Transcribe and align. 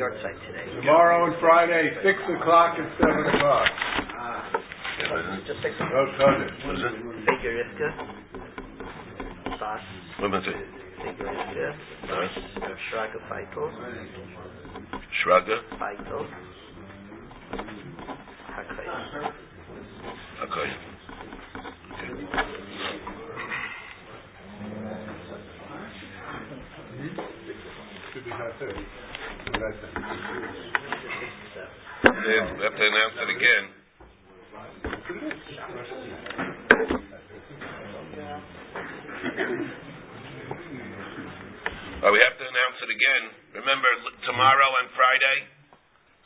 yard 0.00 0.16
site 0.22 0.40
today. 0.48 0.64
Tomorrow 0.80 1.26
and 1.28 1.36
Friday, 1.40 1.92
six 2.02 2.16
o'clock 2.24 2.78
and 2.78 2.88
seven 2.96 3.20
o'clock. 3.36 3.68
Ah. 4.16 4.48
Just 5.46 5.60
six 5.60 5.76
No 5.78 6.08
cousin. 6.16 6.48
What 6.64 6.74
is 6.76 6.88
it? 6.88 6.94
Figure 7.28 7.60
Rivka. 7.60 7.88
Bas. 9.60 9.84
What? 10.20 10.32
Figure 11.04 11.28
Rivka. 11.28 11.76
Bas. 12.08 12.32
Shraga 12.88 13.20
Feitel. 13.28 13.68
Shraga? 15.20 15.56
Feitel. 15.76 16.24
Hakayim. 18.56 18.96
Okay. 20.48 20.68
Should 29.50 29.58
be 29.58 29.66
nine 29.66 29.74
thirty. 29.82 30.00
What 30.00 30.14
I 30.14 31.42
said. 31.54 31.68
Then 32.06 32.42
we 32.58 32.62
have 32.62 32.76
to 32.78 32.86
announce 32.86 33.16
it 33.18 33.30
again. 33.34 33.64
Uh, 42.00 42.08
we 42.08 42.18
have 42.24 42.32
to 42.40 42.46
announce 42.48 42.78
it 42.80 42.88
again. 42.90 43.22
Remember, 43.60 43.90
l- 44.08 44.16
tomorrow 44.24 44.70
and 44.80 44.88
Friday, 44.96 45.36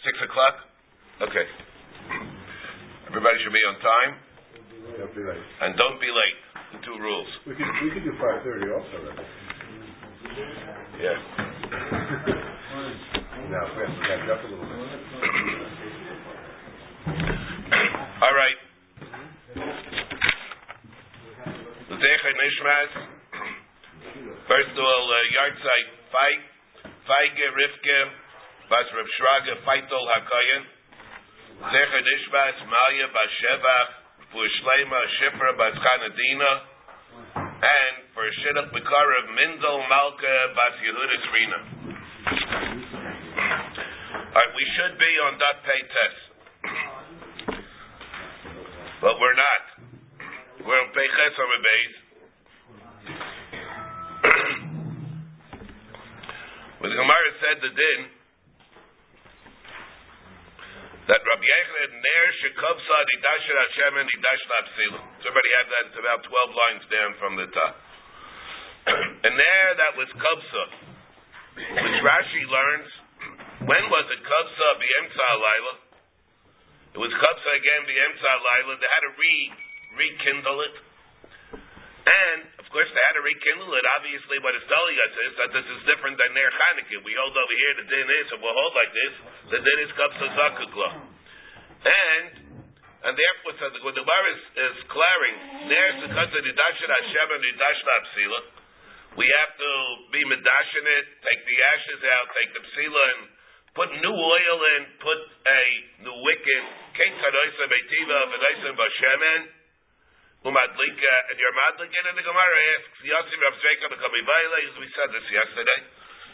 6 0.06 0.26
o'clock? 0.30 0.54
Okay. 1.26 1.46
Everybody 3.10 3.36
should 3.42 3.50
be 3.54 3.64
on 3.66 3.76
time, 3.82 4.10
Don't 4.98 5.14
be 5.14 5.22
late. 5.26 5.42
and 5.66 5.74
don't 5.74 5.98
be 5.98 6.10
late. 6.10 6.38
The 6.74 6.80
two 6.86 6.98
rules. 6.98 7.26
We 7.46 7.54
could, 7.58 7.66
we 7.82 7.90
could 7.90 8.02
do 8.06 8.14
five 8.18 8.42
thirty 8.42 8.66
also, 8.70 8.98
right? 9.06 9.26
Yeah. 10.98 11.18
Now, 13.54 13.70
we 13.70 13.86
have. 13.86 14.42
All 18.18 18.34
right. 18.34 18.58
First 24.50 24.74
of 24.74 24.82
all, 24.82 25.06
uh, 25.06 25.22
site. 25.62 25.90
Feig, 26.10 26.40
Feige 27.06 27.46
Rivke, 27.54 27.98
Bas 28.66 28.90
Rav 28.90 29.06
Shraga, 29.06 29.54
Feitol 29.62 30.02
Hakayin. 30.02 30.62
Zecher 31.62 32.02
Nishmas, 32.02 32.58
Malya 32.66 33.06
Bas 33.14 33.30
Shevach, 33.38 33.90
for 34.34 34.42
Shlema 34.50 34.98
Shifra 35.22 35.54
Bas 35.54 35.78
Chanadina. 35.78 36.52
And 37.38 38.02
for 38.14 38.26
Shidduch 38.26 38.74
Bekarev, 38.74 39.30
Mindel 39.30 39.78
Malka 39.86 40.34
Bas 40.58 40.74
Yehuda 40.82 41.16
Srina. 41.30 42.93
Right, 44.34 44.50
we 44.50 44.66
should 44.74 44.98
be 44.98 45.12
on 45.30 45.38
dot 45.38 45.62
pay 45.62 45.78
test. 45.78 46.22
But 48.98 49.14
we're 49.22 49.38
not. 49.38 49.62
We're 50.58 50.74
on 50.74 50.90
Peches 50.90 51.34
on 51.38 51.48
the 51.54 51.60
base. 51.62 51.96
when 56.82 56.90
the 56.90 56.98
Gemara 56.98 57.30
said 57.46 57.62
the 57.62 57.70
din 57.78 58.00
that 61.06 61.20
Rabbi 61.22 61.46
Yechon 61.46 61.94
Ner 61.94 62.24
Shekobsa 62.42 62.96
Nidasher 63.06 63.56
Hashem 63.70 63.92
and 64.02 64.08
Nidashna 64.18 64.58
Psila. 64.66 65.00
Somebody 65.22 65.50
had 65.62 65.66
that. 65.70 65.94
It's 65.94 66.00
about 66.02 66.26
twelve 66.26 66.50
lines 66.50 66.82
down 66.90 67.10
from 67.22 67.38
the 67.38 67.46
top. 67.54 67.78
and 69.30 69.34
there, 69.38 69.68
that 69.78 69.94
was 69.94 70.10
Kobsa, 70.18 70.64
which 71.54 71.98
Rashi 72.02 72.42
learns. 72.50 73.03
When 73.62 73.84
was 73.86 74.06
it 74.10 74.20
Kobsa 74.26 74.66
uh, 74.66 74.80
B'Emtza 74.82 75.28
Laila? 75.38 75.74
It 76.94 77.00
was 77.02 77.10
Kapsa 77.14 77.50
again, 77.54 77.82
the 77.86 77.94
Emtza 77.94 78.32
Laila. 78.42 78.72
They 78.82 78.90
had 78.90 79.04
to 79.06 79.12
re 79.14 79.34
rekindle 79.94 80.58
it. 80.66 80.76
And, 82.04 82.38
of 82.60 82.66
course, 82.68 82.90
they 82.90 83.04
had 83.08 83.16
to 83.16 83.24
rekindle 83.24 83.70
it. 83.78 83.84
Obviously, 83.96 84.42
what 84.44 84.52
it's 84.58 84.66
telling 84.66 84.98
us 84.98 85.12
is 85.26 85.32
that 85.38 85.50
this 85.54 85.66
is 85.70 85.80
different 85.88 86.18
than 86.18 86.34
Ner 86.34 86.50
Chanukah. 86.50 87.00
We 87.06 87.14
hold 87.14 87.32
over 87.32 87.54
here, 87.54 87.72
the 87.78 87.86
din 87.88 88.08
is, 88.10 88.26
if 88.34 88.38
we'll 88.42 88.52
hold 88.52 88.74
like 88.76 88.92
this, 88.92 89.14
the 89.54 89.60
din 89.62 89.78
is 89.86 89.90
Kapsa 89.96 90.26
Zakukla. 90.34 90.88
And, 91.88 92.30
and 93.06 93.12
therefore, 93.16 93.54
so 93.56 93.70
the 93.70 93.80
Gemara 93.80 94.28
is, 94.34 94.42
is 94.54 94.76
clearing, 94.90 95.36
there's 95.70 95.98
the 96.04 96.10
Nidashin 96.12 96.90
Hashem 96.90 97.28
and 97.32 97.42
Nidashin 97.42 97.88
Apsila. 98.02 98.40
We 99.14 99.30
have 99.30 99.52
to 99.54 99.70
be 100.10 100.20
medashin 100.26 100.84
it, 100.98 101.06
take 101.22 101.42
the 101.46 101.58
ashes 101.70 102.02
out, 102.18 102.26
take 102.34 102.50
the 102.50 102.62
psila, 102.66 103.02
and 103.14 103.22
put 103.74 103.90
new 103.90 104.14
oil 104.14 104.58
in, 104.78 104.82
put 105.02 105.20
a 105.50 105.62
new 106.06 106.16
wick 106.22 106.44
Bashemen, 108.78 109.40
Umadlika, 110.46 111.14
and 111.30 111.36
your 111.42 111.54
Madlika, 111.58 111.98
and 112.06 112.14
the 112.14 112.22
Gemara 112.22 112.54
eh? 112.54 112.74
asks, 112.78 113.02
Rav 113.02 113.54
Zreka, 113.58 113.86
the 113.90 113.98
Kamibaila, 113.98 114.58
as 114.62 114.76
we 114.78 114.86
said 114.94 115.10
this 115.10 115.26
yesterday, 115.26 115.80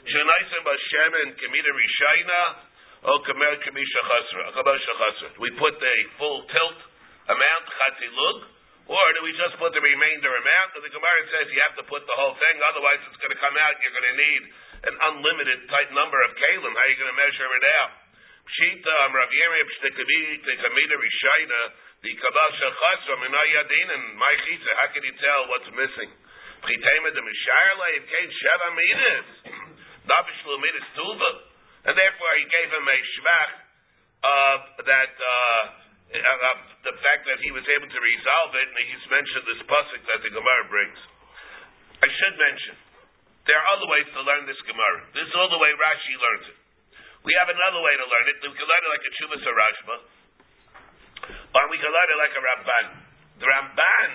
Shanaisa 0.04 0.58
Bashemen, 0.68 1.28
Rishaina, 1.40 2.42
oh, 3.08 3.16
O 3.16 3.24
Kamer 3.24 3.56
Kamisha 3.64 4.00
Chasra. 4.04 5.40
We 5.40 5.48
put 5.56 5.80
a 5.80 5.96
full 6.20 6.44
tilt 6.44 6.80
amount, 7.24 7.66
or 8.90 9.06
do 9.14 9.20
we 9.22 9.32
just 9.38 9.54
put 9.56 9.70
the 9.70 9.80
remainder 9.80 10.34
amount? 10.34 10.70
And 10.76 10.82
the 10.82 10.92
Gemara 10.92 11.20
says 11.30 11.46
you 11.48 11.62
have 11.62 11.78
to 11.78 11.86
put 11.86 12.02
the 12.04 12.16
whole 12.18 12.34
thing, 12.36 12.58
otherwise 12.74 13.00
it's 13.06 13.20
going 13.22 13.32
to 13.32 13.40
come 13.40 13.54
out, 13.54 13.78
you're 13.80 13.94
going 13.96 14.10
to 14.12 14.18
need 14.18 14.42
an 14.80 14.94
unlimited 14.96 15.68
type 15.68 15.90
number 15.92 16.16
of 16.24 16.30
kalim. 16.32 16.72
How 16.72 16.80
are 16.80 16.88
you 16.88 16.96
going 16.96 17.12
to 17.12 17.20
measure 17.20 17.50
it 17.52 17.66
out? 17.80 17.92
Pshita, 18.50 18.94
um, 19.06 19.14
Rav 19.14 19.30
Yirmiyah, 19.30 19.66
Pshtikamida 19.68 20.96
Rishaina, 20.96 21.60
the 22.02 22.12
Kabal 22.16 22.50
Shachasra, 22.58 23.14
Minayadin, 23.20 23.88
and 23.94 24.04
my 24.16 24.34
Chisa, 24.48 24.70
how 24.80 24.88
can 24.90 25.04
you 25.04 25.14
tell 25.20 25.40
what's 25.52 25.70
missing? 25.70 26.10
Pchitema 26.64 27.08
de 27.12 27.22
Mishayla, 27.22 27.86
it 27.94 28.04
came 28.08 28.30
Sheva 28.40 28.68
Midas, 28.74 29.28
Nabishlu 30.10 30.54
Midas 30.58 30.88
Tuva, 30.96 31.30
and 31.88 31.94
therefore 31.94 32.32
he 32.36 32.44
gave 32.48 32.68
him 32.74 32.84
a 32.84 32.98
shvach 33.16 33.52
of 34.20 34.58
that, 34.84 35.12
uh, 35.16 35.64
of 36.10 36.58
the 36.84 36.94
fact 37.00 37.22
that 37.30 37.38
he 37.40 37.54
was 37.54 37.64
able 37.70 37.88
to 37.88 38.00
resolve 38.00 38.52
it, 38.60 38.68
and 38.68 38.82
he's 38.82 39.06
mentioned 39.08 39.44
this 39.46 39.62
pasuk 39.64 40.00
that 40.10 40.20
the 40.26 40.32
Gemara 40.34 40.64
brings. 40.68 40.98
I 42.02 42.08
should 42.08 42.36
mention, 42.36 42.76
there 43.48 43.56
are 43.56 43.68
other 43.76 43.88
ways 43.88 44.08
to 44.12 44.20
learn 44.24 44.44
this 44.44 44.60
Gemara. 44.68 45.00
This 45.16 45.24
is 45.24 45.34
all 45.36 45.48
the 45.48 45.60
way 45.60 45.70
Rashi 45.76 46.14
learns 46.16 46.46
it. 46.52 46.58
We 47.24 47.36
have 47.36 47.52
another 47.52 47.80
way 47.84 47.94
to 48.00 48.06
learn 48.08 48.26
it. 48.32 48.36
We 48.40 48.52
can 48.52 48.64
learn 48.64 48.82
it 48.84 48.90
like 48.96 49.04
a 49.04 49.12
Chuvas 49.20 49.42
or 49.44 49.54
Rashba, 49.56 49.96
or 51.52 51.64
we 51.68 51.76
can 51.76 51.92
learn 51.92 52.08
it 52.08 52.18
like 52.20 52.34
a 52.36 52.42
Ramban. 52.42 52.86
The 53.40 53.46
Ramban 53.48 54.10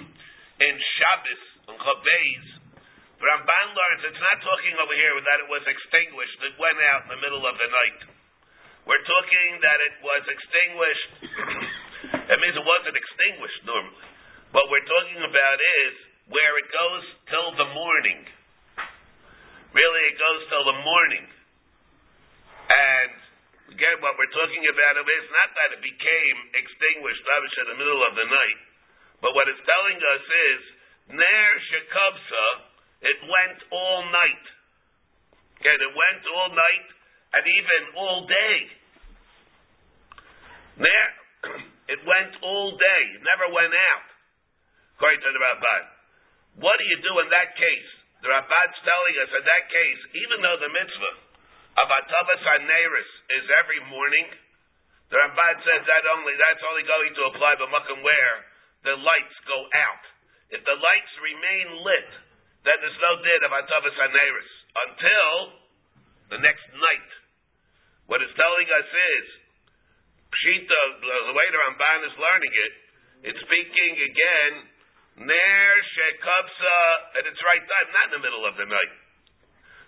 in 0.68 0.74
Shabbos, 1.00 1.42
on 1.72 1.76
Chabeis, 1.80 2.46
the 3.22 3.30
Ramban 3.30 3.66
learns, 3.70 4.02
it's 4.02 4.18
not 4.18 4.42
talking 4.42 4.74
over 4.82 4.98
here 4.98 5.14
that 5.14 5.38
it 5.46 5.48
was 5.48 5.62
extinguished, 5.62 6.42
it 6.42 6.58
went 6.58 6.74
out 6.90 7.06
in 7.06 7.10
the 7.14 7.20
middle 7.22 7.46
of 7.46 7.54
the 7.54 7.68
night. 7.70 8.00
We're 8.82 9.06
talking 9.06 9.62
that 9.62 9.78
it 9.78 9.94
was 10.02 10.22
extinguished. 10.26 11.10
that 12.28 12.38
means 12.42 12.58
it 12.58 12.66
wasn't 12.66 12.98
extinguished 12.98 13.62
normally. 13.62 14.10
What 14.50 14.66
we're 14.74 14.88
talking 14.90 15.22
about 15.22 15.58
is 15.86 15.92
where 16.34 16.54
it 16.58 16.68
goes 16.74 17.04
till 17.30 17.48
the 17.62 17.68
morning. 17.70 18.26
Really, 19.72 20.02
it 20.12 20.16
goes 20.20 20.40
till 20.52 20.64
the 20.68 20.78
morning. 20.84 21.24
And 22.68 23.12
again, 23.72 24.04
what 24.04 24.20
we're 24.20 24.32
talking 24.36 24.64
about 24.68 25.00
is 25.00 25.26
not 25.32 25.48
that 25.56 25.68
it 25.76 25.82
became 25.82 26.36
extinguished, 26.52 27.24
obviously, 27.24 27.60
in 27.64 27.68
the 27.72 27.80
middle 27.80 28.02
of 28.04 28.12
the 28.12 28.28
night. 28.28 28.60
But 29.24 29.32
what 29.32 29.48
it's 29.48 29.64
telling 29.64 29.96
us 29.96 30.24
is, 30.28 30.60
Ner 31.16 31.48
Shekabsa, 31.72 32.46
it 33.00 33.18
went 33.24 33.58
all 33.72 34.04
night. 34.12 34.44
Okay, 35.56 35.72
it 35.72 35.94
went 35.96 36.22
all 36.36 36.50
night 36.52 36.88
and 37.32 37.44
even 37.48 37.80
all 37.96 38.20
day. 38.28 38.58
Ner, 40.84 41.08
it 41.96 42.00
went 42.04 42.32
all 42.44 42.76
day. 42.76 43.04
Never 43.24 43.56
went 43.56 43.72
out. 43.72 44.06
According 45.00 45.22
to 45.24 45.30
the 45.32 45.40
Ramban. 45.40 45.82
What 46.60 46.76
do 46.76 46.84
you 46.84 47.00
do 47.00 47.12
in 47.24 47.32
that 47.32 47.56
case? 47.56 48.01
The 48.22 48.30
Ramban's 48.30 48.78
telling 48.86 49.16
us 49.18 49.30
in 49.34 49.42
that 49.42 49.64
case, 49.66 50.02
even 50.14 50.38
though 50.46 50.58
the 50.62 50.70
mitzvah 50.70 51.14
of 51.74 51.86
Atavas 51.90 52.42
Haneris 52.46 53.10
is 53.34 53.44
every 53.58 53.82
morning, 53.90 54.30
the 55.10 55.18
Ramban 55.18 55.56
says 55.66 55.82
that 55.82 56.02
only 56.14 56.38
that's 56.38 56.62
only 56.62 56.86
going 56.86 57.12
to 57.18 57.22
apply 57.34 57.58
to 57.58 57.66
Makam 57.66 57.98
where 58.06 58.36
the 58.86 58.94
lights 58.94 59.36
go 59.50 59.58
out. 59.74 60.04
If 60.54 60.62
the 60.62 60.78
lights 60.78 61.12
remain 61.18 61.82
lit, 61.82 62.10
then 62.62 62.78
there's 62.78 63.02
no 63.02 63.12
din 63.26 63.42
of 63.42 63.52
Atavas 63.58 63.96
Haneris 63.98 64.50
until 64.86 65.34
the 66.30 66.38
next 66.38 66.66
night. 66.78 67.10
What 68.06 68.22
it's 68.22 68.38
telling 68.38 68.68
us 68.70 68.88
is, 69.18 69.26
Pshita, 70.30 70.82
the 71.02 71.34
way 71.34 71.46
the 71.50 71.58
Ramban 71.58 72.00
is 72.06 72.14
learning 72.22 72.54
it, 72.54 72.72
it's 73.34 73.42
speaking 73.42 73.92
again, 73.98 74.52
Ner 75.20 75.72
Shekapsa, 75.92 76.78
at 77.20 77.24
its 77.28 77.40
right 77.44 77.64
time, 77.68 77.88
not 77.92 78.04
in 78.08 78.12
the 78.16 78.22
middle 78.24 78.44
of 78.48 78.56
the 78.56 78.64
night. 78.64 78.92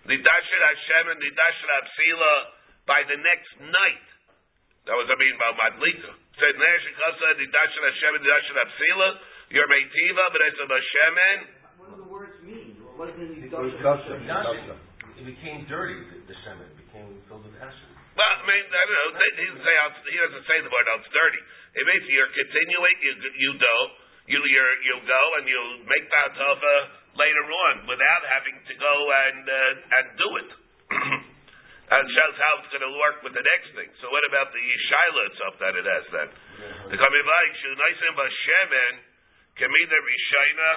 Nidashir 0.05 0.61
Hashem 0.61 1.05
and 1.09 1.19
Nidashir 1.21 1.69
Absila, 1.81 2.33
by 2.85 3.01
the 3.09 3.17
next 3.17 3.51
night. 3.65 4.05
That 4.85 4.93
was 4.93 5.09
I 5.09 5.17
mean 5.17 5.33
by 5.41 5.49
Madlika. 5.57 6.13
Said 6.37 6.53
Ner 6.53 6.77
Shekasa 6.85 7.27
Nidashin 7.41 7.83
Hashem 7.89 8.11
Nidashin 8.21 8.57
Apsila, 8.61 9.09
your 9.49 9.65
Meitiva, 9.65 10.23
but 10.29 10.41
it's 10.45 10.61
a 10.61 10.67
Shemen. 10.69 11.39
What 11.77 11.89
do 11.89 11.95
the 12.01 12.09
words 12.09 12.37
mean? 12.45 12.77
What 12.95 13.09
does 13.09 13.17
it 13.17 13.33
mean? 13.33 13.49
It 13.49 13.53
was 13.53 13.73
custom, 13.81 14.21
custom. 14.29 14.77
It 15.15 15.23
became 15.23 15.63
dirty, 15.71 15.95
the, 15.95 16.27
the 16.27 16.35
shemen. 16.43 16.67
It 16.75 16.79
became 16.91 17.07
filled 17.31 17.47
with 17.47 17.55
acid. 17.55 17.87
Well, 18.19 18.35
I 18.35 18.43
mean, 18.47 18.63
I 18.67 18.83
don't 18.83 18.95
know. 18.95 19.09
He 19.15 19.47
doesn't 19.47 19.63
say 19.63 19.75
he 20.11 20.17
doesn't 20.19 20.45
say 20.47 20.57
the 20.59 20.71
word 20.71 20.85
how 20.91 20.99
it's 20.99 21.11
dirty. 21.11 21.41
It 21.75 21.83
means 21.87 22.03
you're 22.07 22.31
continuing. 22.35 22.95
You 22.99 23.13
you 23.35 23.51
do 23.59 23.75
you 24.25 24.39
you 24.41 24.63
you 24.85 24.95
go 25.05 25.23
and 25.37 25.45
you'll 25.45 25.77
make 25.85 26.05
the 26.09 26.17
hatava 26.25 26.75
later 27.15 27.45
on 27.45 27.73
without 27.85 28.23
having 28.25 28.57
to 28.65 28.73
go 28.75 28.95
and 29.09 29.43
uh, 29.45 29.97
and 30.01 30.05
do 30.17 30.29
it. 30.41 30.49
and 31.85 32.03
shows 32.09 32.35
how 32.41 32.53
it's 32.61 32.71
going 32.73 32.81
to 32.81 32.95
work 32.97 33.21
with 33.21 33.37
the 33.37 33.45
next 33.45 33.69
thing. 33.77 33.89
So 34.01 34.09
what 34.09 34.25
about 34.25 34.49
the 34.49 34.63
shaila 34.89 35.21
itself 35.29 35.53
that 35.61 35.73
it 35.77 35.85
has 35.85 36.05
then? 36.09 36.29
The 36.89 36.97
kamivayik 36.97 37.53
shu 37.61 37.69
noisim 37.77 38.13
b'shemen 38.17 38.93
kemida 39.61 39.97
rishayna 40.01 40.69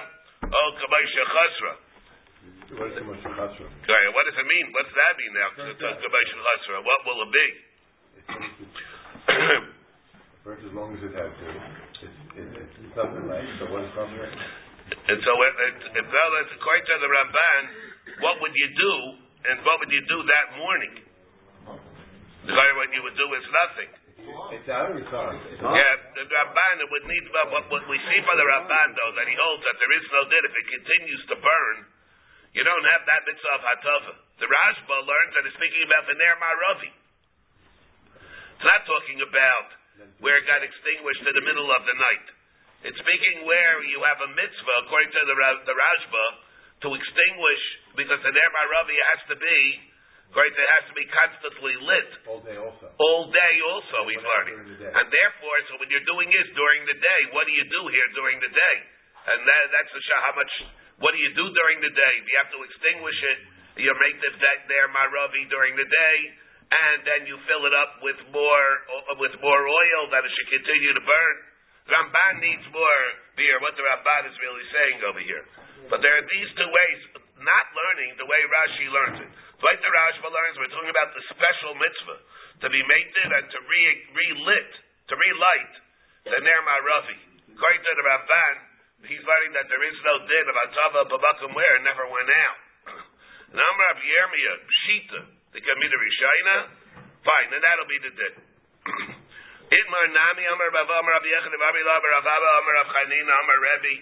o 0.53 0.61
kamay 0.77 1.03
shechasra. 1.09 1.73
What 2.77 2.93
is 2.93 3.01
the 3.01 3.05
most 3.09 3.25
chasra? 3.25 3.65
What 3.65 4.23
does 4.29 4.37
it 4.37 4.45
mean? 4.45 4.69
What 4.69 4.85
does 4.85 4.93
that 4.93 5.13
mean 5.17 5.33
now? 5.33 5.49
Shechasra. 5.57 6.77
What 6.85 6.99
will 7.09 7.25
it 7.25 7.31
be? 7.33 7.47
First, 10.45 10.61
as 10.65 10.73
long 10.77 10.93
as 10.93 11.01
it 11.01 11.13
has 11.17 11.33
to. 11.33 11.78
It's, 12.89 12.97
so? 13.61 13.69
And 14.89 15.19
so 15.21 15.31
if, 15.37 15.53
well, 16.09 16.31
it's 16.41 16.53
according 16.57 16.85
to 16.89 16.95
the 16.97 17.09
Ramban, 17.09 17.61
what 18.25 18.35
would 18.41 18.55
you 18.57 18.69
do, 18.73 18.93
and 19.45 19.61
what 19.61 19.77
would 19.79 19.93
you 19.93 20.03
do 20.09 20.17
that 20.25 20.47
morning? 20.57 20.93
The 22.49 22.53
guy, 22.57 22.69
what 22.81 22.89
you 22.89 23.01
would 23.05 23.13
do 23.13 23.27
is 23.37 23.45
nothing. 23.53 23.91
It's 24.57 24.69
out 24.69 24.89
of 24.89 24.97
the 24.97 25.05
car. 25.13 25.33
Yeah, 25.77 25.93
the 26.17 26.25
Ramban, 26.25 26.75
it 26.81 26.89
would 26.89 27.05
need, 27.05 27.25
well, 27.29 27.47
what, 27.53 27.63
what 27.69 27.83
we 27.85 27.97
see 28.09 28.19
from 28.25 28.35
the 28.41 28.47
Ramban, 28.49 28.87
though, 28.97 29.13
that 29.21 29.27
he 29.29 29.35
holds 29.37 29.61
that 29.69 29.77
there 29.77 29.93
is 29.93 30.05
no 30.09 30.21
din. 30.25 30.43
If 30.49 30.53
it 30.57 30.67
continues 30.73 31.21
to 31.29 31.35
burn, 31.37 31.77
you 32.57 32.65
don't 32.65 32.85
have 32.97 33.05
that 33.05 33.21
mitzvah 33.29 33.53
of 33.53 33.61
hatava. 33.61 34.13
The 34.41 34.49
Rashba 34.49 34.95
learns 35.05 35.31
that 35.37 35.43
it's 35.45 35.57
speaking 35.61 35.85
about 35.85 36.03
the 36.09 36.15
Ner 36.17 36.35
Maravi. 36.41 36.91
It's 38.57 38.65
not 38.65 38.81
talking 38.89 39.21
about 39.21 39.67
where 40.19 40.35
it 40.41 40.45
got 40.49 40.65
extinguished 40.65 41.23
in 41.29 41.33
the 41.37 41.45
middle 41.45 41.69
of 41.69 41.81
the 41.85 41.95
night. 41.95 42.27
It's 42.79 42.95
speaking 42.95 43.43
where 43.43 43.75
you 43.91 43.99
have 44.07 44.19
a 44.23 44.29
mitzvah, 44.31 44.77
according 44.87 45.11
to 45.11 45.21
the, 45.27 45.35
the 45.67 45.75
Rashba, 45.75 46.25
to 46.79 46.87
extinguish, 46.95 47.63
because 47.99 48.23
the 48.23 48.31
Ner 48.31 48.49
Maravi 48.55 48.97
has 49.11 49.21
to 49.27 49.35
be, 49.35 49.59
according 50.31 50.55
to 50.55 50.61
it 50.63 50.71
has 50.79 50.85
to 50.87 50.95
be 50.95 51.03
constantly 51.11 51.75
lit 51.75 52.09
All 52.23 52.39
day 52.39 52.55
also. 52.55 52.87
all 52.95 53.23
day 53.35 53.53
also 53.67 53.97
he's 54.07 54.23
learning. 54.23 54.79
the. 54.79 54.87
And 54.95 55.05
therefore, 55.11 55.55
so 55.67 55.71
what 55.83 55.91
you're 55.91 56.07
doing 56.07 56.31
is 56.31 56.47
during 56.55 56.87
the 56.87 56.95
day. 56.95 57.21
What 57.35 57.51
do 57.51 57.53
you 57.53 57.67
do 57.67 57.81
here 57.91 58.07
during 58.15 58.39
the 58.39 58.51
day? 58.53 58.75
And 59.27 59.43
that, 59.43 59.61
that's 59.75 59.91
the 59.91 59.99
shah. 59.99 60.19
How 60.31 60.35
much? 60.39 60.53
What 61.03 61.11
do 61.11 61.19
you 61.19 61.35
do 61.35 61.51
during 61.51 61.83
the 61.83 61.91
day? 61.91 62.13
You 62.23 62.35
have 62.39 62.51
to 62.55 62.59
extinguish 62.63 63.19
it. 63.35 63.39
You 63.83 63.91
make 63.99 64.23
the 64.23 64.31
that 64.39 64.59
there 64.71 64.87
maravi 64.91 65.51
during 65.51 65.75
the 65.75 65.87
day, 65.87 66.17
and 66.71 66.97
then 67.03 67.21
you 67.27 67.35
fill 67.43 67.63
it 67.67 67.75
up 67.75 67.99
with 68.03 68.19
more 68.31 68.67
with 69.19 69.35
more 69.43 69.63
oil 69.67 70.01
that 70.15 70.23
it 70.23 70.31
should 70.31 70.51
continue 70.63 70.95
to 70.95 71.03
burn. 71.03 71.35
Ramban 71.89 72.33
needs 72.41 72.65
more 72.69 73.01
beer. 73.33 73.57
What 73.59 73.73
the 73.73 73.83
Ramban 73.83 74.29
is 74.29 74.35
really 74.39 74.65
saying 74.69 74.97
over 75.09 75.21
here. 75.21 75.43
But 75.89 76.05
there 76.05 76.13
are 76.21 76.25
these 76.29 76.49
two 76.53 76.69
ways, 76.69 76.99
not 77.41 77.65
learning 77.73 78.15
the 78.21 78.27
way 78.29 78.41
Rashi 78.45 78.87
learns 78.93 79.19
it. 79.25 79.31
Like 79.59 79.79
the 79.83 79.91
Rashba 79.91 80.29
learns, 80.29 80.55
we're 80.55 80.71
talking 80.71 80.93
about 80.93 81.11
the 81.11 81.23
special 81.35 81.75
mitzvah 81.75 82.19
to 82.63 82.67
be 82.71 82.79
mated 82.79 83.27
and 83.27 83.45
to 83.51 83.59
re 83.59 83.83
relit, 84.15 84.71
to 85.11 85.13
relight 85.19 85.73
the 86.23 86.39
Ner 86.39 86.61
Maravi. 86.63 87.17
According 87.51 87.81
to 87.83 87.91
the 87.99 88.05
Ramban, 88.07 88.55
he's 89.03 89.23
learning 89.23 89.51
that 89.59 89.67
there 89.67 89.83
is 89.83 89.97
no 90.05 90.15
din 90.23 90.45
of 90.47 90.55
Atava 90.63 91.01
Babakum 91.11 91.51
where 91.55 91.75
never 91.83 92.07
went 92.07 92.31
out. 92.31 92.59
Namar 93.59 93.87
of 93.95 93.99
Yermia, 93.99 94.53
Pshita, 94.63 95.21
the 95.51 95.59
Kamida 95.59 95.97
Rishayna, 95.99 96.55
fine, 97.25 97.47
then 97.51 97.59
that'll 97.59 97.89
be 97.89 97.99
the 97.99 98.13
din. 98.15 98.35
Itmar 99.69 100.05
Nami, 100.09 100.43
Amar 100.49 100.69
Bava, 100.73 100.97
Amar 100.97 101.13
Rabbi 101.21 101.29
Yechon, 101.29 101.53
Rabbi 101.53 101.81
Lav, 101.85 102.01
Rav 102.01 102.25
Abba, 102.25 102.49
Amar 102.57 102.73
Rav 102.81 102.89
Chanina, 102.89 103.33
Amar 103.37 103.59
Rebbe, 103.61 103.95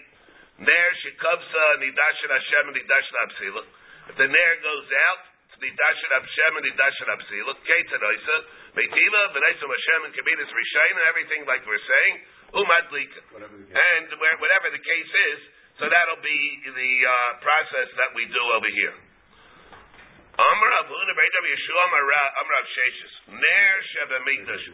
Ner 0.63 0.89
Shekavsa, 1.03 1.65
Nidashin 1.83 2.31
Hashem, 2.31 2.65
Nidashin 2.71 3.15
Absila. 3.27 3.63
If 4.07 4.15
the 4.15 4.27
Ner 4.31 4.53
goes 4.63 4.87
out, 5.11 5.21
it's 5.43 5.59
Nidashin 5.59 6.11
Hashem, 6.15 6.51
and 6.55 6.65
Nidashin 6.71 7.07
Absila. 7.11 7.51
Keita 7.67 7.99
Noisa, 7.99 8.37
Meitiva, 8.79 9.21
V'Neisa 9.35 9.65
Hashem, 9.67 9.99
and 10.07 10.13
Kabinus 10.15 10.51
Rishayna, 10.55 11.01
everything 11.11 11.43
like 11.43 11.67
we're 11.67 11.83
saying, 11.83 12.13
Umadlika. 12.55 13.21
Whatever 13.35 13.59
the 13.59 13.67
case. 13.67 13.75
And 13.75 14.07
where, 14.23 14.35
whatever 14.39 14.71
the 14.71 14.79
case 14.79 15.11
is, 15.35 15.39
so 15.83 15.91
that'll 15.91 16.23
be 16.23 16.41
the 16.63 16.91
uh, 17.03 17.11
process 17.43 17.91
that 17.99 18.15
we 18.15 18.23
do 18.31 18.43
over 18.55 18.71
here. 18.71 18.95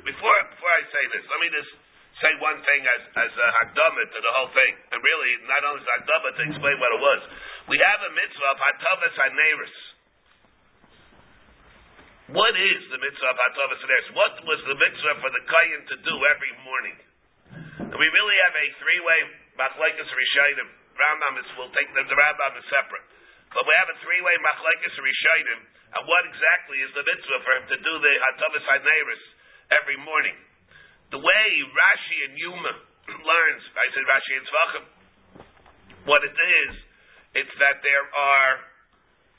Before 0.03 0.37
before 0.51 0.73
I 0.75 0.83
say 0.91 1.03
this, 1.15 1.23
let 1.31 1.39
me 1.39 1.49
just 1.55 1.71
say 2.19 2.31
one 2.43 2.59
thing 2.67 2.81
as 2.83 3.01
as 3.15 3.31
a 3.31 3.47
hakdama 3.63 4.03
to 4.11 4.19
the 4.19 4.33
whole 4.35 4.51
thing, 4.51 4.73
and 4.91 4.99
really 4.99 5.31
not 5.47 5.63
only 5.71 5.79
a 5.79 5.91
hakdama 6.03 6.27
to 6.35 6.41
explain 6.51 6.77
what 6.83 6.91
it 6.91 7.01
was. 7.01 7.21
We 7.71 7.79
have 7.79 8.01
a 8.03 8.11
mitzvah 8.11 8.49
of 8.51 8.59
hatavas 8.59 9.15
haneris. 9.15 9.75
What 12.35 12.55
is 12.59 12.81
the 12.91 12.99
mitzvah 12.99 13.29
of 13.31 13.37
hatavas 13.39 13.79
haneris? 13.79 14.09
What 14.19 14.35
was 14.43 14.59
the 14.67 14.75
mitzvah 14.75 15.15
for 15.23 15.31
the 15.31 15.43
kayan 15.47 15.81
to 15.87 15.95
do 16.03 16.15
every 16.35 16.53
morning? 16.67 16.97
And 17.87 17.95
we 17.95 18.07
really 18.11 18.37
have 18.43 18.55
a 18.59 18.65
three-way 18.83 19.19
machlekes 19.55 20.11
rishayim. 20.11 20.69
Rambam 20.93 21.39
is 21.39 21.49
will 21.55 21.71
take 21.71 21.89
the, 21.95 22.03
the 22.05 22.17
Rambam 22.19 22.53
is 22.59 22.67
separate, 22.69 23.07
but 23.53 23.63
we 23.69 23.73
have 23.77 23.89
a 23.93 23.97
three-way 24.01 24.35
machlekes 24.41 24.97
rishayim. 24.97 25.61
And 25.93 26.03
what 26.09 26.25
exactly 26.25 26.81
is 26.81 26.89
the 26.97 27.05
mitzvah 27.05 27.39
for 27.45 27.53
him 27.61 27.65
to 27.69 27.77
do 27.77 27.93
the 28.01 28.13
hatavas 28.17 28.65
haneris 28.65 29.23
every 29.77 29.97
morning? 30.01 30.33
The 31.13 31.21
way 31.21 31.47
Rashi 31.69 32.17
and 32.25 32.33
Yuma 32.33 32.73
learns, 33.29 33.63
I 33.77 33.85
said 33.93 34.05
Rashi 34.09 34.33
and 34.33 34.45
Tzvachim, 34.49 34.85
what 36.09 36.25
it 36.25 36.33
is, 36.33 36.73
it's 37.37 37.55
that 37.61 37.81
there 37.85 38.05
are 38.09 38.51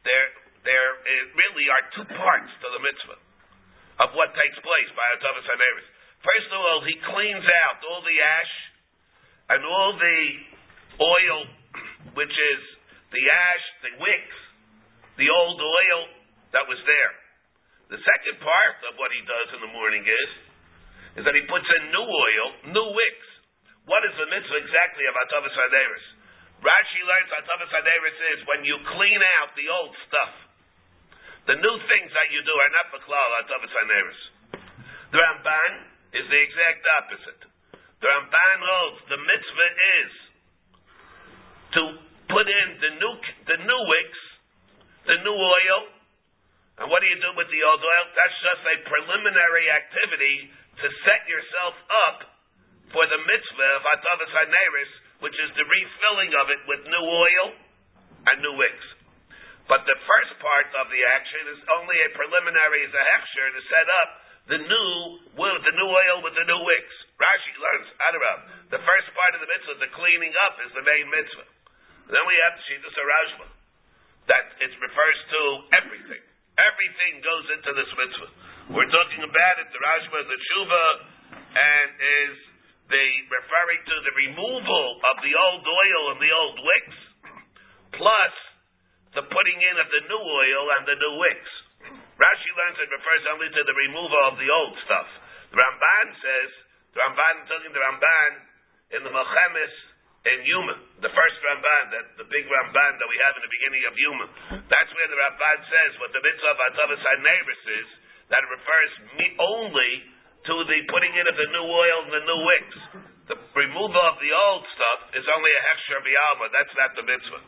there 0.07 0.27
there 0.63 0.91
uh, 0.97 1.25
really 1.35 1.67
are 1.69 1.85
two 1.99 2.07
parts 2.15 2.51
to 2.63 2.67
the 2.71 2.81
mitzvah 2.81 3.21
of 4.03 4.09
what 4.15 4.31
takes 4.35 4.59
place 4.63 4.91
by 4.95 5.07
hatavas 5.19 5.47
haneris. 5.47 5.89
First 6.23 6.49
of 6.55 6.61
all, 6.63 6.81
he 6.87 6.95
cleans 7.05 7.47
out 7.67 7.79
all 7.85 8.01
the 8.01 8.19
ash 8.23 8.55
and 9.55 9.61
all 9.67 9.93
the 9.99 10.23
oil, 11.03 11.39
which 12.19 12.33
is 12.33 12.61
the 13.15 13.25
ash, 13.31 13.65
the 13.87 13.93
wicks, 14.03 14.39
the 15.17 15.31
old 15.31 15.59
oil 15.63 16.01
that 16.51 16.67
was 16.67 16.79
there. 16.83 17.15
The 17.95 18.01
second 18.03 18.43
part 18.43 18.79
of 18.91 18.99
what 18.99 19.15
he 19.15 19.23
does 19.23 19.49
in 19.55 19.61
the 19.63 19.73
morning 19.73 20.03
is, 20.03 20.31
is 21.21 21.23
that 21.23 21.37
he 21.39 21.47
puts 21.47 21.69
in 21.79 21.95
new 21.95 22.07
oil, 22.07 22.47
new 22.75 22.89
wicks. 22.91 23.29
What 23.87 24.03
is 24.03 24.15
the 24.19 24.27
mitzvah 24.27 24.59
exactly 24.59 25.05
of 25.07 25.15
Atavis 25.15 25.55
Haderis? 25.55 26.07
Rashi 26.65 27.01
learns 27.05 27.31
Atavis 27.39 27.71
Haderis 27.71 28.19
is 28.35 28.41
when 28.51 28.65
you 28.67 28.81
clean 28.97 29.21
out 29.39 29.53
the 29.55 29.69
old 29.69 29.95
stuff. 30.09 30.35
The 31.45 31.61
new 31.61 31.77
things 31.87 32.11
that 32.11 32.29
you 32.33 32.41
do 32.41 32.55
are 32.57 32.73
not 32.73 32.87
Baklal 32.99 33.31
Atavis 33.45 33.69
Haderis. 33.69 34.21
The 35.13 35.19
Ramban 35.21 35.73
is 36.19 36.25
the 36.27 36.41
exact 36.41 36.83
opposite. 37.05 37.43
The 38.01 38.09
Ramban 38.09 38.59
holds 38.65 39.01
the 39.13 39.21
mitzvah 39.21 39.71
is 40.03 40.13
to 41.79 41.83
put 42.29 42.47
in 42.47 42.67
the 42.81 42.93
new 43.01 43.15
the 43.49 43.59
new 43.63 43.83
wicks, 43.89 44.23
the 45.09 45.19
new 45.25 45.37
oil, 45.37 45.79
and 46.83 46.91
what 46.91 46.99
do 47.01 47.07
you 47.07 47.21
do 47.23 47.33
with 47.39 47.47
the 47.55 47.63
old 47.63 47.83
oil? 47.83 48.05
That's 48.19 48.39
just 48.43 48.63
a 48.67 48.77
preliminary 48.89 49.67
activity 49.71 50.51
to 50.83 50.87
set 51.07 51.23
yourself 51.31 51.75
up 52.11 52.19
for 52.91 53.05
the 53.07 53.21
mitzvah 53.23 53.71
of 53.79 53.83
Atavas 53.95 54.33
Haneris, 54.35 54.93
which 55.23 55.37
is 55.39 55.51
the 55.55 55.67
refilling 55.67 56.33
of 56.35 56.47
it 56.51 56.61
with 56.67 56.83
new 56.91 57.05
oil 57.07 57.47
and 58.31 58.37
new 58.43 58.55
wicks. 58.59 58.87
But 59.71 59.87
the 59.89 59.97
first 59.97 60.33
part 60.43 60.69
of 60.77 60.93
the 60.93 61.03
action 61.15 61.57
is 61.57 61.61
only 61.79 61.97
a 62.05 62.11
preliminary, 62.13 62.85
is 62.85 62.93
a 62.93 63.05
hechsher 63.17 63.49
to 63.49 63.63
set 63.71 63.89
up 64.05 64.09
the 64.45 64.61
new 64.61 64.91
the 65.41 65.75
new 65.79 65.89
oil 65.89 66.17
with 66.21 66.37
the 66.37 66.45
new 66.45 66.61
wicks. 66.61 66.97
Rashi 67.17 67.53
learns 67.57 67.89
Adarab. 67.97 68.39
The 68.77 68.83
first 68.83 69.09
part 69.15 69.33
of 69.39 69.41
the 69.41 69.49
mitzvah, 69.49 69.79
the 69.81 69.93
cleaning 69.95 70.35
up, 70.45 70.59
is 70.67 70.71
the 70.77 70.85
main 70.85 71.07
mitzvah. 71.09 71.49
Then 72.09 72.25
we 72.29 72.37
have 72.49 72.55
Shittas 72.69 72.97
Arashma. 72.97 73.47
That 74.25 74.45
it 74.61 74.73
refers 74.81 75.19
to 75.37 75.41
everything. 75.85 76.23
Everything 76.57 77.13
goes 77.21 77.47
into 77.61 77.71
this 77.77 77.91
mitzvah. 77.93 78.31
We're 78.73 78.89
talking 78.89 79.21
about 79.21 79.55
it, 79.61 79.69
the 79.69 79.81
Rashba, 79.83 80.19
the 80.25 80.39
Tshuva, 80.41 80.87
and 81.53 81.89
is 81.99 82.35
the 82.89 83.07
referring 83.29 83.83
to 83.85 83.97
the 84.01 84.15
removal 84.29 84.87
of 85.13 85.17
the 85.21 85.35
old 85.37 85.65
oil 85.65 86.03
and 86.17 86.19
the 86.21 86.33
old 86.33 86.57
wicks, 86.61 86.99
plus 88.01 88.35
the 89.17 89.25
putting 89.29 89.59
in 89.61 89.77
of 89.81 89.89
the 89.89 90.03
new 90.09 90.23
oil 90.25 90.65
and 90.79 90.83
the 90.89 90.97
new 90.97 91.15
wicks. 91.21 91.53
Rashi 92.15 92.51
learns 92.55 92.79
it 92.79 92.91
refers 92.95 93.25
only 93.35 93.51
to 93.51 93.63
the 93.67 93.77
removal 93.89 94.23
of 94.31 94.39
the 94.39 94.49
old 94.49 94.75
stuff. 94.87 95.09
The 95.51 95.59
Ramban 95.59 96.07
says, 96.23 96.51
the 96.95 96.99
Ramban, 97.03 97.35
talking 97.51 97.73
the 97.75 97.83
Ramban 97.83 98.33
in 98.95 99.01
the 99.03 99.13
Melchemes 99.13 99.75
in 100.25 100.41
Yuma, 100.49 100.75
the 101.05 101.13
first 101.13 101.37
Ramban, 101.45 101.85
that 101.93 102.17
the 102.17 102.25
big 102.33 102.49
Ramban 102.49 102.93
that 102.97 103.09
we 103.13 103.19
have 103.29 103.37
in 103.37 103.45
the 103.45 103.53
beginning 103.53 103.85
of 103.85 103.93
Yuma. 103.93 104.27
That's 104.73 104.91
where 104.97 105.09
the 105.13 105.21
Ramban 105.21 105.59
says 105.69 105.91
what 106.01 106.17
the 106.17 106.23
mitzvah 106.25 106.49
of 106.49 106.59
Atavas 106.73 107.05
HaNeiris 107.05 107.65
is, 107.85 107.89
that 108.33 108.41
refers 108.49 108.93
only 109.37 109.91
to 110.49 110.55
the 110.65 110.79
putting 110.89 111.13
in 111.13 111.29
of 111.29 111.37
the 111.37 111.49
new 111.53 111.67
oil 111.69 111.99
and 112.09 112.13
the 112.17 112.25
new 112.25 112.41
wicks. 112.41 112.81
The 113.29 113.37
removal 113.53 114.01
of 114.01 114.17
the 114.21 114.33
old 114.33 114.65
stuff 114.73 115.01
is 115.13 115.25
only 115.29 115.53
a 115.53 115.63
hechsher 115.69 116.01
b'alma. 116.01 116.47
That's 116.57 116.73
not 116.77 116.91
the 116.97 117.05
mitzvah. 117.05 117.43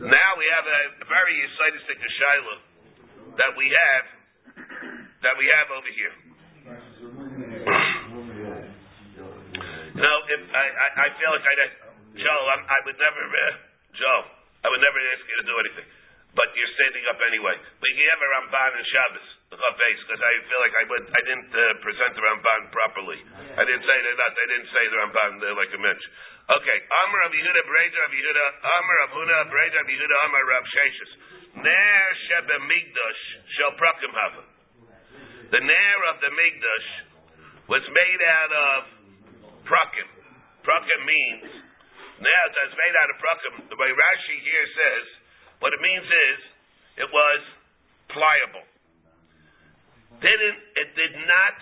now 0.16 0.30
we 0.40 0.46
have 0.56 0.64
a 0.64 1.04
very 1.04 1.36
exciting 1.36 1.84
shaila 1.84 2.56
that 3.36 3.52
we 3.60 3.68
have 3.68 4.04
that 5.20 5.36
we 5.36 5.44
have 5.52 5.68
over 5.68 5.90
here. 5.92 6.16
know, 10.00 10.16
if 10.32 10.42
I, 10.50 10.64
I, 10.64 10.88
I 11.04 11.06
feel 11.20 11.30
like 11.30 11.46
I, 11.46 11.54
Joe, 12.16 12.42
I'm, 12.56 12.62
I 12.66 12.78
would 12.88 12.98
never, 12.98 13.22
uh, 13.22 13.54
Joe, 13.94 14.20
I 14.64 14.66
would 14.68 14.82
never 14.82 14.98
ask 15.14 15.22
you 15.24 15.36
to 15.40 15.46
do 15.46 15.56
anything, 15.60 15.88
but 16.34 16.48
you're 16.56 16.74
standing 16.76 17.04
up 17.08 17.20
anyway. 17.24 17.56
We 17.56 17.88
have 18.10 18.20
a 18.20 18.28
Ramban 18.40 18.70
and 18.76 18.86
Shabbos 18.90 19.28
because 19.50 20.22
I 20.22 20.32
feel 20.46 20.60
like 20.62 20.74
I 20.78 20.84
would 20.86 21.04
I 21.10 21.20
didn't 21.26 21.50
uh, 21.50 21.62
present 21.82 22.14
the 22.14 22.22
Ramban 22.22 22.70
properly. 22.70 23.18
I 23.58 23.62
didn't 23.66 23.82
say 23.82 23.98
that 23.98 24.30
I 24.30 24.46
didn't 24.46 24.70
say 24.70 24.84
the 24.86 24.98
Ramban 25.02 25.32
uh, 25.42 25.58
like 25.58 25.74
a 25.74 25.80
mensch. 25.82 26.04
Okay, 26.50 26.78
Amar 26.86 27.18
Rav 27.26 27.34
Yehuda 27.34 27.62
Breida 27.66 27.98
Rav 27.98 28.12
Yehuda 28.14 28.46
Amar 28.62 28.96
Rav 29.02 29.10
Huna 29.10 29.38
Breida 29.50 29.78
Rav 29.82 29.88
Yehuda 29.90 30.16
Amar 30.26 30.44
Rav 30.54 30.64
Sheshes 30.70 31.10
Ner 31.66 32.06
Shebe 32.30 32.56
Migdash 32.70 33.22
Shel 33.58 33.72
Prakim 33.74 34.12
Hava. 34.14 34.42
The 35.50 35.60
Ner 35.62 35.98
of 36.14 36.16
the 36.22 36.30
Migdash 36.30 36.88
was 37.66 37.82
made 37.90 38.22
out 38.22 38.52
of 38.54 38.78
Prakim. 39.70 40.08
Prakim 40.66 41.00
means 41.06 41.46
now 42.18 42.42
it's 42.50 42.76
made 42.76 42.94
out 42.98 43.08
of 43.14 43.16
Prakim. 43.22 43.54
The 43.70 43.78
way 43.78 43.94
Rashi 43.94 44.36
here 44.42 44.66
says, 44.74 45.04
what 45.62 45.70
it 45.72 45.80
means 45.80 46.04
is 46.04 46.38
it 47.06 47.08
was 47.08 47.40
pliable 48.10 48.66
didn't 50.18 50.58
it 50.74 50.90
did 50.98 51.14
not 51.24 51.56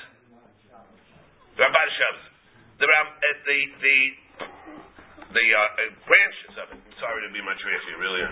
Ramban 1.59 1.89
Shabbos 2.01 2.27
the 2.81 2.87
uh, 2.87 3.05
the 3.45 3.59
the 3.83 3.97
the 5.29 5.47
uh, 5.53 5.61
uh, 5.61 5.93
branches 6.09 6.55
of 6.57 6.67
it. 6.73 6.81
I'm 6.81 6.97
sorry 7.03 7.21
to 7.27 7.31
be 7.35 7.43
much 7.45 7.61
racy, 7.61 7.93
really. 8.01 8.23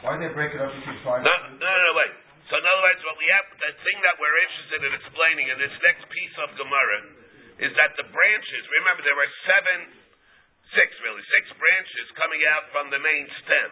Why 0.00 0.16
did 0.16 0.30
they 0.30 0.32
break 0.32 0.54
it 0.54 0.62
up 0.62 0.72
into 0.72 0.94
five? 1.04 1.20
No, 1.20 1.34
no, 1.52 1.58
no, 1.60 1.68
no, 1.68 1.90
wait. 1.98 2.12
So 2.50 2.58
in 2.58 2.64
other 2.64 2.82
words, 2.82 3.00
what 3.06 3.18
we 3.18 3.28
have, 3.38 3.46
the 3.54 3.72
thing 3.86 3.98
that 4.02 4.16
we're 4.18 4.38
interested 4.42 4.80
in 4.82 4.92
explaining 4.98 5.46
in 5.52 5.58
this 5.62 5.76
next 5.82 6.04
piece 6.10 6.36
of 6.42 6.48
Gemara 6.58 7.22
is 7.62 7.70
that 7.78 7.94
the 7.94 8.06
branches. 8.10 8.62
Remember, 8.82 9.06
there 9.06 9.18
were 9.18 9.32
seven, 9.46 9.78
six 10.74 10.88
really, 11.06 11.22
six 11.38 11.52
branches 11.54 12.06
coming 12.18 12.42
out 12.50 12.66
from 12.74 12.90
the 12.90 12.98
main 12.98 13.26
stem. 13.46 13.70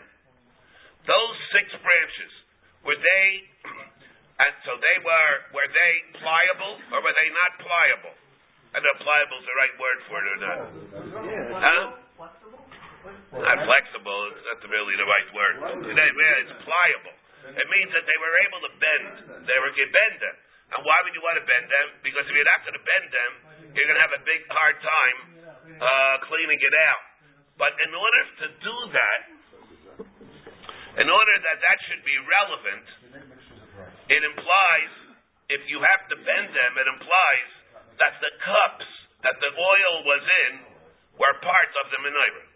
Those 1.09 1.37
six 1.57 1.67
branches 1.81 2.33
were 2.87 2.99
they, 2.99 3.27
and 4.45 4.53
so 4.63 4.79
they 4.79 4.99
were, 5.03 5.33
were 5.57 5.71
they 5.75 5.93
pliable 6.23 6.75
or 6.95 6.99
were 7.03 7.17
they 7.17 7.29
not 7.35 7.51
pliable? 7.59 8.17
I 8.71 8.79
don't 8.79 8.87
know 8.87 8.95
if 8.95 9.03
pliable 9.03 9.39
is 9.43 9.47
the 9.51 9.59
right 9.59 9.75
word 9.83 9.99
for 10.07 10.17
it 10.23 10.27
or 10.31 10.39
not. 10.39 10.59
Huh? 11.59 11.85
Not 13.35 13.59
flexible, 13.67 14.21
it's 14.31 14.47
not 14.47 14.63
really 14.71 14.95
the 14.95 15.09
right 15.09 15.29
word. 15.35 15.55
It's 15.91 16.55
pliable. 16.63 17.17
It 17.49 17.67
means 17.73 17.91
that 17.97 18.05
they 18.05 18.19
were 18.21 18.35
able 18.47 18.61
to 18.69 18.73
bend. 18.77 19.13
They 19.49 19.59
were 19.59 19.73
going 19.73 19.89
to 19.89 19.97
bend 19.97 20.17
them. 20.21 20.37
And 20.71 20.81
why 20.87 20.99
would 21.03 21.15
you 21.17 21.23
want 21.25 21.35
to 21.41 21.47
bend 21.47 21.67
them? 21.67 21.87
Because 22.07 22.25
if 22.31 22.33
you're 22.35 22.47
not 22.47 22.63
going 22.63 22.79
to 22.79 22.87
bend 22.87 23.07
them, 23.11 23.31
you're 23.75 23.89
going 23.91 23.99
to 23.99 24.05
have 24.07 24.15
a 24.15 24.23
big 24.23 24.41
hard 24.51 24.77
time 24.79 25.17
uh, 25.83 26.17
cleaning 26.31 26.61
it 26.63 26.75
out. 26.87 27.05
But 27.59 27.75
in 27.83 27.91
order 27.91 28.23
to 28.41 28.47
do 28.63 28.77
that, 28.95 29.21
in 31.03 31.09
order 31.11 31.35
that 31.45 31.59
that 31.59 31.79
should 31.91 32.03
be 32.07 32.17
relevant, 32.23 32.87
it 34.11 34.23
implies, 34.27 34.93
if 35.51 35.63
you 35.67 35.79
have 35.83 36.03
to 36.11 36.17
bend 36.23 36.49
them, 36.55 36.73
it 36.79 36.87
implies 36.87 37.51
that 37.99 38.15
the 38.23 38.33
cups 38.43 38.89
that 39.27 39.37
the 39.39 39.51
oil 39.53 39.95
was 40.07 40.23
in 40.49 40.53
were 41.21 41.35
part 41.45 41.71
of 41.85 41.87
the 41.93 41.99
menorah. 42.01 42.47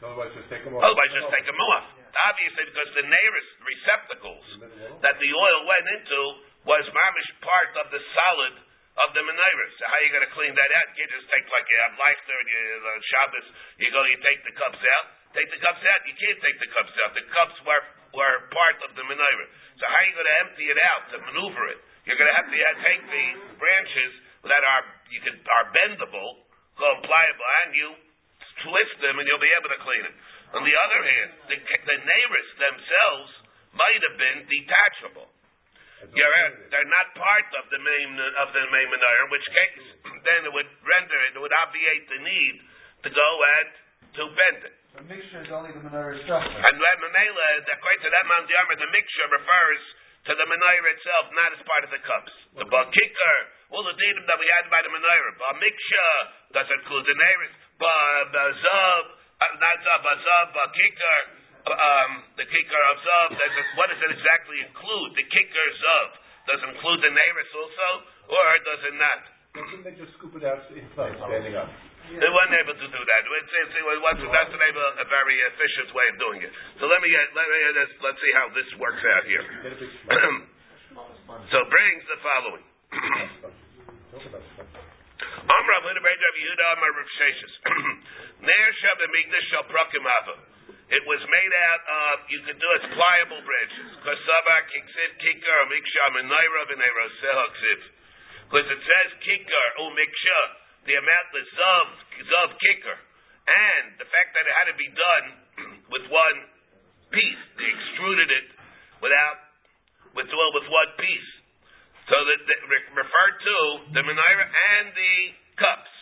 Otherwise, 0.00 0.32
just 0.36 0.48
take 0.52 0.62
them 0.64 0.76
off. 0.76 0.84
Otherwise, 0.84 1.10
just 1.12 1.30
take 1.32 1.46
them 1.48 1.60
off. 1.72 1.86
Obviously, 2.10 2.64
because 2.70 2.90
the 2.98 3.06
nearest 3.06 3.50
receptacles 3.62 4.46
that 5.02 5.16
the 5.18 5.30
oil 5.30 5.60
went 5.66 5.86
into 5.94 6.20
was 6.66 6.84
mamish 6.90 7.30
part 7.40 7.72
of 7.80 7.86
the 7.94 8.02
solid 8.12 8.54
of 9.00 9.08
the 9.16 9.22
menorah. 9.22 9.70
So 9.78 9.82
how 9.86 9.96
are 9.96 10.04
you 10.04 10.12
going 10.12 10.26
to 10.26 10.34
clean 10.34 10.52
that 10.52 10.70
out? 10.76 10.88
You 10.98 11.06
just 11.08 11.28
take 11.30 11.46
like 11.48 11.66
you 11.70 11.78
have 11.88 11.94
Leichter 11.96 12.36
and 12.36 12.48
you 12.50 12.62
uh, 12.84 12.90
Shabbos, 13.00 13.46
you 13.80 13.88
go, 13.94 14.00
you 14.04 14.18
take 14.20 14.40
the 14.44 14.54
cups 14.58 14.82
out. 14.98 15.06
Take 15.30 15.48
the 15.48 15.62
cups 15.62 15.82
out. 15.86 16.00
You 16.10 16.14
can't 16.18 16.40
take 16.42 16.58
the 16.58 16.70
cups 16.74 16.94
out. 17.06 17.10
The 17.14 17.24
cups 17.30 17.56
were 17.62 17.84
were 18.10 18.36
part 18.50 18.78
of 18.82 18.90
the 18.98 19.04
menorah. 19.06 19.48
So 19.78 19.84
how 19.86 19.94
are 19.94 20.06
you 20.10 20.14
going 20.18 20.26
to 20.26 20.38
empty 20.42 20.66
it 20.66 20.80
out 20.90 21.02
to 21.14 21.16
maneuver 21.22 21.64
it? 21.70 21.80
You're 22.04 22.18
going 22.18 22.28
to 22.28 22.36
have 22.36 22.50
to 22.50 22.58
take 22.82 23.02
the 23.06 23.26
branches 23.56 24.12
that 24.42 24.62
are 24.66 24.84
you 25.14 25.20
can 25.22 25.38
are 25.38 25.66
bendable, 25.70 26.42
called 26.74 27.00
pliable, 27.06 27.48
and 27.64 27.70
you 27.78 27.88
twist 28.66 28.96
them, 29.00 29.22
and 29.22 29.24
you'll 29.24 29.42
be 29.42 29.54
able 29.54 29.70
to 29.70 29.80
clean 29.80 30.04
it. 30.04 30.14
On 30.50 30.62
the 30.66 30.76
other 30.76 31.00
hand, 31.06 31.30
the, 31.46 31.56
the 31.62 31.98
neighbors 32.02 32.48
themselves 32.58 33.30
might 33.70 34.00
have 34.02 34.16
been 34.18 34.38
detachable. 34.50 35.30
They're 36.00 36.90
not 36.90 37.12
part 37.12 37.48
of 37.60 37.68
the 37.68 37.76
main 37.76 38.16
of 38.16 38.48
the 38.56 38.64
main 38.72 38.88
menorah, 38.88 39.24
in 39.28 39.30
which 39.30 39.44
case 39.52 39.84
then 40.26 40.48
it 40.48 40.52
would 40.52 40.70
render 40.80 41.18
it, 41.28 41.36
it 41.36 41.40
would 41.44 41.54
obviate 41.60 42.08
the 42.08 42.20
need 42.24 42.56
to 43.04 43.08
go 43.12 43.28
and 43.60 43.68
to 44.16 44.22
bend 44.32 44.60
it. 44.64 44.74
The 44.96 45.04
mixture 45.06 45.44
is 45.44 45.52
only 45.52 45.70
the 45.76 45.84
menorah 45.84 46.18
itself. 46.18 46.42
And 46.42 46.74
Mamela, 46.80 47.48
according 47.68 48.02
to 48.02 48.10
that 48.10 48.24
Mount 48.26 48.48
Yamar, 48.48 48.74
the 48.80 48.90
mixture 48.90 49.28
refers 49.28 49.82
to 50.24 50.32
the 50.34 50.46
menorah 50.48 50.92
itself, 50.98 51.24
not 51.36 51.50
as 51.54 51.62
part 51.68 51.84
of 51.84 51.90
the 51.92 52.02
cups. 52.02 52.32
The 52.58 52.66
bakikar, 52.66 53.36
all 53.70 53.84
the 53.84 53.94
datum 53.94 54.24
that 54.24 54.40
we 54.40 54.48
had 54.56 54.72
by 54.72 54.82
the 54.82 54.90
menorah, 54.90 55.36
ba 55.36 55.52
mixture 55.60 56.16
doesn't 56.56 56.80
include 56.80 57.06
the 57.06 57.16
neighbors, 57.16 57.52
ba 57.76 58.44
zav, 58.56 59.02
not 59.40 59.76
zav, 59.80 60.00
ba 60.04 60.12
zav, 60.20 60.44
ba 60.52 60.64
kikar, 60.72 61.20
um, 61.70 62.10
the 62.36 62.44
kikar 62.44 62.82
of 62.92 62.98
zav. 63.00 63.28
What 63.80 63.88
does 63.88 64.00
it 64.00 64.12
exactly 64.12 64.60
include? 64.64 65.16
The 65.16 65.24
kikar 65.24 65.68
zav 65.80 66.08
does 66.48 66.60
it 66.66 66.72
include 66.72 67.00
the 67.04 67.12
neighbors 67.12 67.52
also, 67.54 67.88
or 68.32 68.46
does 68.64 68.80
it 68.90 68.96
not? 68.96 69.20
Couldn't 69.54 69.84
they 69.86 69.94
just 69.98 70.12
scoop 70.18 70.34
it 70.38 70.44
out 70.46 70.62
inside, 70.72 71.14
standing 71.14 71.54
up? 71.58 71.68
They 72.10 72.26
weren't 72.26 72.56
able 72.58 72.74
to 72.74 72.88
do 72.90 73.02
that. 73.06 73.22
It's, 73.22 73.54
it's, 73.54 73.70
it's, 73.70 74.22
that's 74.34 74.50
an 74.50 74.62
able, 74.66 74.82
a 74.98 75.06
very 75.06 75.38
efficient 75.46 75.94
way 75.94 76.06
of 76.10 76.18
doing 76.18 76.42
it. 76.42 76.50
So 76.82 76.90
let 76.90 76.98
me 76.98 77.06
get, 77.06 77.22
let 77.38 77.46
me 77.46 77.54
let's, 77.78 77.94
let's 78.02 78.18
see 78.18 78.32
how 78.34 78.50
this 78.50 78.66
works 78.82 78.98
out 79.14 79.22
here. 79.30 79.46
so 81.54 81.58
brings 81.70 82.02
the 82.10 82.18
following. 82.18 82.66
Yehuda 85.30 86.66
Amar 86.74 86.90
It 90.90 91.06
was 91.06 91.22
made 91.22 91.54
out 91.70 91.82
of, 91.86 92.26
you 92.34 92.42
could 92.42 92.58
do 92.58 92.66
it 92.74 92.82
pliable 92.90 93.38
branches. 93.46 93.94
Kasaba, 94.02 94.56
Kiksiv, 94.74 95.22
Kikar, 95.22 95.70
Miksha, 95.70 96.04
Menaira, 96.18 96.66
V'neira, 96.66 97.06
Sehaksiv. 97.22 97.80
Because 98.50 98.66
it 98.74 98.82
says 98.82 99.08
Kikar, 99.22 99.66
O 99.78 99.94
Miksha, 99.94 100.40
the 100.90 100.98
amount 100.98 101.26
the 101.30 101.46
Zav, 101.54 101.86
Zav 102.26 102.58
Kikar. 102.58 102.98
And 103.46 104.02
the 104.02 104.08
fact 104.10 104.34
that 104.34 104.42
it 104.42 104.54
had 104.58 104.66
to 104.74 104.78
be 104.82 104.90
done 104.90 105.26
with 105.94 106.10
one 106.10 106.38
piece. 107.14 107.38
They 107.54 107.70
extruded 107.70 108.34
it 108.34 108.50
without, 108.98 109.46
with, 110.18 110.26
well, 110.26 110.52
with 110.58 110.66
one 110.74 110.90
piece. 110.98 111.30
So 112.10 112.18
that, 112.18 112.42
referred 112.90 113.36
to 113.38 113.56
the 113.94 114.02
menorah 114.02 114.48
and 114.50 114.86
the 114.98 115.14
cups. 115.62 115.92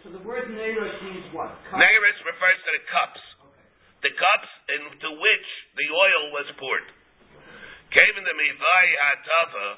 So 0.00 0.08
the 0.16 0.24
word 0.24 0.48
Neiros 0.48 0.96
means 1.04 1.28
what? 1.36 1.52
Neiros 1.68 2.18
refers 2.24 2.58
to 2.64 2.70
the 2.72 2.84
cups. 2.88 3.22
The 4.00 4.12
cups 4.16 4.50
into 4.72 5.08
which 5.20 5.48
the 5.76 5.86
oil 5.92 6.22
was 6.32 6.48
poured. 6.56 6.88
Came 7.92 8.14
in 8.16 8.24
the 8.24 8.36
Mivai 8.40 8.86
Hatava, 8.96 9.68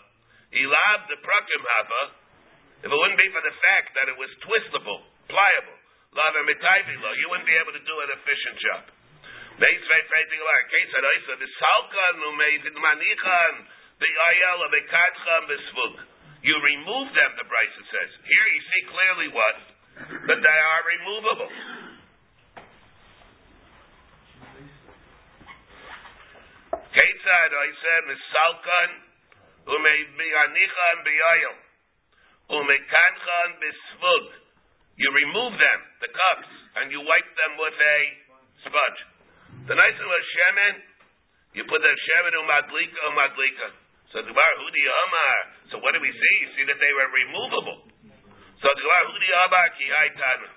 Elab 0.54 1.00
the 1.10 1.18
Prakim 1.18 1.62
Hava, 1.66 2.02
if 2.86 2.88
it 2.88 2.94
wouldn't 2.94 3.18
be 3.18 3.26
for 3.34 3.42
the 3.42 3.56
fact 3.58 3.98
that 3.98 4.06
it 4.06 4.14
was 4.14 4.30
twistable, 4.46 5.02
pliable, 5.26 5.78
lava 6.14 6.46
mitayvilo, 6.46 7.10
you 7.18 7.26
wouldn't 7.26 7.48
be 7.50 7.58
able 7.58 7.74
to 7.74 7.82
do 7.82 7.96
an 8.06 8.10
efficient 8.14 8.56
job. 8.62 8.82
You 16.42 16.54
remove 16.54 17.08
them, 17.12 17.30
the 17.36 17.46
Brisa 17.50 17.82
says. 17.92 18.10
Here 18.24 18.48
you 18.54 18.60
see 18.62 18.82
clearly 18.88 19.28
what? 19.34 19.58
That 20.30 20.40
they 20.40 20.58
are 20.62 20.82
removable. 20.86 21.50
Oisad, 27.28 27.50
Oisad, 27.52 28.02
Misalkan, 28.08 28.90
Umeianichan 29.68 30.96
Beyoil, 31.04 31.56
Umekanchan 32.56 33.48
Bisvug. 33.60 34.24
You 34.96 35.12
remove 35.12 35.52
them, 35.52 35.80
the 36.00 36.08
cups, 36.08 36.50
and 36.80 36.90
you 36.90 37.04
wipe 37.04 37.30
them 37.36 37.52
with 37.60 37.76
a 37.76 37.98
sponge. 38.64 39.00
The 39.68 39.76
nice 39.76 39.94
thing 39.94 40.08
was 40.08 40.24
shemen, 40.32 40.74
you 41.52 41.62
put 41.68 41.84
the 41.84 41.92
shemen 41.92 42.34
umadlika 42.34 42.98
umadlika. 43.12 43.68
So 44.08 44.24
bar 44.24 44.52
hudi 44.56 44.82
amar. 44.88 45.36
So 45.68 45.74
what 45.84 45.92
do 45.92 46.00
we 46.00 46.08
see? 46.08 46.34
You 46.40 46.48
see 46.56 46.64
that 46.64 46.80
they 46.80 46.92
were 46.96 47.10
removable. 47.12 47.78
So 48.56 48.68
bar 48.72 49.02
hudi 49.04 49.28
amar 49.44 49.68
ki 49.76 49.84
haitana. 49.84 50.50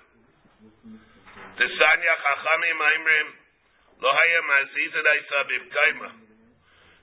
The 1.60 1.68
sanya 1.68 2.14
chachamim 2.16 2.80
aimrim 2.80 3.28
lo 4.00 4.08
haya 4.08 4.40
maziza 4.48 5.00
daisa 5.04 5.38
bibkaima. 5.52 6.10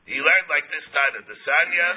He 0.09 0.17
learned 0.17 0.49
like 0.49 0.65
this 0.73 0.89
time. 0.89 1.21
The 1.21 1.37
sanya 1.37 1.89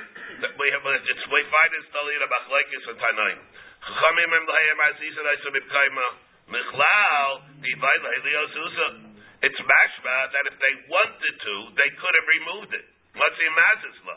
that 0.45 0.53
we 0.61 0.69
have 0.69 0.85
uh, 0.85 1.11
it's 1.17 1.25
we 1.33 1.41
find 1.49 1.73
is 1.81 1.89
tali 1.89 2.13
the 2.21 2.29
machlekes 2.29 2.85
and 2.93 2.99
tanaim. 3.01 3.41
Chachamim 3.89 4.29
aimrim 4.37 4.45
lo 4.45 4.53
haya 4.53 4.75
maziza 4.85 5.21
daisa 5.33 5.49
bibkaima. 5.49 6.07
Michlal 6.53 7.31
divai 7.65 7.97
leiliosusa. 8.05 8.89
It's 9.49 9.61
mashma 9.65 10.17
that 10.29 10.45
if 10.53 10.57
they 10.61 10.75
wanted 10.93 11.35
to, 11.41 11.55
they 11.73 11.91
could 11.97 12.15
have 12.21 12.29
removed 12.37 12.73
it. 12.77 12.85
What's 13.17 13.39
the 13.41 13.49
mazisla? 13.49 14.17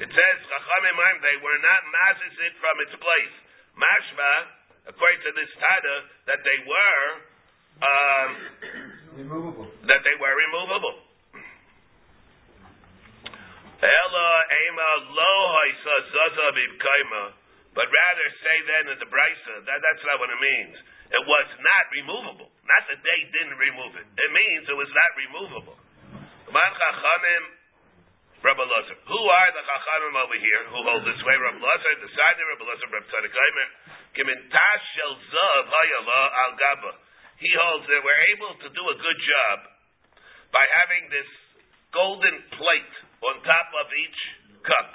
It 0.00 0.08
says 0.08 0.36
chachamim 0.48 0.96
they 1.20 1.36
were 1.44 1.60
not 1.60 1.80
mazis 1.92 2.36
it 2.40 2.54
from 2.56 2.76
its 2.88 2.94
place. 2.96 3.34
Mashma, 3.76 4.32
according 4.88 5.20
to 5.28 5.30
this 5.36 5.52
tada, 5.60 5.96
that 6.24 6.40
they 6.40 6.58
were 6.64 7.04
um, 7.84 8.30
Removable. 9.20 9.68
that 9.84 10.00
they 10.00 10.16
were 10.16 10.34
removable. 10.40 11.04
Ella 13.80 14.30
ema 14.48 14.90
lo 15.12 15.32
haisa 15.56 15.94
zaza 16.12 16.48
but 17.72 17.86
rather 17.86 18.28
say 18.44 18.56
then 18.66 18.84
in 18.92 18.98
the 19.00 19.08
brisa 19.08 19.54
that 19.68 19.78
that's 19.84 20.04
not 20.08 20.16
what 20.20 20.32
it 20.32 20.40
means. 20.40 20.76
It 21.12 21.24
was 21.28 21.48
not 21.60 21.84
removable. 21.92 22.48
Not 22.64 22.82
that 22.88 23.00
they 23.04 23.20
didn't 23.36 23.56
remove 23.56 24.00
it. 24.00 24.06
It 24.16 24.30
means 24.32 24.64
it 24.64 24.78
was 24.78 24.90
not 24.96 25.10
removable. 25.16 25.76
Rabbi 28.40 28.64
Lazar. 28.64 28.96
Who 29.04 29.20
are 29.20 29.50
the 29.52 29.62
chachamim 29.68 30.16
over 30.16 30.38
here 30.40 30.62
who 30.72 30.78
hold 30.80 31.04
this 31.04 31.20
way? 31.28 31.36
Rabbi 31.36 31.60
Lazar, 31.60 31.92
the 32.00 32.08
side 32.08 32.36
of 32.40 32.46
Rabbi 32.56 32.64
Lazar, 32.72 32.88
Rabbi 32.88 33.08
Tzadikaimer. 33.12 33.68
Kimintash 34.16 34.84
shel 34.96 35.14
zav 35.28 35.64
hayala 35.68 36.20
al 36.48 36.52
gaba. 36.56 36.92
He 37.36 37.52
holds 37.52 37.84
that 37.84 38.00
we're 38.00 38.24
able 38.36 38.52
to 38.64 38.68
do 38.72 38.82
a 38.84 38.96
good 38.96 39.20
job 39.20 39.56
by 40.56 40.64
having 40.82 41.12
this 41.12 41.28
golden 41.92 42.36
plate 42.56 42.94
on 43.28 43.44
top 43.44 43.68
of 43.76 43.86
each 43.92 44.20
cup. 44.64 44.88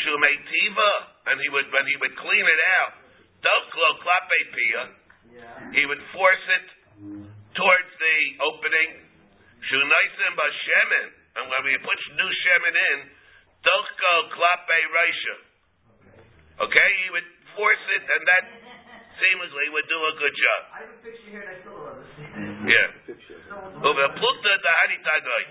Shumeitiva, 0.00 0.90
and 1.32 1.36
he 1.40 1.48
would 1.52 1.68
when 1.72 1.84
he 1.88 1.96
would 2.00 2.16
clean 2.16 2.46
it 2.46 2.62
out, 2.80 2.92
doklo 3.40 3.88
klape 4.00 4.40
pia, 4.52 4.82
he 5.76 5.84
would 5.88 6.00
force 6.12 6.46
it 6.60 6.66
towards 7.52 7.92
the 8.00 8.18
opening. 8.48 8.90
Shunaisim 9.68 10.32
bashemen, 10.36 11.06
and 11.36 11.44
when 11.52 11.62
we 11.64 11.74
put 11.84 11.98
new 12.16 12.30
shemen 12.42 12.74
in, 12.74 12.98
doklo 13.64 14.14
klape 14.32 14.78
raisha. 14.92 15.36
Okay, 16.56 16.90
he 17.04 17.06
would 17.12 17.28
force 17.52 17.84
it, 18.00 18.04
and 18.08 18.22
that 18.24 18.44
seemingly 19.20 19.66
would 19.72 19.88
do 19.88 20.00
a 20.00 20.14
good 20.16 20.34
job. 20.36 20.60
I 20.72 20.78
have 20.84 20.92
a 20.92 20.98
picture 21.00 21.30
here 21.32 21.42
and 21.44 21.50
I 21.52 21.56
still 21.60 21.76
don't 21.76 21.92
understand. 21.96 22.32
Mm-hmm. 22.36 22.68
Yeah. 22.68 22.88
So, 23.48 23.56
Over 23.84 24.06
plukta 24.16 24.52
the 24.60 24.72
haritadoi. 24.80 25.44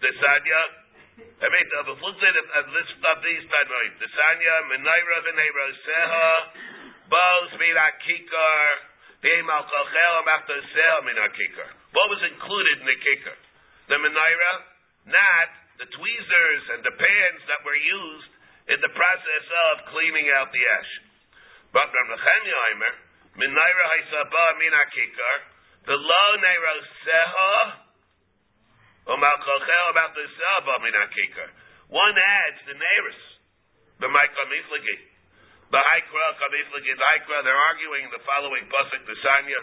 The 0.00 0.10
sanya. 0.16 0.60
I 1.12 1.46
mean, 1.50 1.66
the 1.68 1.96
plukta 1.96 2.28
of 2.32 2.64
this 2.72 2.90
of 2.92 3.18
these 3.20 3.44
tadoi. 3.48 3.86
The 4.00 4.08
sanya 4.08 4.54
menaira 4.72 5.18
v'neira 5.28 5.66
seha. 5.84 6.30
Bos 7.12 7.50
mina 7.60 7.86
kikar. 8.00 8.72
Beim 9.20 9.48
al 9.50 9.64
kochel 9.68 10.14
amachta 10.24 10.56
seha 10.72 10.98
mina 11.04 11.28
kikar. 11.36 11.68
What 11.92 12.06
was 12.08 12.22
included 12.32 12.76
in 12.80 12.86
the 12.88 12.98
kikar? 13.00 13.38
The 13.92 13.96
menaira, 14.00 14.52
not 15.06 15.48
the 15.78 15.88
tweezers 15.90 16.64
and 16.76 16.80
the 16.86 16.94
pans 16.94 17.40
that 17.50 17.62
were 17.66 17.78
used 17.78 18.32
in 18.70 18.78
the 18.78 18.92
process 18.94 19.46
of 19.70 19.90
cleaning 19.90 20.30
out 20.38 20.54
the 20.54 20.64
ash. 20.78 20.92
But 21.74 21.88
Rav 21.88 22.06
Nechemia 22.12 22.58
Aimer, 22.70 22.94
menaira 23.40 23.84
haisaba 23.96 24.44
mina 24.60 24.82
kikar. 24.92 25.38
The 25.82 25.96
lo 25.98 26.24
neiro 26.38 26.74
seha, 27.02 27.56
umalkochel 29.10 29.86
about 29.90 30.12
the 30.14 30.26
seha 30.28 30.74
mina 30.84 31.02
kikar. 31.10 31.50
One 31.90 32.16
adds 32.16 32.60
the 32.68 32.76
neiros, 32.78 33.20
the 34.00 34.08
Michael 34.08 34.48
Miflagi. 34.48 35.12
The 35.72 35.80
Haikra, 35.80 36.26
Kamiflagi, 36.36 36.92
the 36.92 37.06
Haikra, 37.16 37.48
they're 37.48 37.64
arguing 37.72 38.04
the 38.12 38.20
following 38.28 38.68
pasuk, 38.68 39.08
the 39.08 39.16
Sanya. 39.24 39.60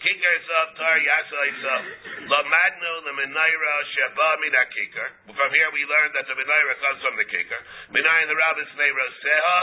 Kikar 0.00 0.36
sav 0.48 0.68
tar 0.80 0.96
yasa 0.96 1.40
sav. 1.60 1.82
Lamadnu 2.24 2.92
the 3.04 3.12
menaira 3.20 3.74
sheba 3.92 4.28
mina 4.40 4.64
kikar. 4.72 5.08
From 5.28 5.50
here 5.52 5.70
we 5.76 5.84
learn 5.84 6.08
that 6.16 6.24
the 6.24 6.36
menaira 6.40 6.74
comes 6.80 7.00
from 7.04 7.20
the 7.20 7.26
kikar. 7.28 7.60
Minayin 7.92 8.32
the 8.32 8.36
rabbis 8.36 8.72
neiro 8.80 9.06
seha, 9.20 9.60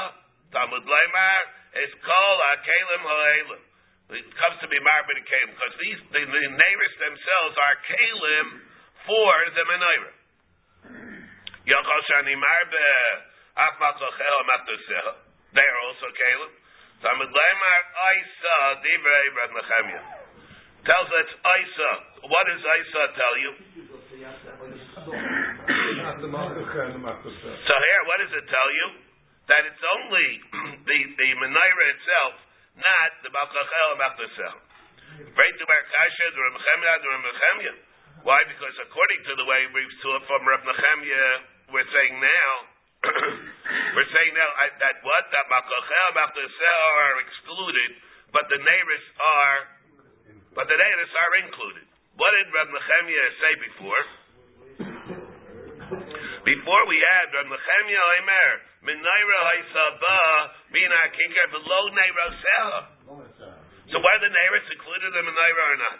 Talmud 0.54 0.86
Leimar, 0.86 1.42
is 1.82 1.90
called 2.06 2.40
Akelim 2.54 3.02
Ha'elim. 3.02 3.62
It 4.14 4.30
comes 4.38 4.58
to 4.62 4.70
be 4.70 4.78
Marbin 4.78 5.26
Kalim 5.26 5.58
because 5.58 5.76
these 5.82 6.00
the, 6.14 6.22
the 6.22 6.44
neighbors 6.54 6.96
themselves 7.02 7.56
are 7.58 7.76
Kalim 7.90 8.48
for 9.10 9.34
the 9.58 9.64
Menorah. 9.74 10.14
Yochoshani 11.66 12.38
Marbe 12.38 12.88
Achmachochel 13.58 14.40
Machtoseha. 14.54 15.14
They 15.58 15.66
are 15.66 15.80
also 15.82 16.08
Kalim. 16.14 16.54
Talmud 17.02 17.30
Leimar 17.34 17.82
Isa 18.22 18.86
Divrei 18.86 19.26
Reb 19.34 19.52
Nechemia. 19.58 20.17
Tells 20.88 21.10
us 21.20 21.30
Isa. 21.36 21.92
What 22.32 22.44
does 22.48 22.64
Isa 22.64 23.02
tell 23.20 23.36
you? 23.44 23.52
So 27.68 27.76
here, 27.76 28.02
what 28.08 28.18
does 28.24 28.32
it 28.32 28.48
tell 28.48 28.70
you? 28.72 28.88
That 29.52 29.68
it's 29.68 29.84
only 29.84 30.28
the 30.88 30.98
the 31.20 31.30
menorah 31.44 31.88
itself, 31.92 32.34
not 32.80 33.10
the 33.20 33.32
balkachel 33.36 33.88
and 33.96 34.00
balkachel. 34.00 34.56
To 35.28 35.66
Bar 35.66 35.84
Kasha, 35.92 36.26
the 36.36 36.40
Reb 36.40 36.56
Nechemia, 36.56 36.94
the 37.04 37.10
Reb 37.10 37.24
Nechemia. 37.26 37.74
Why? 38.24 38.40
Because 38.48 38.76
according 38.88 39.24
to 39.28 39.34
the 39.40 39.46
way 39.48 39.68
we 39.72 39.82
saw 40.00 40.20
it 40.20 40.24
from 40.28 40.44
Reb 40.48 40.64
Nechemia, 40.68 41.28
we're 41.72 41.90
saying 41.92 42.16
now, 42.20 42.52
we're 43.96 44.12
saying 44.14 44.34
now 44.36 44.50
that 44.84 45.04
what 45.04 45.24
that 45.36 45.46
balkachel 45.52 46.16
and 46.16 46.32
are 46.96 47.16
excluded, 47.28 47.90
but 48.32 48.48
the 48.52 48.60
neighbors 48.60 49.06
are, 49.20 49.58
but 50.58 50.66
the 50.66 50.74
neighbors 50.74 51.14
are 51.14 51.34
included. 51.46 51.86
What 52.18 52.34
did 52.34 52.50
Reb 52.50 52.74
Nechemia 52.74 53.26
say 53.38 53.54
before? 53.62 54.04
Before 56.42 56.84
we 56.90 56.98
had 56.98 57.30
Reb 57.30 57.46
Nechemia 57.46 58.02
Omer, 58.18 58.50
Menaira 58.90 59.40
Haisaba, 59.54 60.18
Mina 60.74 61.14
Kikar, 61.14 61.48
below 61.54 61.84
Neira 61.94 62.26
Seha. 62.42 62.80
So 63.94 64.02
why 64.02 64.18
the 64.18 64.34
Neiras 64.34 64.66
included 64.74 65.14
in 65.14 65.24
Menaira 65.30 65.62
or 65.62 65.78
not? 65.78 65.98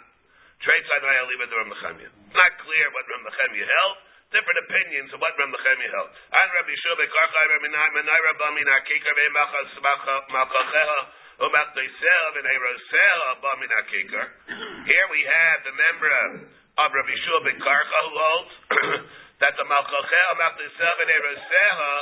Trade 0.58 0.84
side 0.90 1.06
I 1.06 1.22
leave 1.22 1.38
it 1.38 1.54
to 1.54 1.56
Reb 1.62 1.70
Nechemia. 1.70 2.10
Not 2.34 2.52
clear 2.58 2.86
what 2.98 3.06
Reb 3.06 3.30
Nechemia 3.30 3.62
held. 3.62 3.96
Different 4.34 4.58
opinions 4.66 5.14
of 5.14 5.22
what 5.22 5.38
Reb 5.38 5.54
Nechemia 5.54 5.86
held. 5.86 6.10
And 6.34 6.48
Rabbi 6.58 6.74
Shua 6.82 6.98
Bekarchai, 6.98 7.46
Menaira 7.62 8.34
Ba 8.42 8.50
Mina 8.58 8.74
Kikar, 8.90 9.14
Be'emachas 9.14 9.70
Malkacheha, 11.38 11.46
Umach 11.46 11.70
Deisel, 11.74 12.26
Beneira 12.34 12.72
Seha, 12.90 13.30
Ba 13.40 13.50
Mina 13.62 13.80
Here 14.86 15.06
we 15.10 15.20
have 15.22 15.58
the 15.64 15.74
member 15.74 16.10
of 16.78 16.88
Rabbi 16.90 17.14
Shua 17.14 17.40
Bekarcha 17.46 17.98
who 18.02 18.14
holds 18.18 18.52
that 19.42 19.54
the 19.54 19.66
Malchachel, 19.66 20.30
Machnisel, 20.38 20.94
and 20.98 21.10
Eroseha, 21.14 21.94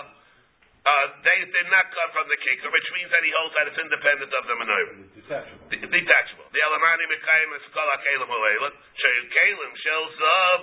uh, 0.87 1.07
they 1.27 1.41
did 1.51 1.67
not 1.69 1.85
come 1.91 2.11
from 2.15 2.31
the 2.31 2.39
kikar, 2.47 2.71
which 2.71 2.89
means 2.95 3.11
that 3.11 3.23
he 3.27 3.33
holds 3.35 3.53
that 3.59 3.67
it's 3.67 3.81
independent 3.81 4.31
of 4.31 4.43
the 4.47 4.55
menorah. 4.55 4.97
Detachable. 5.19 5.67
D- 5.67 5.83
detachable. 5.83 6.47
The 6.55 6.63
Elamani 6.63 7.05
Mekayim 7.11 7.51
is 7.59 7.65
Kol 7.75 7.83
HaKelim 7.91 8.31
Ha'elim, 8.31 8.75
Sheyu 8.95 9.23
Kalim 9.35 9.73
Shel 9.83 10.05
Zav, 10.15 10.61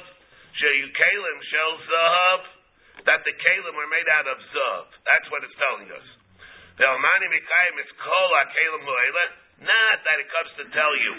Sheyu 0.64 0.88
Kalim 0.96 1.38
Shel 1.52 1.74
Zav, 1.92 2.40
that 3.04 3.20
the 3.28 3.36
Kalim 3.36 3.76
were 3.76 3.92
made 3.92 4.08
out 4.16 4.28
of 4.32 4.40
Zav. 4.56 4.86
That's 5.04 5.28
what 5.28 5.44
it's 5.44 5.58
telling 5.60 5.92
us. 5.92 6.08
The 6.74 6.84
Elamani 6.90 7.28
Mekayim 7.30 7.76
is 7.86 7.92
Kol 8.02 8.30
HaKelim 8.34 8.82
Ha'elim, 8.82 9.32
not 9.62 9.98
that 10.10 10.18
it 10.18 10.28
comes 10.34 10.52
to 10.58 10.64
tell 10.74 10.94
you 10.98 11.14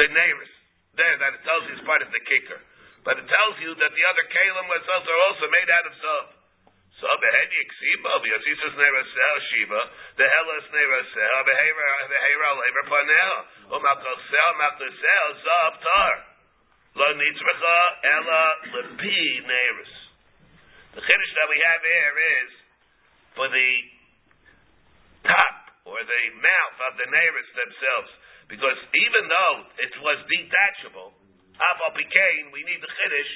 the 0.00 0.08
neighbors, 0.08 0.52
there, 0.96 1.16
that 1.20 1.36
it 1.36 1.42
tells 1.44 1.68
you 1.68 1.76
it's 1.76 1.84
part 1.84 2.00
of 2.00 2.08
the 2.08 2.22
kikar. 2.24 2.60
But 3.04 3.20
it 3.20 3.28
tells 3.28 3.56
you 3.60 3.76
that 3.76 3.92
the 3.92 4.04
other 4.08 4.24
kalim 4.32 4.66
was 4.68 4.84
are 4.88 5.22
also 5.28 5.46
made 5.52 5.68
out 5.68 5.86
of 5.86 5.94
zav. 6.00 6.24
So 6.98 7.06
behedi 7.06 7.60
ksiba, 7.68 8.10
v'yasisus 8.24 8.74
neiraseh 8.80 9.36
shiva, 9.52 9.80
the 10.16 10.26
helas 10.26 10.66
neiraseh, 10.72 11.34
v'heira 11.44 12.50
lever 12.58 12.86
panel, 12.88 13.34
u'makoseh, 13.76 14.50
makoseh, 14.56 15.24
zav 15.44 15.72
tar. 15.84 16.14
lo 16.96 17.08
nitzracha 17.12 17.78
ela 18.02 18.42
lepi 18.72 19.20
neiris. 19.46 19.94
The 20.96 21.00
chiddush 21.04 21.32
that 21.36 21.48
we 21.52 21.58
have 21.60 21.82
here 21.84 22.16
is 22.18 22.50
for 23.36 23.46
the 23.46 23.97
top 25.24 25.56
or 25.88 25.98
the 25.98 26.22
mouth 26.38 26.78
of 26.90 26.92
the 27.00 27.06
neiris 27.08 27.50
themselves, 27.56 28.10
because 28.46 28.78
even 28.92 29.24
though 29.28 29.56
it 29.82 29.94
was 30.04 30.18
detachable, 30.28 31.16
Aval 31.58 31.90
Pikain, 31.96 32.54
we 32.54 32.62
need 32.62 32.78
the 32.78 32.90
chiddush 32.90 33.32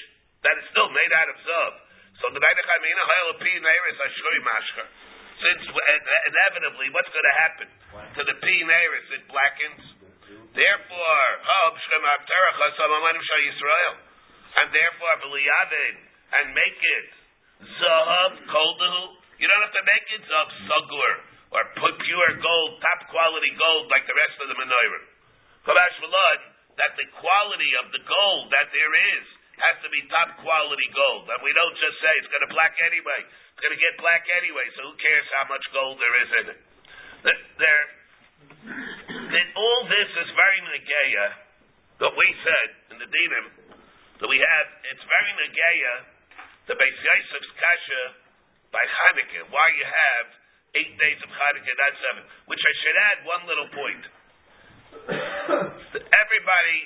that 0.47 0.55
is 0.59 0.67
still 0.71 0.91
made 0.91 1.13
out 1.15 1.29
of 1.31 1.37
zav. 1.43 1.73
So 2.23 2.31
the 2.31 2.39
Bainachamina 2.39 3.03
Hayel 3.03 3.35
Pi 3.41 3.55
Neiris 3.59 3.99
Ashuri 3.99 4.41
Mashka. 4.47 4.85
Since 5.43 5.65
inevitably, 5.67 6.95
what's 6.95 7.11
going 7.11 7.27
to 7.27 7.39
happen 7.43 7.69
to 8.15 8.23
the 8.23 8.37
Pi 8.39 8.57
Neiris? 8.63 9.07
It 9.11 9.27
blackens. 9.27 9.83
Therefore, 10.55 11.27
Hab 11.43 11.75
Shem 11.83 12.05
Akterach 12.05 12.57
Hasamanim 12.63 13.23
Shal 13.27 13.43
Yisrael. 13.43 13.95
And 14.63 14.67
therefore, 14.71 15.15
B'liyavin, 15.25 15.97
and 16.31 16.55
make 16.55 16.79
it 16.79 17.09
Zahav 17.81 18.33
Koldahu. 18.47 19.03
You 19.41 19.51
don't 19.51 19.63
have 19.67 19.75
to 19.75 19.87
make 19.89 20.07
it 20.15 20.23
Zahav 20.31 20.51
Sagur, 20.69 21.15
or 21.53 21.63
put 21.77 21.95
pure 22.01 22.33
gold, 22.41 22.81
top 22.81 23.01
quality 23.13 23.53
gold, 23.61 23.93
like 23.93 24.09
the 24.09 24.17
rest 24.17 24.37
of 24.41 24.49
the 24.49 24.57
menorah. 24.57 25.05
Kavash 25.69 26.01
that 26.81 26.97
the 26.97 27.05
quality 27.21 27.71
of 27.85 27.93
the 27.93 28.01
gold 28.09 28.49
that 28.49 28.73
there 28.73 28.95
is 29.13 29.25
has 29.61 29.77
to 29.85 29.89
be 29.93 30.01
top 30.09 30.41
quality 30.41 30.89
gold. 30.97 31.29
And 31.29 31.41
we 31.45 31.53
don't 31.53 31.77
just 31.77 32.01
say 32.01 32.11
it's 32.19 32.33
going 32.33 32.49
to 32.49 32.53
black 32.53 32.73
anyway. 32.81 33.21
It's 33.23 33.63
going 33.63 33.77
to 33.77 33.83
get 33.83 34.01
black 34.01 34.25
anyway, 34.41 34.65
so 34.75 34.89
who 34.89 34.97
cares 34.97 35.29
how 35.37 35.45
much 35.53 35.65
gold 35.77 36.01
there 36.01 36.17
is 36.25 36.31
in 36.41 36.47
it? 36.57 36.61
There, 37.61 37.85
that 38.65 39.49
all 39.55 39.81
this 39.87 40.11
is 40.25 40.29
very 40.35 40.61
negeya. 40.67 41.27
What 42.03 42.19
we 42.19 42.27
said 42.43 42.69
in 42.91 42.97
the 42.99 43.07
dinim 43.07 43.47
that 44.19 44.27
we 44.27 44.41
have, 44.43 44.67
it's 44.91 45.05
very 45.07 45.33
negeya. 45.39 45.95
The 46.67 46.75
Beis 46.75 46.99
Yosef's 46.99 47.53
kasha 47.55 48.03
by 48.75 48.83
Chanukah. 48.83 49.47
Why 49.55 49.67
you 49.79 49.87
have 49.87 50.27
eight 50.75 50.95
days 50.97 51.21
of 51.21 51.29
Chanukah, 51.29 51.75
not 51.77 51.95
seven. 52.01 52.23
Which 52.49 52.63
I 52.63 52.73
should 52.81 52.97
add 52.97 53.19
one 53.29 53.43
little 53.45 53.69
point. 53.77 54.05
Everybody 55.93 56.79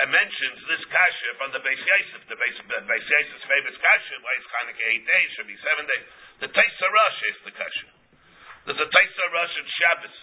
mentions 0.00 0.58
this 0.64 0.80
kasha 0.88 1.30
from 1.36 1.52
the 1.52 1.60
Beis 1.60 1.76
Yosef, 1.76 2.24
the 2.24 2.38
Beis, 2.40 2.56
Beis 2.64 3.04
Yosef's 3.04 3.44
famous 3.44 3.76
kasha, 3.76 4.14
why 4.24 4.32
is 4.40 4.46
Chanukah 4.48 4.86
eight 4.96 5.04
days, 5.04 5.28
should 5.36 5.50
be 5.50 5.60
seven 5.60 5.84
days. 5.84 6.04
The 6.40 6.48
Taisa 6.48 6.86
Rosh 6.88 7.20
is 7.28 7.38
the 7.44 7.52
kasha. 7.52 7.88
There's 8.64 8.80
a 8.80 8.88
Taisa 8.88 9.24
Rosh 9.28 9.54
in 9.60 9.66
Shabbos, 9.76 10.16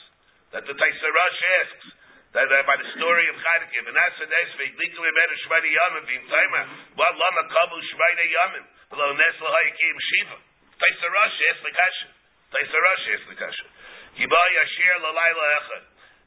that 0.57 0.63
the 0.65 0.73
Taisa 0.73 1.07
Rosh 1.13 1.41
asks, 1.61 1.87
that 2.33 2.49
uh, 2.49 2.57
by 2.65 2.75
the 2.81 2.89
story 2.97 3.25
of 3.29 3.37
Chanukah, 3.37 3.85
Vanasa 3.85 4.25
Nesvei, 4.25 4.73
Liku 4.81 5.01
Imedu 5.01 5.35
Shvayde 5.45 5.69
Yamim, 5.69 6.03
Vim 6.09 6.23
Taima, 6.25 6.61
Wa 6.97 7.13
Lama 7.13 7.43
Kabu 7.45 7.77
Shvayde 7.93 8.25
Yamim, 8.33 8.65
V'lo 8.89 9.13
Nesla 9.13 9.45
Hayakim 9.45 9.97
Shiva. 10.09 10.37
Taisa 10.73 11.05
Rosh 11.05 11.37
asks 11.53 11.61
the 11.61 11.73
kasha. 11.73 12.16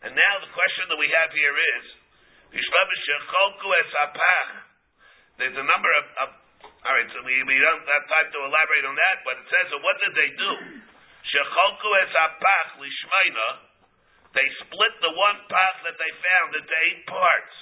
And 0.01 0.13
now 0.17 0.35
the 0.41 0.53
question 0.53 0.85
that 0.89 0.97
we 1.01 1.09
have 1.13 1.31
here 1.33 1.57
is, 1.57 1.85
there's 5.37 5.57
a 5.57 5.65
number 5.65 5.91
of, 5.97 6.05
of 6.25 6.29
all 6.85 6.93
right, 6.97 7.09
so 7.13 7.21
we, 7.25 7.37
we 7.45 7.57
don't 7.61 7.85
have 7.85 8.05
time 8.09 8.29
to 8.33 8.39
elaborate 8.45 8.85
on 8.89 8.97
that, 8.97 9.17
but 9.25 9.37
it 9.37 9.47
says, 9.53 9.65
so 9.73 9.79
what 9.85 9.97
did 10.01 10.13
they 10.17 10.31
do? 10.37 10.53
They 14.33 14.49
split 14.65 14.95
the 15.05 15.13
one 15.13 15.37
pach 15.49 15.77
that 15.85 15.97
they 16.01 16.11
found 16.25 16.51
into 16.57 16.75
eight 16.89 17.03
parts. 17.07 17.55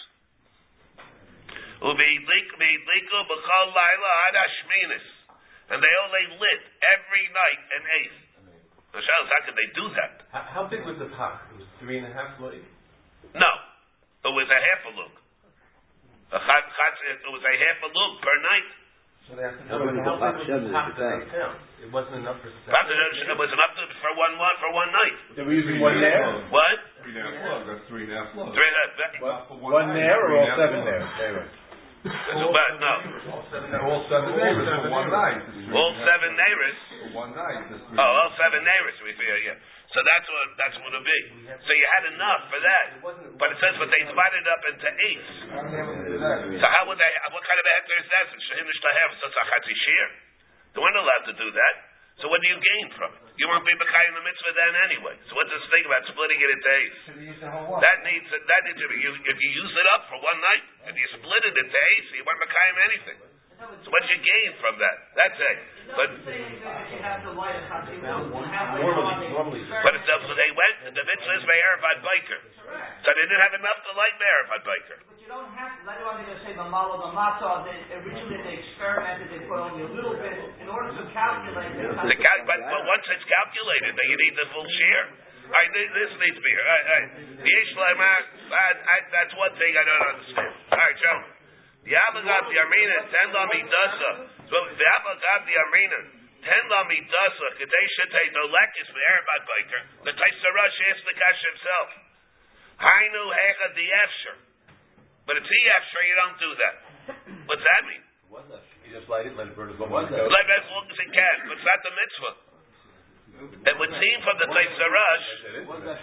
And 5.70 5.78
they 5.82 5.94
only 6.06 6.24
lit 6.38 6.62
every 6.80 7.24
night 7.28 7.60
an 7.76 7.84
eighth. 8.02 8.20
How 8.92 9.40
could 9.44 9.56
they 9.56 9.68
do 9.76 9.84
that? 9.94 10.12
How, 10.32 10.64
big 10.68 10.84
was 10.84 10.96
the 10.96 11.12
pach? 11.12 11.44
It 11.52 11.60
was 11.60 11.68
three 11.80 12.00
and 12.00 12.08
a 12.08 12.12
half 12.16 12.40
load? 12.40 12.64
No. 13.36 13.52
It 14.24 14.32
was 14.32 14.48
a 14.48 14.58
half 14.58 14.82
a 14.88 14.92
look. 14.96 15.14
A 16.28 16.38
chat, 16.40 16.64
chat, 16.76 16.94
it 17.08 17.30
was 17.32 17.40
a 17.44 17.54
half 17.54 17.78
a 17.84 17.90
look 17.92 18.12
per 18.20 18.36
night. 18.44 18.68
So 19.28 19.36
they 19.36 19.44
have 19.44 19.60
to 19.60 19.64
know 19.68 19.84
how 20.00 20.16
big 20.16 20.40
was 20.40 20.48
the 20.48 20.72
pach 20.72 20.92
that 20.96 21.20
they 21.20 21.28
found? 21.36 21.56
It 21.84 21.90
wasn't 21.92 22.24
enough 22.24 22.40
for 22.40 22.48
It 22.48 23.38
was 23.38 23.50
enough 23.52 23.72
for 23.76 24.12
one 24.16 24.34
one 24.40 24.56
for 24.60 24.70
one 24.72 24.90
night. 24.92 25.16
They 25.36 25.44
were 25.44 25.52
using 25.52 25.80
one 25.80 26.00
there? 26.00 26.24
What? 26.48 26.80
Three 27.04 27.16
and 27.16 27.24
a 27.24 27.32
half 27.32 27.44
loads, 27.44 27.64
that's 27.68 27.84
three 27.92 28.04
and 28.08 28.12
a 28.12 28.16
half 28.24 28.32
loads. 28.36 28.56
Three 28.56 28.68
and 28.68 28.76
a 28.76 28.84
half. 29.28 29.52
One 29.52 29.88
there 29.92 30.16
or 30.16 30.32
all 30.32 30.48
seven 30.56 30.80
there? 30.88 31.04
But 31.98 32.72
no. 32.78 32.92
All 33.34 33.44
seven, 33.50 33.74
all 33.74 34.02
seven 34.06 34.30
neighbors 34.38 34.68
for 34.70 34.90
one 34.90 35.10
night. 35.10 35.42
All 35.74 35.92
seven 35.98 36.30
neighbors. 36.38 36.78
For 36.78 37.10
one 37.26 37.32
night. 37.34 37.62
Oh, 37.74 38.10
all 38.22 38.30
seven 38.38 38.62
neighbors. 38.62 38.96
We 39.02 39.12
feel 39.18 39.38
yeah. 39.42 39.58
So 39.88 39.98
that's 40.04 40.26
what 40.28 40.46
that's 40.60 40.76
what 40.78 40.92
it'll 40.94 41.02
be. 41.02 41.20
So 41.48 41.70
you 41.74 41.86
had 41.98 42.04
enough 42.12 42.42
for 42.52 42.60
that, 42.60 42.86
but 43.40 43.48
it 43.50 43.58
says, 43.58 43.74
but 43.80 43.88
they 43.88 44.04
divided 44.04 44.44
it 44.44 44.50
up 44.52 44.62
into 44.68 44.88
eight. 45.08 45.24
So 46.60 46.66
how 46.68 46.82
would 46.86 47.00
they? 47.00 47.10
What 47.34 47.42
kind 47.42 47.58
of 47.58 47.66
a 47.66 47.72
hectare 47.82 47.98
is 47.98 48.08
that? 48.12 48.26
Have 48.28 49.12
such 49.18 49.36
a 49.36 49.44
chatzi 49.48 49.74
shear. 49.84 50.06
They 50.74 50.80
weren't 50.84 50.96
allowed 51.00 51.24
to 51.32 51.34
do 51.34 51.48
that. 51.50 51.74
So 52.18 52.26
what 52.26 52.42
do 52.42 52.48
you 52.50 52.58
gain 52.58 52.86
from 52.98 53.10
it? 53.14 53.22
You 53.38 53.46
won't 53.46 53.62
be 53.62 53.70
in 53.70 53.78
the 53.78 54.24
mitzvah 54.26 54.54
then 54.58 54.74
anyway. 54.90 55.14
So 55.30 55.38
what's 55.38 55.50
this 55.54 55.62
thing 55.70 55.86
about 55.86 56.02
splitting 56.10 56.40
it 56.42 56.50
into 56.50 56.70
eights? 56.74 56.98
That 57.78 57.98
needs 58.02 58.26
that 58.26 58.60
needs 58.66 58.80
to 58.82 58.88
be. 58.90 58.96
You, 58.98 59.10
if 59.14 59.38
you 59.38 59.50
use 59.54 59.74
it 59.78 59.88
up 59.94 60.10
for 60.10 60.18
one 60.18 60.38
night 60.42 60.64
and 60.90 60.94
you 60.98 61.06
split 61.14 61.42
it 61.46 61.54
into 61.54 61.78
eights, 61.78 62.08
you 62.18 62.26
weren't 62.26 62.42
mekayim 62.42 62.76
anything. 62.90 63.18
So 63.58 63.90
what 63.90 64.02
you 64.06 64.18
gain 64.22 64.50
from 64.62 64.78
that? 64.78 64.96
That's 65.18 65.34
it. 65.34 65.58
But 65.90 66.08
you 66.14 67.02
have 67.02 67.26
to 67.26 67.34
light. 67.34 67.58
Normally, 67.98 69.34
normally. 69.34 69.62
but 69.66 69.92
it's 69.98 70.06
up, 70.06 70.22
so 70.22 70.32
they 70.38 70.52
went. 70.54 70.76
And 70.86 70.94
the 70.94 71.02
mitzvah 71.02 71.34
is 71.34 71.42
Me'eravad 71.42 71.98
Biker. 72.06 72.40
So 73.02 73.08
they 73.10 73.24
didn't 73.26 73.42
have 73.42 73.56
enough 73.58 73.78
to 73.82 73.90
light 73.98 74.14
Me'eravad 74.22 74.62
Biker. 74.62 74.98
But 75.10 75.18
you 75.18 75.26
don't 75.26 75.50
have 75.58 75.74
to. 75.74 75.82
That's 75.90 75.98
why 76.06 76.14
I'm 76.14 76.22
going 76.22 76.38
to 76.38 76.40
say 76.46 76.54
the 76.54 76.68
malo, 76.70 77.02
the 77.02 77.10
matzah. 77.10 77.66
Originally 77.66 78.38
they 78.46 78.62
experimented. 78.62 79.26
They 79.26 79.42
put 79.50 79.58
only 79.58 79.82
a 79.82 79.90
little 79.90 80.14
bit 80.22 80.38
in 80.62 80.68
order 80.70 80.94
to 80.94 81.04
calculate. 81.10 81.74
The 81.82 82.14
cal- 82.14 82.46
but, 82.46 82.62
but 82.62 82.82
once 82.86 83.04
it's 83.10 83.26
calculated, 83.26 83.90
then 83.98 84.06
you 84.06 84.18
need 84.22 84.34
the 84.38 84.46
full 84.54 84.70
share. 84.70 85.06
All 85.50 85.56
right, 85.56 85.70
this, 85.74 85.88
this 85.98 86.10
needs 86.20 86.36
to 86.38 86.44
be. 86.44 86.52
All 86.54 86.62
right, 86.62 86.84
all 86.84 86.94
right. 86.94 87.08
The 87.42 87.48
Yesh 87.48 87.72
Lemar, 87.74 88.18
I- 88.54 88.78
I- 88.86 89.08
that's 89.10 89.34
one 89.34 89.50
thing 89.58 89.72
I 89.74 89.82
don't 89.82 90.04
understand. 90.14 90.52
All 90.70 90.78
right, 90.78 90.98
Joe. 91.02 91.18
The 91.88 91.96
Abagab 91.96 92.44
the 92.52 92.58
Armina, 92.60 92.98
tend 93.08 93.32
on 93.32 93.48
me 93.48 93.64
dasa. 93.64 94.10
So 94.44 94.56
the 94.76 94.88
Abagab 95.00 95.40
the 95.48 95.56
Armina, 95.56 96.00
tend 96.44 96.68
on 96.68 96.84
me 96.84 97.00
dasa. 97.00 97.46
Kadesh 97.56 97.92
Shetei 97.96 98.28
Dolekis 98.36 98.88
the 98.92 99.02
Erebat 99.08 99.42
Biker. 99.48 99.82
The 100.04 100.12
Taisarash 100.12 100.78
asked 100.92 101.08
the 101.08 101.16
Kash 101.16 101.40
himself. 101.48 101.88
Hainu 102.76 103.24
Hecha 103.32 103.66
the 103.72 103.88
Efsher. 104.04 104.36
But 105.24 105.40
it's 105.40 105.48
the 105.48 105.62
Efsher, 105.80 106.02
you 106.04 106.16
don't 106.20 106.36
do 106.36 106.50
that. 106.60 106.74
What's 107.48 107.64
that 107.64 107.82
mean? 107.88 108.04
You 108.84 108.92
just 108.92 109.08
light 109.08 109.24
it, 109.24 109.32
let 109.32 109.48
it 109.48 109.56
burn 109.56 109.72
as 109.72 109.80
long 109.80 109.88
as 109.88 110.12
it 110.12 110.20
Let 110.20 110.44
it 110.44 110.60
as 110.60 110.68
long 110.68 110.84
as 110.92 110.98
it 111.00 111.08
can, 111.08 111.36
but 111.48 111.56
it's 111.56 111.64
not 111.64 111.80
the 111.88 111.92
mitzvah. 111.96 112.47
It 113.38 113.76
would 113.78 113.94
seem 113.94 114.18
from 114.26 114.36
the 114.42 114.48
Taisarash 114.50 115.26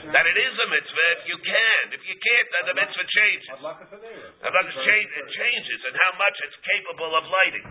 that 0.07 0.25
it 0.25 0.37
is 0.39 0.53
a 0.55 0.67
mitzvah 0.71 1.07
if 1.19 1.21
you 1.27 1.37
can. 1.43 1.81
If 1.91 2.03
you 2.07 2.15
can't, 2.15 2.47
then 2.55 2.63
the 2.71 2.75
mitzvah 2.79 3.07
changes. 3.11 3.51
It 3.51 4.51
change, 4.87 5.09
it 5.11 5.27
changes 5.35 5.79
and 5.83 5.93
how 5.99 6.11
much 6.15 6.35
it's 6.47 6.57
capable 6.63 7.11
of 7.11 7.27
lighting. 7.27 7.67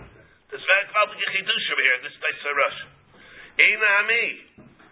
There's 0.52 0.64
very 0.68 0.86
complicated 0.92 1.48
chidushim 1.48 1.78
here. 1.80 1.96
in 1.96 2.02
This 2.04 2.16
Taisarash. 2.20 2.78
Ina 3.56 3.88
ami. 4.04 4.26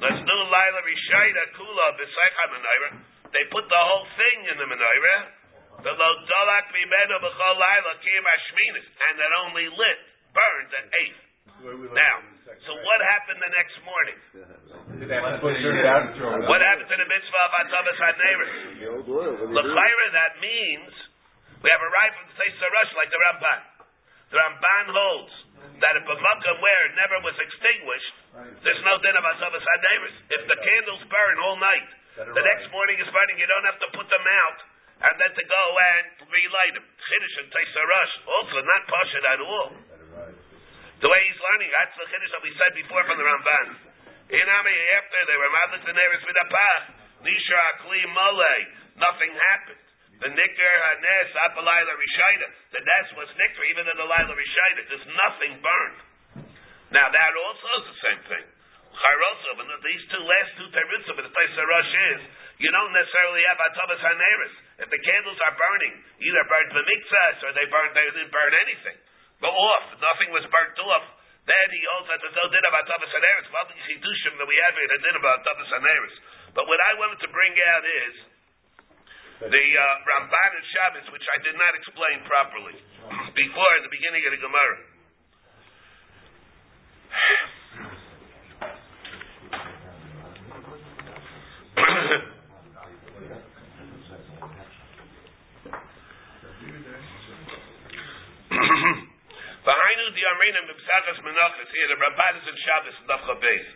Let's 0.00 0.18
do 0.24 0.38
Laila 0.50 0.80
Rishayda 0.82 1.44
Kula 1.54 1.86
B'Seicha 1.94 2.44
Menorah. 2.56 2.92
They 3.32 3.44
put 3.52 3.64
the 3.68 3.82
whole 3.86 4.08
thing 4.16 4.38
in 4.50 4.56
the 4.56 4.66
menorah. 4.66 5.20
The 5.84 5.92
lo 5.92 6.10
dolak 6.26 6.68
b'chol 6.72 7.56
Laila 7.60 7.92
kim 8.00 8.24
Ashminis, 8.24 8.86
and 8.88 9.14
it 9.20 9.32
only 9.40 9.66
lit, 9.72 9.98
burned 10.32 10.72
at 10.74 10.86
eight. 11.00 11.18
Now, 11.96 12.31
so 12.42 12.72
what 12.74 13.00
happened 13.06 13.38
the 13.38 13.52
next 13.54 13.76
morning? 13.86 14.18
Did 14.98 15.06
they 15.06 15.18
to 15.18 15.38
put 15.38 15.54
it? 15.54 15.62
What 16.50 16.58
happened 16.58 16.90
to 16.90 16.98
the 16.98 17.06
mitzvah 17.06 17.42
of 17.46 17.52
Atavis 17.62 17.98
HaNeiris? 18.02 18.52
L'chayra, 19.46 20.06
that 20.10 20.32
means 20.42 20.90
we 21.62 21.68
have 21.70 21.82
a 21.82 21.90
right 21.94 22.12
from 22.18 22.26
the 22.26 22.34
Seis 22.34 22.58
Rush 22.58 22.92
like 22.98 23.10
the 23.14 23.20
Ramban. 23.22 23.60
The 24.34 24.36
Ramban 24.42 24.86
holds 24.90 25.34
that 25.78 25.94
if 25.98 26.04
a 26.06 26.16
makom 26.18 26.56
where 26.58 26.82
it 26.90 26.94
never 26.98 27.22
was 27.22 27.36
extinguished, 27.38 28.14
there's 28.66 28.82
no 28.82 28.98
din 28.98 29.14
of 29.14 29.22
Atavis 29.22 29.62
HaNeiris. 29.62 30.16
If 30.34 30.42
the 30.50 30.58
candles 30.58 31.02
burn 31.06 31.36
all 31.46 31.58
night, 31.62 31.88
the 32.18 32.42
next 32.42 32.66
morning 32.74 32.98
is 32.98 33.08
burning, 33.14 33.38
you 33.38 33.46
don't 33.46 33.66
have 33.70 33.78
to 33.86 33.88
put 33.94 34.10
them 34.10 34.26
out 34.26 34.58
and 35.02 35.14
then 35.18 35.32
to 35.34 35.44
go 35.46 35.64
and 35.78 36.04
relight 36.26 36.74
them. 36.74 36.86
Chiddush 36.86 37.36
and 37.42 37.48
Seis 37.50 37.70
Rush, 37.74 38.12
also 38.26 38.56
not 38.66 38.82
Pashat 38.90 39.24
at 39.30 39.40
all. 39.42 39.70
The 41.02 41.10
way 41.10 41.18
he's 41.26 41.42
learning, 41.42 41.66
that's 41.74 41.98
the 41.98 42.06
Chiddush 42.06 42.30
that 42.30 42.42
we 42.46 42.54
said 42.54 42.72
before 42.78 43.02
from 43.10 43.18
the 43.18 43.26
Ramban. 43.26 43.68
Inami, 44.30 44.76
after 45.02 45.18
they 45.26 45.34
were 45.34 45.50
madlik 45.50 45.82
the 45.82 45.98
nearest 45.98 46.22
with 46.22 46.38
a 46.38 46.46
path, 46.46 46.84
Nisha 47.26 47.58
Akli 47.74 48.06
Mole, 48.06 48.54
nothing 49.02 49.34
happened. 49.50 49.82
the 50.22 50.30
nikr 50.30 50.74
hanes 50.86 51.34
apalayla 51.50 51.92
rishayda. 51.98 52.46
The 52.70 52.82
nes 52.86 53.06
was 53.18 53.26
nikr 53.34 53.60
even 53.74 53.90
in 53.90 53.96
the 53.98 54.06
laila 54.06 54.30
rishayda. 54.30 54.80
There's 54.86 55.10
nothing 55.10 55.52
burned. 55.58 56.00
Now 56.94 57.10
that 57.10 57.32
also 57.34 57.66
is 57.82 57.84
the 57.90 57.98
same 58.06 58.22
thing. 58.30 58.46
Chayrosov, 58.94 59.58
and 59.58 59.70
these 59.82 60.04
two 60.06 60.22
last 60.22 60.50
two 60.54 60.70
terutzim, 60.70 61.18
but 61.18 61.26
the 61.26 61.34
place 61.34 61.50
rush 61.58 61.92
is, 62.14 62.20
you 62.62 62.70
don't 62.70 62.94
necessarily 62.94 63.42
have 63.50 63.58
atavas 63.58 63.98
haneris. 63.98 64.54
If 64.86 64.88
the 64.92 65.02
candles 65.02 65.40
are 65.50 65.56
burning, 65.58 65.94
either 66.22 66.44
burned 66.46 66.70
the 66.70 66.78
b'mikzas 66.78 67.36
or 67.42 67.50
they 67.58 67.66
burned, 67.66 67.90
they 67.98 68.06
didn't 68.06 68.30
burn 68.30 68.54
anything. 68.54 68.98
Go 69.42 69.50
off. 69.50 69.98
Nothing 69.98 70.30
was 70.30 70.46
burnt 70.46 70.78
off. 70.86 71.18
Then 71.42 71.66
he 71.74 71.82
holds 71.90 72.06
that 72.06 72.22
there's 72.22 72.38
no 72.38 72.46
din 72.46 72.62
about 72.70 72.86
atavas 72.86 73.10
haneris. 73.10 73.50
Well, 73.50 73.66
the 73.66 73.74
chidushim 73.82 74.38
that 74.38 74.46
we 74.46 74.54
have 74.62 74.78
here, 74.78 74.86
the 74.86 75.02
din 75.02 75.18
about 75.18 75.42
haneris. 75.42 76.14
But 76.54 76.70
what 76.70 76.78
I 76.78 76.94
wanted 77.02 77.18
to 77.26 77.28
bring 77.34 77.50
out 77.58 77.82
is 77.82 78.14
the 79.42 79.64
uh, 79.74 80.06
Ramban 80.06 80.50
and 80.54 80.66
Shabbos, 80.70 81.10
which 81.10 81.26
I 81.26 81.42
did 81.42 81.58
not 81.58 81.74
explain 81.74 82.22
properly 82.30 82.78
before 83.42 83.74
the 83.82 83.90
beginning 83.90 84.22
of 84.22 84.30
the 84.30 84.38
Gemara. 84.38 84.78
V'hainu 99.62 100.06
di 100.10 100.22
amrinim 100.26 100.66
b'psachas 100.74 101.22
menachas 101.22 101.70
here 101.70 101.86
the 101.86 101.94
Ramban 101.94 102.34
is 102.34 102.46
in 102.50 102.56
Shabbos 102.66 102.96
in 102.98 103.06
Daf 103.06 103.22
Beis. 103.38 103.66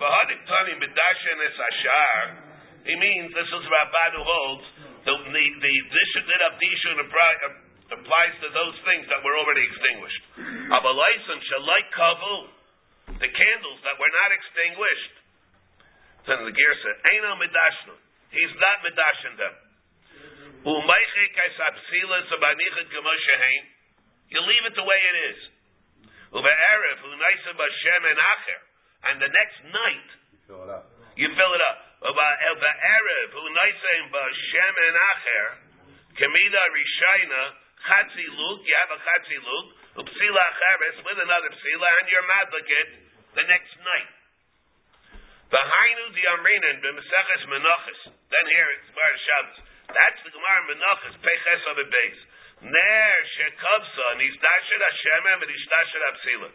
V'hadik 0.00 0.40
tani 0.48 0.72
b'dashen 0.80 1.38
es 1.44 1.56
ashar. 1.68 2.20
He 2.88 2.96
means 2.96 3.28
this 3.28 3.44
is 3.44 3.64
Ramban 3.68 4.10
who 4.16 4.24
holds 4.24 4.64
the 5.04 5.12
the 5.20 5.44
the 5.60 5.74
dishudit 5.92 6.40
of 6.48 6.52
dishun 6.56 6.96
applies 7.92 8.34
to 8.40 8.48
those 8.56 8.76
things 8.88 9.04
that 9.12 9.20
were 9.20 9.36
already 9.36 9.68
extinguished. 9.68 10.24
Abalaisan 10.72 11.38
shalai 11.44 11.82
kavu, 11.92 12.36
the 13.20 13.28
candles 13.28 13.80
that 13.84 14.00
were 14.00 14.12
not 14.24 14.30
extinguished. 14.32 15.14
Then 16.24 16.40
the 16.48 16.56
gear 16.56 16.74
said, 16.88 16.96
"Eino 17.04 17.36
midashnu." 17.36 17.94
He's 18.32 18.54
not 18.56 18.80
midashin 18.80 19.36
them. 19.36 19.63
You 24.32 24.40
leave 24.40 24.64
it 24.64 24.74
the 24.74 24.86
way 24.88 24.96
it 24.96 25.16
is. 25.28 25.38
Uve'erev 26.32 26.98
unaisa 27.04 27.52
b'shem 27.52 28.04
and 29.04 29.20
the 29.20 29.28
next 29.28 29.60
night, 29.68 30.08
you 30.32 30.40
Fill 30.48 30.64
it 30.64 30.72
up. 30.72 30.88
you 31.20 31.28
fill 31.36 31.52
it 31.52 31.62
up. 31.68 31.78
Uve'erev 32.00 33.30
unaisa 33.36 33.92
b'shem 34.08 34.74
and 34.88 34.96
acher. 34.96 35.46
Kemida 36.16 36.62
rishayna 36.72 37.42
chatzi 37.84 38.24
luk. 38.32 38.64
You 38.64 38.76
have 38.88 38.96
a 38.96 39.00
chatzi 39.04 39.38
luk. 39.44 39.66
Upsila 40.00 40.42
acheres 40.48 40.96
with 41.04 41.18
another 41.20 41.52
psila, 41.60 41.88
and 42.00 42.08
you're 42.08 42.24
madlikit 42.24 42.88
the 43.36 43.44
next 43.46 43.76
night. 43.84 44.10
Behind 45.52 45.98
the 46.16 46.24
amrinan 46.34 46.80
b'meseches 46.80 47.42
menachas. 47.52 48.00
Then 48.32 48.44
here 48.48 48.68
it's 48.80 48.88
Gemara 48.90 49.18
Shabbos. 49.28 49.73
That's 49.88 50.20
the 50.24 50.32
Gemara 50.32 50.60
menachas 50.70 51.16
peches 51.20 51.62
of 51.68 51.76
a 51.78 51.86
base. 51.88 52.22
Ner 52.64 53.14
shekavsa 53.36 54.06
nizdasher 54.16 54.80
Hashem 54.80 55.24
and 55.28 55.42
nishdasher 55.44 56.02
apsila. 56.08 56.48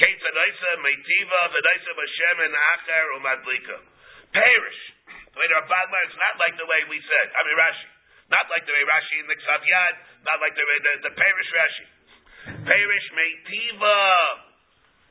Kate 0.00 0.24
adaisa 0.24 0.70
meitiva 0.80 1.40
v'adaisa 1.52 1.90
b'Hashem 1.92 2.36
and 2.48 2.54
acher 2.56 3.04
umadlika. 3.20 3.76
Perish. 4.32 4.80
The 5.34 5.38
way 5.38 5.46
the 5.46 5.56
Ramban 5.60 5.86
learns, 5.92 6.14
not 6.16 6.34
like 6.40 6.54
the 6.56 6.66
way 6.66 6.80
we 6.88 6.98
said. 7.02 7.28
I 7.36 7.40
mean 7.44 7.58
Rashi. 7.60 7.88
Not 8.30 8.46
like 8.48 8.64
the 8.64 8.72
way 8.72 8.84
Rashi 8.86 9.16
in 9.20 9.26
the 9.26 9.36
Ksav 9.36 9.62
Yad. 9.62 9.94
Not 10.24 10.38
like 10.40 10.54
the 10.54 10.64
the, 10.64 10.92
the 11.10 11.12
Perish 11.12 11.50
Rashi. 11.52 11.86
Perish 12.64 13.06
meitiva 13.12 13.98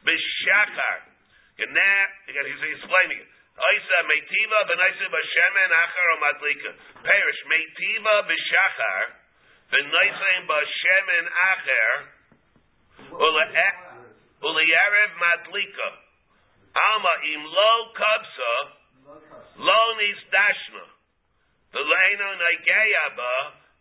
b'shachar. 0.08 0.98
And 1.60 1.76
now, 1.76 2.00
again, 2.32 2.48
he's 2.48 2.64
explaining 2.80 3.20
it. 3.20 3.39
Oisa 3.60 4.04
meitiva 4.08 4.60
v'naisa 4.72 5.08
b'shemen 5.12 5.72
achar 5.84 6.10
o 6.14 6.18
madlika. 6.24 6.72
Perish 7.04 7.42
meitiva 7.52 8.16
b'shachar 8.30 9.06
v'naisa 9.72 10.30
b'shemen 10.48 11.26
achar 11.28 11.96
ule'erev 14.42 15.12
madlika. 15.20 15.90
Alma 16.72 17.14
im 17.34 17.44
lo 17.44 17.74
kapsa 18.00 18.54
lo 19.60 19.82
nisdashna. 20.00 20.86
V'leino 21.74 22.30
naigeya 22.40 23.06
ba 23.20 23.34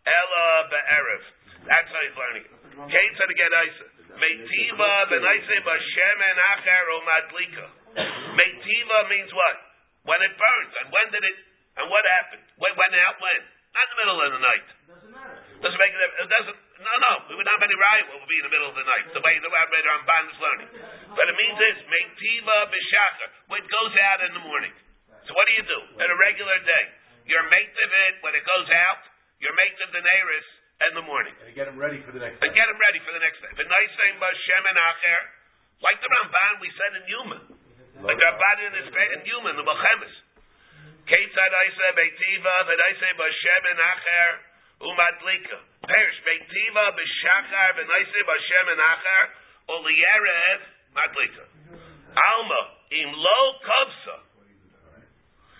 ela 0.05 0.67
be'erev. 0.75 1.23
That's 1.63 1.87
how 1.87 2.01
he's 2.03 2.17
learning 2.19 2.43
it. 2.43 2.51
Kate 2.91 3.13
said 3.15 3.31
again, 3.31 3.53
Isa. 3.63 3.87
Meitiva 4.19 4.91
v'naisa 5.07 5.55
b'shemen 5.63 6.37
achar 6.51 6.85
o 6.91 6.99
madlika. 7.07 7.65
Meitiva 8.35 9.07
means 9.07 9.31
what? 9.31 9.68
When 10.07 10.19
it 10.23 10.33
burns. 10.35 10.71
And 10.83 10.87
when 10.91 11.07
did 11.11 11.23
it, 11.23 11.37
and 11.79 11.85
what 11.91 12.03
happened? 12.19 12.45
When, 12.59 12.71
when 12.75 12.91
out 13.07 13.17
when? 13.19 13.41
Not 13.75 13.85
in 13.85 13.89
the 13.89 13.99
middle 14.01 14.17
of 14.19 14.29
the 14.33 14.43
night. 14.43 14.67
Doesn't 14.89 15.13
matter. 15.13 15.37
Doesn't 15.59 15.79
make 15.79 15.91
it, 15.91 15.99
it 15.99 16.29
doesn't, 16.31 16.59
no, 16.79 16.93
no, 17.03 17.13
we 17.27 17.35
would 17.35 17.43
not 17.43 17.59
have 17.59 17.67
any 17.67 17.75
riot 17.75 18.07
what 18.07 18.23
would 18.23 18.31
be 18.31 18.39
in 18.39 18.47
the 18.47 18.53
middle 18.55 18.71
of 18.71 18.77
the 18.79 18.87
night, 18.87 19.05
the 19.11 19.19
way 19.19 19.35
the 19.43 19.51
Rabbi 19.51 19.79
Ramban 19.83 20.23
is 20.31 20.39
learning. 20.39 20.69
But 21.11 21.25
it 21.27 21.35
means 21.35 21.55
this, 21.59 21.77
Meitiva 21.83 22.57
b'shachar, 22.71 23.29
when 23.51 23.59
it 23.59 23.69
goes 23.69 23.93
out 23.99 24.19
in 24.23 24.31
the 24.39 24.43
morning. 24.47 24.71
So 25.27 25.35
what 25.35 25.45
do 25.51 25.53
you 25.59 25.65
do? 25.67 25.79
At 25.99 26.07
a 26.07 26.17
regular 26.17 26.57
day. 26.63 26.85
You're 27.27 27.45
mate 27.51 27.75
of 27.75 27.91
it 28.09 28.13
when 28.25 28.33
it 28.33 28.41
goes 28.47 28.69
out, 28.71 29.03
you're 29.37 29.53
mate 29.53 29.77
of 29.83 29.91
the 29.93 30.01
Neris 30.01 30.47
in 30.89 30.91
the 30.95 31.05
morning. 31.05 31.35
And 31.43 31.53
get 31.53 31.67
them 31.67 31.77
ready 31.77 31.99
for 32.01 32.15
the 32.15 32.23
next 32.23 32.39
And 32.39 32.55
get 32.55 32.65
them 32.65 32.79
ready 32.79 32.99
for 33.03 33.11
the 33.13 33.21
next 33.21 33.37
day. 33.43 33.51
The 33.53 33.67
nice 33.67 33.93
thing 33.99 34.17
about 34.17 34.33
Shem 34.47 34.63
and 34.63 34.79
Acher, 34.79 35.21
like 35.83 35.99
the 35.99 36.09
Ramban 36.09 36.51
we 36.63 36.71
said 36.73 36.91
in 36.97 37.03
Yuma. 37.05 37.39
Like 37.99 38.15
the 38.15 38.23
Ramban 38.23 38.57
in 38.63 38.73
his 38.79 38.87
in 38.87 39.21
Yuma, 39.27 39.51
the 39.59 39.65
Mechemes. 39.67 40.15
Ketzad 41.03 41.53
Isa 41.67 41.87
Beitiva, 41.99 42.55
V'naisa 42.63 43.09
B'Shem 43.19 43.63
and 43.75 43.79
Acher, 43.79 44.31
Umadlika. 44.87 45.59
Perish 45.83 46.19
Beitiva 46.23 46.95
B'Shachar, 46.95 47.69
V'naisa 47.75 48.19
B'Shem 48.23 48.65
and 48.71 48.81
Acher, 48.87 49.23
Olierev, 49.67 50.61
Madlika. 50.95 51.43
Alma, 52.15 52.61
Im 52.87 53.11
Lo 53.11 53.39
Kovsa. 53.67 54.15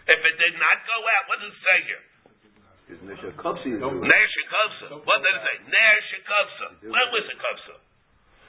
If 0.07 0.19
it 0.23 0.35
did 0.39 0.55
not 0.55 0.77
go 0.87 0.97
out, 1.19 1.23
what 1.27 1.37
does 1.43 1.51
it 1.51 1.59
say 1.59 1.79
here? 1.91 2.03
Ner 2.89 3.19
Shekovsa. 3.19 5.05
What 5.05 5.19
did 5.21 5.35
it 5.35 5.43
say? 5.43 5.55
Ner 5.69 5.95
Shekovsa. 6.09 6.67
When 6.87 7.07
was 7.13 7.25
it 7.29 7.37
Kovsa? 7.37 7.88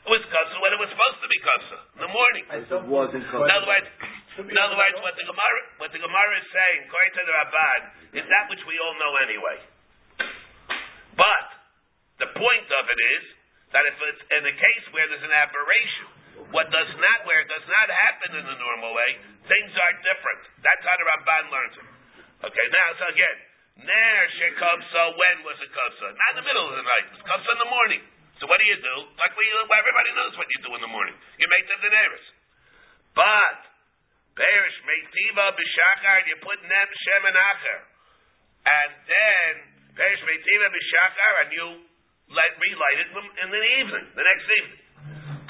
It 0.00 0.10
was 0.10 0.24
Kovsa 0.32 0.56
when 0.64 0.72
it 0.72 0.80
was 0.80 0.88
supposed 0.88 1.20
to 1.20 1.28
be 1.28 1.38
Kovsa. 1.44 1.78
In 1.96 2.00
the 2.08 2.12
morning. 2.12 2.44
It 2.48 2.64
In 3.44 3.52
other 3.52 3.68
words, 3.68 3.88
in 4.40 4.56
other 4.56 4.78
words, 4.78 4.96
what 5.04 5.14
the 5.20 5.26
Gemara, 5.28 5.60
what 5.76 5.90
the 5.92 6.00
Gemara 6.00 6.32
is 6.40 6.48
saying, 6.48 6.78
according 6.88 7.12
to 7.12 7.22
the 7.28 7.34
Ramban, 7.36 7.80
is 8.16 8.24
that 8.24 8.44
which 8.48 8.64
we 8.64 8.80
all 8.80 8.96
know 8.96 9.12
anyway. 9.20 9.58
But 11.12 11.46
the 12.24 12.30
point 12.32 12.68
of 12.72 12.84
it 12.88 13.00
is 13.20 13.24
that 13.76 13.84
if 13.84 13.96
it's 14.00 14.24
in 14.32 14.42
a 14.48 14.54
case 14.56 14.84
where 14.96 15.04
there's 15.12 15.26
an 15.26 15.36
aberration, 15.36 16.08
what 16.48 16.72
does 16.72 16.90
not, 16.96 17.18
where 17.28 17.44
it 17.44 17.50
does 17.52 17.66
not 17.68 17.88
happen 17.92 18.40
in 18.40 18.44
the 18.48 18.56
normal 18.56 18.96
way, 18.96 19.10
things 19.44 19.72
are 19.76 19.94
different. 20.00 20.42
That's 20.64 20.84
how 20.88 20.96
the 20.96 21.04
Ramban 21.04 21.44
learns 21.52 21.74
it. 21.76 21.88
Okay, 22.48 22.66
now 22.72 22.88
so 22.96 23.04
again, 23.12 23.36
Ner 23.84 24.20
shekamsa, 24.36 25.02
when 25.16 25.36
was 25.44 25.56
it 25.60 25.70
kamsa? 25.72 26.08
Not 26.16 26.30
in 26.32 26.36
the 26.40 26.46
middle 26.48 26.64
of 26.68 26.74
the 26.76 26.84
night. 26.84 27.06
It's 27.12 27.24
kamsa 27.24 27.48
in 27.52 27.60
the 27.60 27.72
morning. 27.72 28.02
So 28.40 28.48
what 28.48 28.57
do 28.57 28.66
you 28.66 28.81
do? 28.81 28.96
Like 29.20 29.37
we, 29.37 29.44
everybody 29.53 30.11
knows 30.16 30.33
what 30.40 30.48
you 30.48 30.59
do 30.64 30.72
in 30.72 30.81
the 30.81 30.88
morning. 30.88 31.12
You 31.37 31.46
make 31.53 31.68
the 31.68 31.76
dineris. 31.76 32.26
But 33.12 33.59
perish 34.33 34.76
meitiva 34.88 35.53
b'shachar, 35.53 36.18
you 36.24 36.37
put 36.40 36.57
nem 36.64 36.88
shem 36.88 37.22
and 37.29 37.37
acher, 37.37 37.79
and 38.64 38.90
then 39.05 39.53
perish 39.92 40.22
meitiva 40.24 40.66
b'shachar, 40.72 41.33
and 41.44 41.48
you 41.53 41.66
let 42.33 42.57
relight 42.57 42.98
it 43.05 43.11
in 43.12 43.48
the 43.53 43.62
evening, 43.85 44.07
the 44.16 44.24
next 44.24 44.46
evening. 44.48 44.81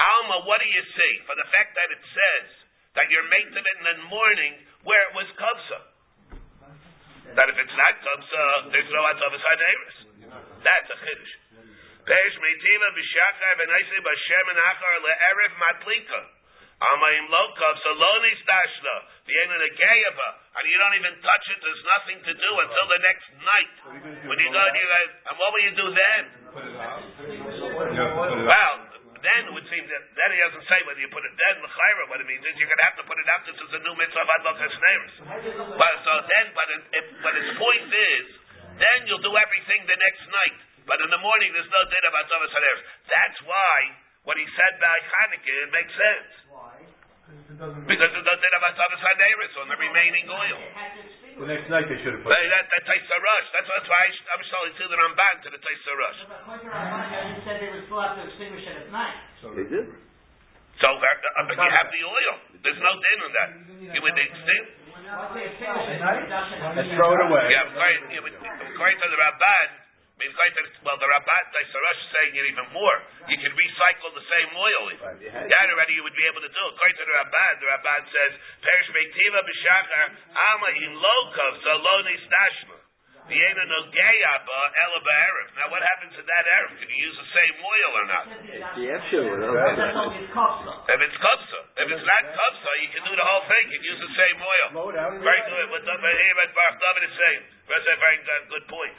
Alma, 0.01 0.49
what 0.49 0.59
do 0.59 0.67
you 0.67 0.85
see? 0.97 1.13
For 1.29 1.37
the 1.37 1.47
fact 1.53 1.77
that 1.77 1.89
it 1.93 2.03
says 2.03 2.47
that 2.97 3.07
you're 3.13 3.23
of 3.23 3.65
it 3.69 3.77
in 3.79 3.87
the 3.87 3.97
morning 4.09 4.59
where 4.83 5.03
it 5.07 5.13
was 5.15 5.29
kavsa. 5.39 5.79
That 7.37 7.47
if 7.47 7.57
it's 7.61 7.77
not 7.77 7.95
kavsa, 8.03 8.45
there's 8.75 8.91
no 8.91 9.03
atavas 9.15 9.45
haneris. 9.45 9.97
That's 10.65 10.89
a 10.91 10.97
chiddush. 11.05 11.35
Perish 12.07 12.37
meitiva 12.41 12.89
b'shachar 12.97 13.53
v'naisi 13.61 13.99
b'shem 14.01 14.47
and 14.51 14.61
le'erev 15.05 15.53
matlika. 15.61 16.21
Amayim 16.81 17.29
lo 17.29 17.43
kavsa 17.61 17.93
lo 17.93 18.13
nisdashla 18.25 18.97
v'yenu 19.29 19.57
negeyava. 19.61 20.29
And 20.57 20.65
you 20.65 20.79
don't 20.81 20.97
even 20.97 21.15
touch 21.21 21.47
it. 21.53 21.61
There's 21.61 21.85
nothing 21.85 22.19
to 22.25 22.33
do 22.33 22.51
until 22.57 22.87
the 22.89 23.01
next 23.05 23.29
night. 23.37 23.75
When 24.25 24.39
you 24.41 24.49
go, 24.49 24.63
you 24.65 24.89
guys, 24.89 25.11
and 25.29 25.35
what 25.37 25.53
will 25.53 25.65
you 25.65 25.75
do 25.77 25.87
then? 25.93 26.23
Well, 28.49 28.77
then 29.21 29.41
it 29.45 29.53
would 29.53 29.69
seem 29.69 29.85
that 29.85 30.03
then 30.17 30.29
he 30.33 30.41
doesn't 30.41 30.65
say 30.65 30.81
whether 30.89 31.01
you 31.05 31.13
put 31.13 31.21
it 31.29 31.37
then 31.37 31.61
l'chayra. 31.61 32.09
What 32.09 32.25
it 32.25 32.29
means 32.33 32.41
is 32.49 32.57
you're 32.57 32.73
going 32.73 32.81
to 32.81 32.89
have 32.89 32.97
to 32.97 33.05
put 33.05 33.21
it 33.21 33.29
out. 33.29 33.45
This 33.45 33.61
is 33.61 33.71
a 33.77 33.81
new 33.85 33.93
mitzvah 34.01 34.25
of 34.25 34.31
adlokas. 34.41 34.73
But 35.77 35.95
so 36.01 36.13
then, 36.33 36.47
but 36.57 36.69
it, 36.73 36.83
if, 36.97 37.05
but 37.21 37.37
his 37.37 37.53
point 37.61 37.93
is, 37.93 38.25
then 38.81 39.05
you'll 39.05 39.21
do 39.21 39.37
everything 39.37 39.85
the 39.85 40.01
next 40.01 40.25
night. 40.33 40.57
But 40.91 40.99
in 41.07 41.11
the 41.15 41.23
morning, 41.23 41.55
there's 41.55 41.71
no 41.71 41.83
din 41.87 42.03
of 42.03 42.15
adlokas 42.19 42.51
neiros. 42.51 42.83
That's 43.07 43.39
why 43.47 43.79
what 44.27 44.35
he 44.35 44.47
said 44.59 44.75
by 44.83 44.97
Hanukkah 45.07 45.55
it 45.63 45.71
makes 45.71 45.95
sense. 45.95 46.31
Why? 46.51 46.83
Because 47.87 48.11
there's 48.11 48.27
no 48.27 48.35
din 48.35 48.53
of 48.59 48.63
adlokas 48.75 48.99
neiros 48.99 49.55
on 49.63 49.67
the 49.71 49.79
remaining 49.79 50.27
oil. 50.27 50.59
The 51.39 51.47
next 51.47 51.71
night 51.71 51.87
they 51.87 51.95
should 52.03 52.19
have 52.19 52.27
put 52.27 52.35
That, 52.35 52.43
that, 52.43 52.65
that 52.75 52.85
takes 52.91 53.07
a 53.07 53.19
rush. 53.23 53.47
That's, 53.55 53.71
that's 53.71 53.87
why 53.87 54.01
I, 54.03 54.09
I'm 54.35 54.45
sorry 54.51 54.71
to 54.77 54.85
the 54.91 54.99
Ramban 54.99 55.35
to 55.47 55.49
the 55.55 55.61
taste 55.63 55.87
a 55.87 55.95
rush. 55.95 56.19
According 56.27 56.67
to 56.67 56.75
Ramban, 56.75 57.23
he 57.33 57.39
said 57.47 57.57
they 57.63 57.71
would 57.71 57.87
still 57.87 58.03
have 58.03 58.19
to 58.19 58.23
extinguish 58.27 58.67
it 58.67 58.77
at 58.83 58.89
night. 58.91 59.15
So 59.41 59.55
they 59.55 59.65
did. 59.71 59.95
So, 60.83 60.89
uh, 60.91 61.01
uh, 61.01 61.45
but 61.47 61.55
you 61.55 61.71
have 61.71 61.89
the 61.93 62.03
oil. 62.03 62.35
There's 62.67 62.83
no 62.83 62.93
din 62.99 63.19
on 63.23 63.33
that. 63.39 63.51
You 63.95 64.01
would 64.03 64.17
extinct. 64.19 64.69
Extinguish 64.91 65.87
it, 65.87 66.03
they 66.03 66.13
reduction. 66.19 66.59
And 66.61 66.87
throw 66.99 67.15
it 67.15 67.23
away. 67.31 67.47
Yeah, 67.47 67.73
according, 67.73 68.27
according 68.75 68.99
to 69.01 69.09
the 69.09 69.19
Ramban, 69.23 69.69
I 70.21 70.29
mean, 70.29 70.37
according 70.37 70.85
well, 70.85 71.01
the 71.01 71.09
Ramban, 71.09 71.43
taste 71.49 71.73
a 71.73 71.81
is 71.81 72.09
saying 72.13 72.33
it 72.37 72.45
even 72.53 72.69
more. 72.77 72.97
You 73.25 73.41
can 73.41 73.57
recycle 73.57 74.13
the 74.13 74.21
same 74.29 74.53
oil. 74.53 74.93
You 75.17 75.33
That 75.33 75.67
already 75.73 75.97
you 75.97 76.05
would 76.05 76.13
be 76.13 76.29
able 76.29 76.45
to 76.45 76.53
do. 76.53 76.63
According 76.77 76.97
to 77.01 77.05
the 77.09 77.15
Ramban, 77.25 77.53
the 77.57 77.69
Ramban 77.73 78.03
says, 78.13 78.33
Perish 78.61 78.89
Meitiva 78.93 79.41
B'Shachar, 79.49 80.07
Ama 80.29 80.69
in 80.77 80.93
Lokov, 80.93 81.53
so 81.65 81.73
lo 81.73 82.05
nistashma. 82.05 82.77
Vienna 83.33 83.65
no 83.65 83.81
gayaba, 83.89 84.61
ela 84.77 85.01
ba'erev. 85.01 85.49
Now 85.57 85.67
what 85.73 85.81
happens 85.89 86.13
to 86.19 86.23
that 86.27 86.45
erev? 86.51 86.77
Can 86.83 86.89
you 86.93 87.01
use 87.01 87.17
the 87.17 87.31
same 87.33 87.55
oil 87.65 87.91
or 87.97 88.05
not? 88.11 88.25
The 88.77 88.85
Efsher 88.93 89.23
would 89.25 89.41
That's 89.41 89.97
only 89.97 90.21
his 90.21 90.29
kofsa. 90.37 90.85
If 90.85 91.01
it's 91.01 91.17
kufsa. 91.17 91.61
If 91.81 91.87
it's 91.97 92.05
not 92.05 92.23
kufsa, 92.29 92.71
you 92.85 92.89
can 92.93 93.03
do 93.09 93.15
the 93.17 93.25
whole 93.25 93.45
thing. 93.49 93.65
You 93.73 93.79
can 93.81 93.89
use 93.89 94.03
the 94.05 94.15
same 94.21 94.37
oil. 94.37 94.67
Blow 94.77 94.89
it 94.93 95.01
out. 95.01 95.17
Very 95.17 95.43
good. 95.49 95.65
What 95.71 95.81
the 95.81 95.97
here 95.97 96.35
what 96.37 96.51
Baruch 96.53 96.77
David 96.77 97.03
is 97.09 97.15
saying. 97.17 97.43
That's 97.71 97.87
a 97.87 97.97
very 98.03 98.19
good, 98.21 98.43
good 98.51 98.67
point. 98.67 98.95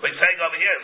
We're 0.00 0.16
saying 0.16 0.38
over 0.40 0.56
here, 0.56 0.76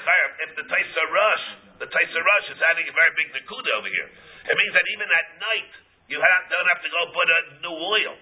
if 0.45 0.51
the 0.61 0.65
Taisa 0.69 1.03
Rush, 1.09 1.45
the 1.81 1.89
Taisa 1.89 2.21
Rush 2.21 2.47
is 2.53 2.61
adding 2.69 2.85
a 2.85 2.93
very 2.93 3.13
big 3.17 3.33
nakuda 3.33 3.71
over 3.81 3.89
here. 3.89 4.09
It 4.45 4.57
means 4.61 4.73
that 4.77 4.87
even 4.93 5.09
at 5.09 5.27
night, 5.41 5.73
you 6.13 6.21
have, 6.21 6.41
don't 6.53 6.69
have 6.69 6.83
to 6.85 6.91
go 6.93 7.01
put 7.17 7.29
a 7.33 7.41
new 7.65 7.77
oil. 7.81 8.15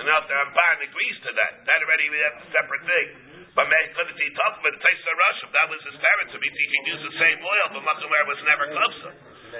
And 0.00 0.04
now 0.08 0.24
if 0.24 0.26
the 0.28 0.36
Ramban 0.36 0.76
agrees 0.88 1.16
to 1.20 1.30
that, 1.36 1.52
that 1.68 1.78
already 1.84 2.08
that's 2.08 2.44
a 2.44 2.50
separate 2.52 2.84
thing. 2.88 3.08
But 3.56 3.68
because 3.68 4.12
he 4.16 4.28
talked 4.36 4.60
about 4.60 4.72
the 4.72 4.82
Taisa 4.84 5.12
Rush, 5.16 5.38
if 5.44 5.50
that 5.52 5.66
was 5.68 5.80
his 5.84 5.96
it 5.96 6.40
means 6.40 6.56
he 6.56 6.68
can 6.68 6.84
use 6.96 7.02
the 7.12 7.16
same 7.16 7.40
oil, 7.40 7.66
but 7.76 7.84
Makom 7.84 8.08
where 8.08 8.24
was 8.28 8.40
never 8.44 8.72
kufsa. 8.72 9.10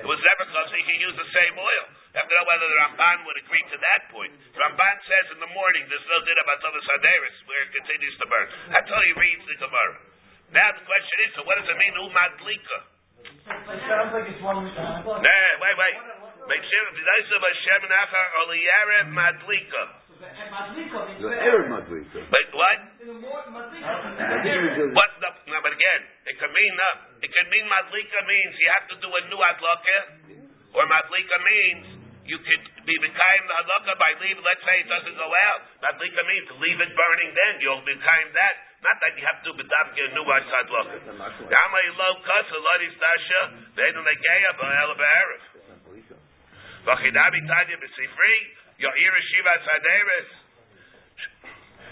It 0.04 0.08
was 0.08 0.20
never 0.20 0.44
kufsa, 0.52 0.72
he 0.72 0.84
can 0.84 1.00
use 1.00 1.16
the 1.16 1.30
same 1.32 1.56
oil. 1.56 1.84
You 2.12 2.16
have 2.20 2.28
to 2.28 2.36
know 2.36 2.44
whether 2.48 2.68
the 2.68 2.78
Ramban 2.80 3.18
would 3.28 3.38
agree 3.44 3.64
to 3.72 3.78
that 3.80 4.00
point. 4.08 4.32
The 4.52 4.60
Ramban 4.60 4.96
says 5.04 5.36
in 5.36 5.40
the 5.40 5.52
morning, 5.52 5.84
there's 5.88 6.08
no 6.08 6.20
din 6.24 6.36
about 6.44 6.60
Tavis 6.64 6.84
Haderis, 6.84 7.36
where 7.44 7.60
it 7.60 7.70
continues 7.76 8.16
to 8.20 8.26
burn. 8.28 8.46
How 8.72 9.00
he 9.04 9.12
reads 9.16 9.44
the 9.48 9.56
Gemara. 9.60 10.15
Now 10.54 10.68
the 10.74 10.84
question 10.86 11.16
is, 11.26 11.30
so 11.34 11.42
what 11.42 11.58
does 11.58 11.68
it 11.68 11.78
mean, 11.78 11.94
umadlika? 11.98 12.78
sounds 13.46 14.10
like 14.14 14.26
it's 14.30 14.42
one. 14.42 14.66
Uh, 14.66 15.22
Nah, 15.22 15.50
wait, 15.62 15.76
wait. 15.78 15.96
Make 16.46 16.62
sure, 16.62 16.84
B'daisa 16.94 17.36
B'Shem 17.42 17.82
Nachar 17.90 18.26
Oliyarev 18.46 19.06
Madlika. 19.10 19.82
And 20.16 20.48
Madlika 20.48 20.98
means 21.10 21.20
The 21.20 21.28
the 21.28 21.38
Erev 21.42 21.66
Madrika. 21.70 22.18
Wait, 22.30 22.48
what? 22.54 22.78
In 23.02 23.06
the 23.10 23.18
morning, 23.18 23.52
Madlika. 23.52 23.90
I 23.90 24.36
think 24.42 24.54
it 24.78 24.94
What? 24.94 25.10
No, 25.22 25.28
no, 25.50 25.58
but 25.62 25.74
again, 25.74 26.00
it 26.30 26.34
could 26.38 26.54
mean 26.54 26.72
no. 26.78 26.90
It 27.22 27.30
could 27.34 27.48
mean 27.50 27.66
madlika 27.66 28.18
means 28.26 28.52
you 28.58 28.68
have 28.78 28.86
to 28.94 28.96
do 29.02 29.08
a 29.10 29.20
new 29.30 29.40
adlaka, 29.42 29.98
or 30.74 30.84
madlika 30.86 31.36
means 31.42 31.84
you 32.26 32.38
could 32.38 32.64
be 32.86 32.94
bekayim 32.98 33.42
the 33.46 33.56
adlaka 33.62 33.92
by 33.98 34.10
leave. 34.22 34.38
Let's 34.38 34.62
say 34.66 34.76
it 34.82 34.88
doesn't 34.90 35.18
go 35.18 35.28
out. 35.50 35.60
Madlika 35.82 36.22
means 36.26 36.46
leave 36.62 36.78
it 36.78 36.92
burning. 36.94 37.30
Then 37.34 37.52
you'll 37.62 37.82
bekayim 37.82 38.30
that. 38.34 38.65
Not 38.84 38.96
that 39.00 39.12
you 39.16 39.24
have 39.24 39.40
to 39.44 39.50
bedavke 39.56 40.00
a 40.00 40.08
new 40.12 40.26
adlaka. 40.26 41.00
Gama 41.48 41.78
ilo 41.88 42.08
kasa 42.22 42.56
lodis 42.60 42.96
dasha 43.00 43.40
ve'edun 43.76 44.04
legeya 44.04 44.50
ba'el 44.60 44.90
ba'erev. 45.00 45.42
V'chidabi 46.84 47.40
tanya 47.46 47.76
b'sifri 47.80 48.36
yo'ir 48.78 49.14
shiva 49.32 49.54
saderes. 49.64 50.30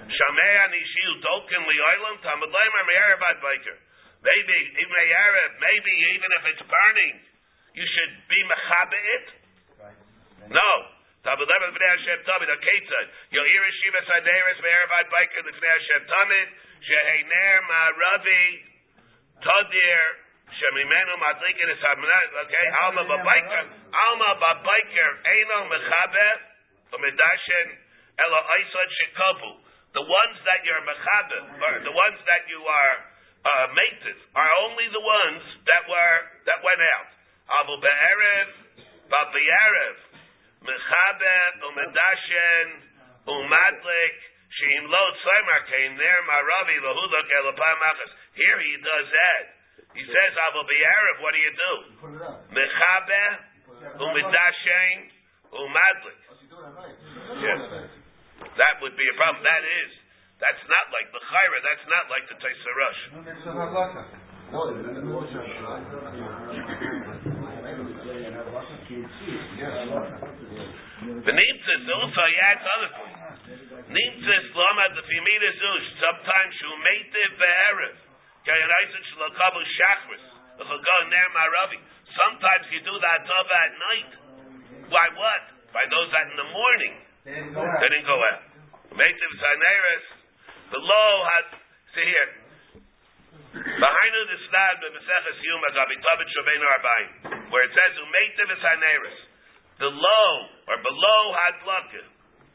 Shamei 0.04 0.68
Nishi 0.68 1.02
Utokin 1.16 1.64
Lioilam 1.64 2.20
Tamad 2.20 2.50
Leimer 2.52 2.84
Me'erev 2.84 3.22
Ad 3.24 3.40
Biker. 3.40 3.78
Maybe, 4.20 4.58
even 4.76 4.92
Me'erev, 4.92 5.50
maybe 5.60 5.92
even 6.12 6.30
if 6.36 6.42
it's 6.52 6.64
burning, 6.68 7.16
you 7.72 7.86
should 7.88 8.12
be 8.28 8.38
Mechabe 8.44 9.00
it? 9.16 9.26
No. 10.52 10.70
Leimer 11.24 11.72
B'nei 11.72 11.88
Hashem 11.88 12.20
Tamid, 12.28 12.52
Ad 12.52 12.60
Biker 15.08 15.40
Hashem 15.40 16.04
Tamid, 16.04 16.48
Tadir, 19.40 20.04
Shemimenu 20.52 21.16
Madlikin 21.16 21.68
is 21.72 21.80
okay, 21.80 22.66
Alma 22.84 23.08
Alma 23.08 24.30
Eino 24.36 25.58
Mechabe, 25.72 26.28
Umedashen. 26.92 27.68
The 29.94 30.02
ones 30.02 30.38
that 30.44 30.60
you're 30.66 30.82
mechabe, 30.82 31.38
or 31.58 31.80
the 31.82 31.90
ones 31.90 32.18
that 32.26 32.46
you 32.46 32.62
are 32.62 32.96
uh, 33.44 33.74
are 34.34 34.52
only 34.62 34.86
the 34.92 35.00
ones 35.00 35.42
that 35.66 35.82
were 35.88 36.18
that 36.46 36.62
went 36.62 36.82
out. 36.94 37.10
Abu 37.62 37.74
be'erev, 37.82 38.48
ba'be'erev, 39.10 40.13
mechabe, 40.64 41.36
umedashen, 41.68 42.68
umadlik, 43.28 44.16
sheim 44.48 44.84
lo 44.88 45.04
tzaymer 45.20 45.60
came 45.68 45.94
there, 45.96 46.22
maravi 46.24 46.76
lahulak 46.80 47.28
elapam 47.28 47.80
achas. 47.92 48.12
Here 48.34 48.58
he 48.60 48.74
does 48.80 49.06
that. 49.12 49.44
He 49.94 50.02
says 50.02 50.32
"I 50.34 50.48
will 50.56 50.66
be 50.66 50.80
Arab." 50.82 51.16
What 51.22 51.32
do 51.34 51.40
you 51.40 51.54
do? 51.54 51.72
put 52.00 52.16
it. 52.16 52.22
Mechabe, 52.50 53.24
umedashen, 54.00 54.96
umadlik. 55.52 56.20
Yeah. 57.38 57.86
That 58.58 58.74
would 58.82 58.96
be 58.96 59.06
a 59.06 59.14
problem. 59.14 59.42
That 59.44 59.62
is. 59.62 59.90
That's 60.42 60.64
not 60.66 60.90
like 60.90 61.08
the 61.14 61.22
chayra. 61.22 61.58
That's 61.62 61.86
not 61.86 62.10
like 62.10 62.26
the 62.26 62.36
Taisa 62.42 62.70
The 71.24 71.32
Nimtzis 71.32 71.88
also 71.88 72.22
he 72.28 72.36
adds 72.36 72.64
other 72.68 72.90
points. 73.00 73.20
Nimtzis 73.88 74.46
lama 74.52 74.84
the 74.92 75.04
femina 75.08 75.50
zush. 75.56 75.86
Sometimes 75.96 76.52
shu 76.60 76.68
meitiv 76.84 77.30
be'erev. 77.40 77.96
Kayanaisin 78.44 79.02
shalakabu 79.08 79.60
shachris. 79.64 80.24
L'chago 80.60 80.96
ner 81.08 81.28
maravi. 81.32 81.80
Sometimes 82.12 82.68
you 82.76 82.80
do 82.84 82.94
that 83.00 83.24
tova 83.24 83.56
at 83.56 83.72
night. 83.80 84.12
Why 84.92 85.06
what? 85.16 85.44
By 85.72 85.88
those 85.88 86.12
that 86.12 86.28
in 86.28 86.36
the 86.36 86.50
morning 86.52 86.94
they 87.24 87.88
didn't 87.88 88.04
go 88.04 88.20
out. 88.20 88.44
Meitiv 88.92 89.32
zaneres. 89.40 90.04
The 90.76 90.80
law 90.84 91.12
had. 91.24 91.46
See 91.96 92.04
here. 92.04 92.30
Behind 93.54 94.12
the 94.28 94.38
snad 94.50 94.74
b'meseches 94.82 95.38
yuma 95.40 95.68
gabitabit 95.72 96.28
shobeinu 96.36 96.66
arbaim, 96.68 97.08
where 97.48 97.64
it 97.64 97.72
says 97.72 97.96
umeitiv 97.96 98.50
zaneres. 98.60 99.18
The 99.24 99.33
low 99.80 100.30
or 100.70 100.76
below 100.82 101.22
hadlaka. 101.34 102.14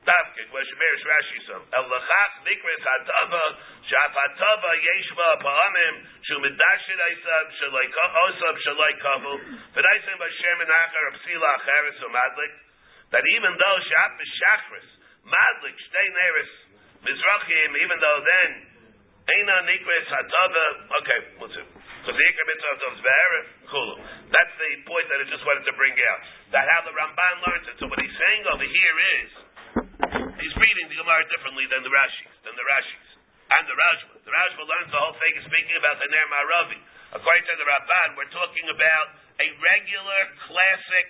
Where 0.10 0.66
Shemerish 0.66 1.06
Rashi 1.06 1.40
some. 1.46 1.62
El 1.70 1.86
lachach 1.86 2.34
nikres 2.42 2.82
hatava, 2.82 3.46
shaf 3.86 4.10
hatava 4.10 4.72
yeshva 4.82 5.38
pa'amim, 5.38 5.96
shumidashit 6.26 6.98
aisab 6.98 7.48
shalai 7.62 7.86
osab 7.94 8.56
shalai 8.58 8.96
kavu, 9.06 9.34
achar 9.78 11.06
of 11.14 11.16
sila 11.22 11.48
acheres 11.62 12.00
umadlik, 12.02 12.54
that 13.12 13.22
even 13.38 13.54
though 13.54 13.80
shaf 13.86 14.12
b'shachris, 14.18 14.90
madlik, 15.30 15.78
shtei 15.78 16.10
neres, 16.10 16.52
mizrachim, 17.06 17.78
even 17.78 17.98
though 18.02 18.22
then, 18.26 18.52
Eina 19.30 19.62
nikres 19.70 20.10
hatava, 20.10 20.66
okay, 21.06 21.20
what's 21.38 21.54
it? 21.54 21.68
Because 22.00 22.16
the. 22.16 22.30
That's 24.30 24.56
the 24.56 24.70
point 24.86 25.06
that 25.10 25.20
I 25.20 25.26
just 25.28 25.44
wanted 25.46 25.66
to 25.68 25.74
bring 25.76 25.94
out. 26.10 26.22
That 26.54 26.66
how 26.70 26.82
the 26.86 26.94
Ramban 26.96 27.36
learns 27.44 27.66
it. 27.70 27.76
So 27.82 27.86
what 27.90 28.00
he's 28.00 28.14
saying 28.14 28.42
over 28.50 28.66
here 28.66 28.96
is, 29.20 29.30
he's 30.40 30.56
reading 30.58 30.86
the 30.90 30.98
Gemara 30.98 31.26
differently 31.30 31.66
than 31.70 31.82
the 31.84 31.92
Rashis, 31.92 32.34
than 32.46 32.56
the 32.56 32.66
Rashis. 32.66 33.08
And 33.50 33.66
the 33.66 33.74
Rashba. 33.74 34.14
The 34.22 34.30
Rashba 34.30 34.62
learns 34.62 34.90
the 34.94 35.02
whole 35.02 35.18
thing 35.18 35.34
is 35.42 35.46
speaking 35.50 35.74
about 35.82 35.98
the 35.98 36.06
Ner 36.06 36.28
Maravi. 36.30 36.80
According 37.18 37.46
to 37.50 37.56
the 37.58 37.66
Ramban, 37.66 38.10
we're 38.14 38.30
talking 38.30 38.68
about 38.70 39.08
a 39.42 39.48
regular, 39.58 40.22
classic 40.46 41.08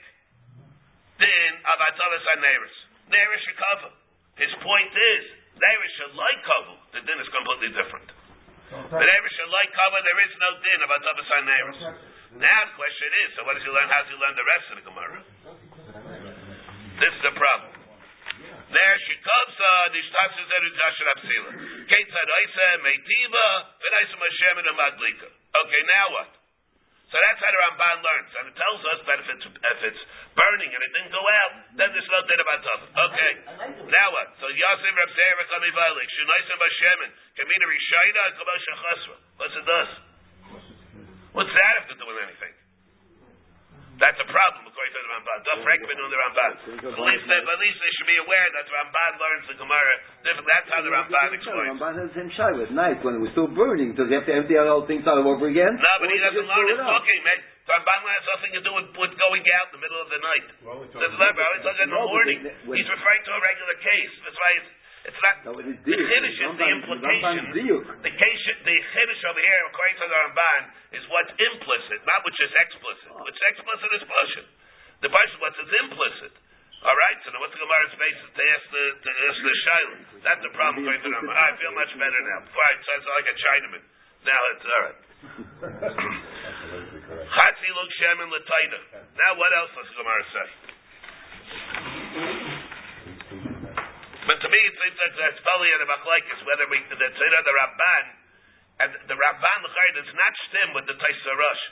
din 1.19 1.51
of 1.67 1.77
Atalas 1.83 2.23
HaNeris. 2.23 2.75
Neris 3.11 3.43
Shekava. 3.43 3.91
His 4.39 4.55
point 4.63 4.93
is, 4.95 5.23
Neris 5.59 5.93
Shalai 5.99 6.35
Kavu. 6.47 6.75
The 6.95 7.01
din 7.03 7.19
is 7.19 7.27
completely 7.27 7.75
different. 7.75 8.07
The 8.69 9.01
Neris 9.01 9.33
Shalai 9.33 9.65
Kava, 9.73 9.97
there 10.05 10.19
is 10.29 10.33
no 10.37 10.49
din 10.61 10.79
of 10.85 10.89
Atalas 10.93 11.25
HaNeris. 11.25 11.79
Now 12.37 12.61
the 12.69 12.73
question 12.77 13.09
is, 13.25 13.33
so 13.33 13.41
what 13.49 13.57
does 13.57 13.65
he 13.65 13.71
learn? 13.73 13.89
How 13.89 14.05
does 14.05 14.13
he 14.13 14.17
learn 14.21 14.35
the 14.37 14.45
rest 14.45 14.65
of 14.69 14.75
the 14.77 14.85
Gemara? 14.85 15.19
This 17.01 17.09
is 17.09 17.23
the 17.25 17.33
problem. 17.33 17.73
There 18.69 18.97
she 19.09 19.15
comes 19.25 19.55
on 19.57 19.85
the 19.89 20.01
shtatsu 20.05 20.41
zeru 20.45 20.69
dasher 20.77 21.07
apsila. 21.17 21.51
Ketzad 21.89 22.29
oisa 22.29 22.67
meitiva 22.85 23.47
v'naisa 23.81 24.15
Hashem 24.21 24.55
and 24.61 24.77
madlika. 24.77 25.27
Okay, 25.33 25.81
now 25.89 26.05
what? 26.13 26.29
So 27.09 27.17
that's 27.17 27.41
how 27.41 27.49
the 27.49 27.57
Ramban 27.57 27.97
learns, 28.05 28.31
and 28.37 28.45
it 28.53 28.55
tells 28.55 28.81
us 28.85 28.99
that 29.09 29.17
if 29.17 29.27
it's 29.33 29.45
if 29.49 29.79
it's 29.81 30.01
burning 30.37 30.69
and 30.69 30.77
it 30.77 30.91
didn't 30.93 31.09
go 31.09 31.25
out, 31.25 31.53
then 31.73 31.89
there's 31.89 32.05
no 32.05 32.21
din 32.29 32.37
about 32.37 32.61
tov. 32.61 32.79
Okay, 32.85 33.31
now 33.89 34.07
what? 34.13 34.29
So 34.37 34.45
Yosef 34.45 34.93
Reb 34.93 35.09
Zeir 35.17 35.41
Kami 35.49 35.73
Valik 35.73 36.09
Shunaisa 36.13 36.53
Bashemin 36.53 37.11
Kamina 37.33 37.65
Rishayna 37.65 38.23
Kamosha 38.37 38.73
Chasra. 38.77 39.17
What's 39.41 39.57
it 39.57 39.65
does? 39.65 39.91
What's 41.33 41.49
that 41.49 41.71
have 41.81 41.87
to 41.89 41.97
do 41.97 42.05
anything? 42.13 42.53
That's 43.99 44.15
a 44.15 44.27
problem 44.31 44.63
according 44.63 44.93
to 44.95 45.01
the 45.03 45.11
Ramban. 45.11 45.37
Duff 45.43 45.59
Reckman 45.67 45.97
on 45.99 46.07
the 46.07 46.19
Ramban. 46.23 46.51
At 46.87 47.03
least, 47.03 47.25
they, 47.27 47.35
at 47.35 47.59
least 47.59 47.77
they 47.83 47.91
should 47.99 48.07
be 48.07 48.19
aware 48.23 48.47
that 48.55 48.63
the 48.63 48.73
Ramban 48.79 49.11
learns 49.19 49.43
the 49.51 49.57
Gemara 49.59 49.93
different. 50.23 50.47
That's 50.47 50.69
how 50.71 50.79
the 50.79 50.91
Ramban 50.95 51.29
explains. 51.35 51.75
Ramban 51.75 51.93
has 51.99 52.07
the 52.07 52.15
same 52.15 52.31
shaila 52.31 52.63
at 52.63 52.71
night 52.71 53.03
when 53.03 53.19
it 53.19 53.21
was 53.21 53.35
still 53.35 53.51
burning. 53.51 53.99
Does 53.99 54.07
he 54.07 54.15
have 54.15 54.23
to 54.23 54.35
empty 54.39 54.55
out 54.55 54.71
all 54.71 54.87
things 54.87 55.03
all 55.03 55.19
over 55.19 55.51
again? 55.51 55.75
No, 55.75 55.91
but 55.99 56.07
he 56.07 56.15
does 56.15 56.31
doesn't 56.31 56.47
learn 56.47 56.63
blow 56.63 56.71
his 56.71 56.79
it 56.79 56.87
cooking, 56.95 57.21
man. 57.27 57.39
The 57.67 57.75
Ramban 57.75 57.99
has 58.07 58.25
nothing 58.33 58.51
to 58.55 58.61
do 58.63 58.71
with, 58.71 58.87
with 58.97 59.13
going 59.19 59.43
out 59.59 59.67
in 59.69 59.73
the 59.77 59.81
middle 59.83 59.99
of 59.99 60.09
the 60.09 60.21
night. 60.23 60.45
Well, 60.63 60.75
we're 60.79 60.89
Does 60.89 60.95
talking 60.95 61.19
remember, 61.19 61.41
I 61.43 61.49
was 61.53 61.63
talking 61.67 61.83
in 61.83 61.91
the 61.91 62.01
morning. 62.07 62.39
He's 62.79 62.89
referring 62.89 63.21
to 63.27 63.31
a 63.35 63.41
regular 63.43 63.75
case. 63.83 64.13
That's 64.25 64.39
why 64.39 64.51
it's, 64.63 64.69
it's 65.07 65.19
not. 65.23 65.35
No, 65.47 65.55
it 65.55 65.67
is 65.67 65.79
the 65.79 65.95
chiddush 65.95 66.35
is 66.35 66.55
the 66.59 66.69
implication. 66.75 67.55
The 68.03 68.13
case, 68.13 68.43
the 68.67 68.75
chiddush 68.91 69.21
over 69.31 69.39
here, 69.39 69.61
according 69.71 69.95
to 69.95 70.05
the 70.11 70.17
Ramban, 70.27 70.61
is 70.99 71.03
what's 71.07 71.31
implicit, 71.39 72.03
not 72.03 72.19
which 72.27 72.39
is 72.43 72.51
explicit. 72.51 73.09
Oh. 73.15 73.23
What's 73.23 73.39
explicit 73.39 73.89
is 73.95 74.03
passion. 74.03 74.45
The 74.99 75.07
passion, 75.07 75.37
what's 75.39 75.55
is 75.55 75.71
implicit. 75.87 76.33
All 76.79 76.95
right, 76.95 77.19
so 77.27 77.31
now 77.35 77.43
what's 77.43 77.51
the 77.51 77.59
Gemara's 77.59 77.95
basis 77.99 78.27
to 78.27 78.43
ask 78.55 78.65
the 78.71 78.83
to 79.03 79.09
ask 79.27 79.39
the 79.39 79.55
shaila? 79.67 79.95
That's 80.23 80.43
the 80.43 80.51
problem 80.55 80.83
according 80.83 81.03
to 81.03 81.11
the 81.11 81.15
Ramban. 81.15 81.35
I 81.35 81.51
feel 81.59 81.75
much 81.75 81.91
better 81.95 82.19
now. 82.23 82.39
Before 82.43 82.63
I 82.63 82.71
sounds 82.83 83.07
like 83.07 83.27
a 83.27 83.35
Chinaman. 83.35 83.83
Now 84.19 84.39
it's 84.51 84.67
all 84.67 84.83
right. 84.83 84.99
Absolutely 86.43 87.01
correct. 87.07 87.27
Chatzi 87.35 87.69
look 87.71 87.91
shem 87.99 88.19
and 88.19 88.31
letaina. 88.31 88.79
Now 89.15 89.31
what 89.39 89.51
else 89.55 89.71
does 89.75 89.87
the 89.91 89.95
Gemara 89.95 90.23
say? 90.31 90.47
But 94.29 94.37
to 94.45 94.49
me, 94.53 94.59
it's, 94.69 94.77
it's, 94.77 94.99
it's, 95.09 95.17
it's 95.17 95.41
probably 95.41 95.73
the 95.73 95.89
machlekes 95.89 96.37
whether 96.45 96.69
we 96.69 96.77
the 96.85 97.01
tzira 97.01 97.39
the 97.41 97.55
Ramban 97.57 98.05
and 98.85 98.89
the 99.09 99.17
Ramban 99.17 99.59
l'chayr 99.65 99.91
does 99.97 100.11
not 100.13 100.33
stem 100.45 100.69
with 100.77 100.85
the 100.85 100.93
Taisa 100.93 101.33
Rosh 101.33 101.63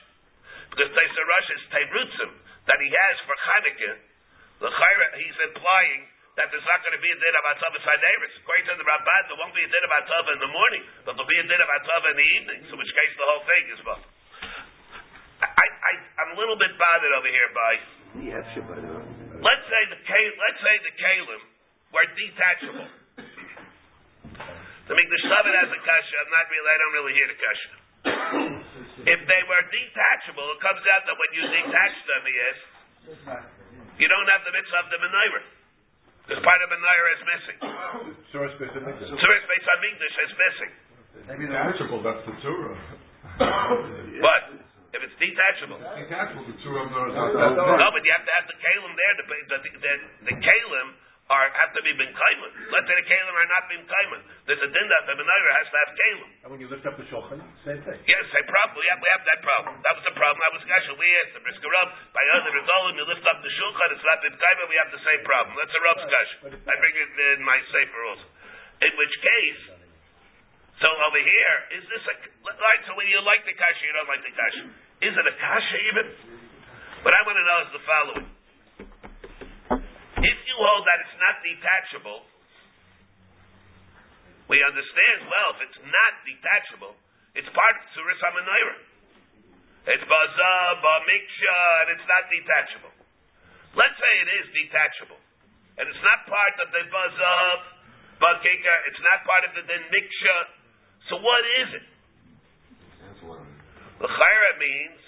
because 0.73 0.89
Taisa 0.89 1.21
Rosh 1.21 1.49
is 1.53 1.61
Teirutzim 1.69 2.31
that 2.65 2.81
he 2.81 2.89
has 2.89 3.15
for 3.29 3.37
Chanukah. 3.45 3.95
L'chayr 4.65 4.99
he's 5.21 5.37
implying 5.53 6.09
that 6.41 6.49
there's 6.49 6.65
not 6.65 6.81
going 6.81 6.97
to 6.97 7.01
be 7.01 7.13
a 7.13 7.17
din 7.21 7.33
of 7.37 7.45
Atzav 7.45 7.73
Saderis. 7.77 8.33
According 8.41 8.65
to 8.69 8.73
the 8.77 8.85
Ramban, 8.89 9.21
there 9.29 9.37
won't 9.37 9.53
be 9.53 9.61
a 9.61 9.69
din 9.69 9.83
of 9.85 9.93
Atzav 9.93 10.25
in 10.33 10.39
the 10.41 10.51
morning, 10.53 10.83
but 11.05 11.13
there'll 11.13 11.29
be 11.29 11.37
a 11.37 11.45
din 11.45 11.61
of 11.61 11.69
Atzav 11.77 12.01
in 12.09 12.15
the 12.17 12.29
evening. 12.41 12.59
So, 12.69 12.73
in 12.73 12.81
which 12.81 12.93
case, 12.93 13.13
the 13.17 13.25
whole 13.25 13.45
thing 13.45 13.63
is 13.73 13.79
well. 13.85 14.01
I, 15.45 15.65
I, 15.65 15.91
I'm 16.25 16.29
a 16.33 16.37
little 16.41 16.57
bit 16.57 16.73
bothered 16.77 17.13
over 17.13 17.29
here 17.29 17.49
by 17.53 17.71
Yes, 18.17 18.45
Shabbat. 18.57 18.81
let's 19.45 19.65
say 19.69 19.81
the 19.93 19.97
let's 20.01 20.61
say 20.65 20.75
the 20.85 20.93
kalim 20.97 21.41
were 21.93 22.07
detachable. 22.15 22.87
The 24.87 24.95
Mikdash 24.95 25.23
Shabbat 25.27 25.55
has 25.67 25.69
a 25.71 25.79
kasha. 25.83 26.15
I'm 26.23 26.31
not 26.31 26.45
really. 26.47 26.69
I 26.71 26.77
don't 26.79 26.95
really 26.95 27.15
hear 27.15 27.27
the 27.27 27.39
kasha. 27.39 27.71
if 29.03 29.19
they 29.27 29.41
were 29.51 29.63
detachable, 29.67 30.47
it 30.55 30.59
comes 30.63 30.83
out 30.95 31.03
that 31.11 31.15
when 31.19 31.31
you 31.35 31.43
detach 31.43 31.95
them, 32.07 32.23
yes, 32.31 32.57
you 33.99 34.07
don't 34.07 34.29
have 34.31 34.47
the 34.47 34.53
mitzvah 34.55 34.79
of 34.79 34.87
the 34.91 34.99
menorah. 35.03 35.45
Because 36.23 36.43
part 36.43 36.59
of 36.63 36.67
menorah 36.71 37.11
is 37.19 37.23
missing. 37.23 37.57
Source 38.31 38.55
based 38.59 38.75
on 38.75 38.83
Mikdash 38.83 40.15
is 40.23 40.33
missing. 40.35 40.71
Maybe 41.27 41.51
detachable, 41.51 41.99
that's 42.03 42.23
the 42.23 42.35
Torah. 42.39 42.77
But 43.37 44.43
if 44.95 44.99
it's 45.03 45.17
detachable, 45.19 45.83
Detachable, 45.83 46.47
the 46.47 46.55
Torah 46.63 46.87
no, 46.87 47.87
but 47.91 48.01
you 48.07 48.11
have 48.15 48.23
to 48.23 48.33
have 48.39 48.47
the 48.47 48.55
kalim 48.55 48.91
there. 48.95 49.13
The 49.19 49.25
the, 49.27 49.57
the, 49.83 49.93
the 50.31 50.35
kalim 50.39 50.87
are 51.27 51.47
have 51.59 51.75
to 51.75 51.81
be 51.83 51.91
bin 51.99 52.07
kaiman. 52.15 52.51
Let's 52.71 52.87
say 52.87 52.95
the 52.95 53.03
kalim 53.03 53.35
are 53.35 53.49
not 53.51 53.63
bin 53.67 53.83
kaiman. 53.83 54.21
There's 54.47 54.63
a 54.63 54.71
din 54.71 54.87
that 54.87 55.03
the 55.11 55.15
menorah 55.19 55.53
has 55.59 55.67
to 55.67 55.77
have 55.77 55.91
kalim. 55.91 56.29
And 56.43 56.49
when 56.55 56.59
you 56.63 56.69
lift 56.71 56.87
up 56.87 56.95
the 56.95 57.03
shulchan, 57.11 57.43
same 57.67 57.83
thing. 57.83 57.99
Yes, 58.07 58.25
a 58.31 58.43
problem. 58.47 58.79
We 58.79 58.87
have, 58.87 58.99
we 59.03 59.09
have 59.11 59.23
that 59.27 59.41
problem. 59.43 59.75
That 59.83 59.93
was 59.99 60.05
the 60.07 60.15
problem. 60.15 60.39
That 60.39 60.53
was 60.55 60.63
Gasha. 60.63 60.91
We 60.95 61.09
asked 61.23 61.35
the 61.35 61.43
Brisker 61.43 61.67
Rav, 61.67 61.87
by 62.15 62.23
other 62.31 62.51
Rizolim, 62.55 62.95
you 62.95 63.05
lift 63.11 63.25
up 63.27 63.43
the 63.43 63.51
shulchan, 63.51 63.87
it's 63.91 64.07
not 64.07 64.23
bin 64.23 64.35
kaiman, 64.39 64.65
we 64.71 64.77
have 64.79 64.91
the 64.95 65.03
same 65.03 65.21
problem. 65.27 65.51
That's 65.59 65.75
a 65.75 65.81
Gasha. 65.83 66.35
I 66.63 66.73
bring 66.79 66.95
it 66.95 67.11
in 67.35 67.43
my 67.43 67.59
safer 67.75 68.01
also. 68.07 68.27
In 68.87 68.93
which 68.95 69.15
case, 69.19 69.63
so 70.79 70.87
over 70.87 71.17
here, 71.17 71.55
is 71.81 71.83
this 71.89 72.03
a, 72.05 72.15
right, 72.53 72.81
so 72.85 72.93
when 72.93 73.09
you 73.09 73.17
like 73.25 73.41
the 73.49 73.57
kasha, 73.57 73.81
you 73.81 73.93
don't 73.97 74.05
like 74.05 74.21
the 74.21 74.31
kasha. 74.31 74.63
Is 75.01 75.13
it 75.17 75.25
a 75.25 75.35
kasha 75.41 75.77
even? 75.89 76.05
What 77.01 77.17
I 77.17 77.21
want 77.25 77.35
to 77.35 77.45
know 77.45 77.59
is 77.65 77.71
the 77.73 77.83
following. 77.83 78.36
If 80.17 80.37
you 80.49 80.55
hold 80.57 80.83
that 80.89 80.97
it's 81.05 81.17
not 81.21 81.35
detachable, 81.45 82.25
we 84.49 84.57
understand, 84.63 85.29
well, 85.29 85.49
if 85.53 85.59
it's 85.69 85.81
not 85.85 86.13
detachable, 86.25 86.93
it's 87.37 87.49
part 87.53 87.73
of 87.77 87.83
Tzuris 87.93 88.17
HaManoira. 88.23 88.77
It's 89.87 90.03
Bazah, 90.03 90.63
Bamiksha, 90.83 91.59
and 91.83 91.87
it's 91.95 92.07
not 92.07 92.23
detachable. 92.33 92.93
Let's 93.77 93.95
say 93.95 94.11
it 94.25 94.29
is 94.41 94.45
detachable. 94.51 95.21
And 95.77 95.85
it's 95.85 96.01
not 96.01 96.25
part 96.25 96.55
of 96.65 96.67
the 96.73 96.83
Bazah, 96.89 97.77
Bakika, 98.17 98.73
it's 98.89 99.03
not 99.05 99.21
part 99.21 99.43
of 99.45 99.51
the 99.53 99.63
Din 99.69 99.83
Miksha. 99.93 100.37
So 101.13 101.21
what 101.21 101.43
is 101.61 101.69
it? 101.77 101.85
The 104.01 104.09
Chaira 104.09 104.51
means 104.57 104.99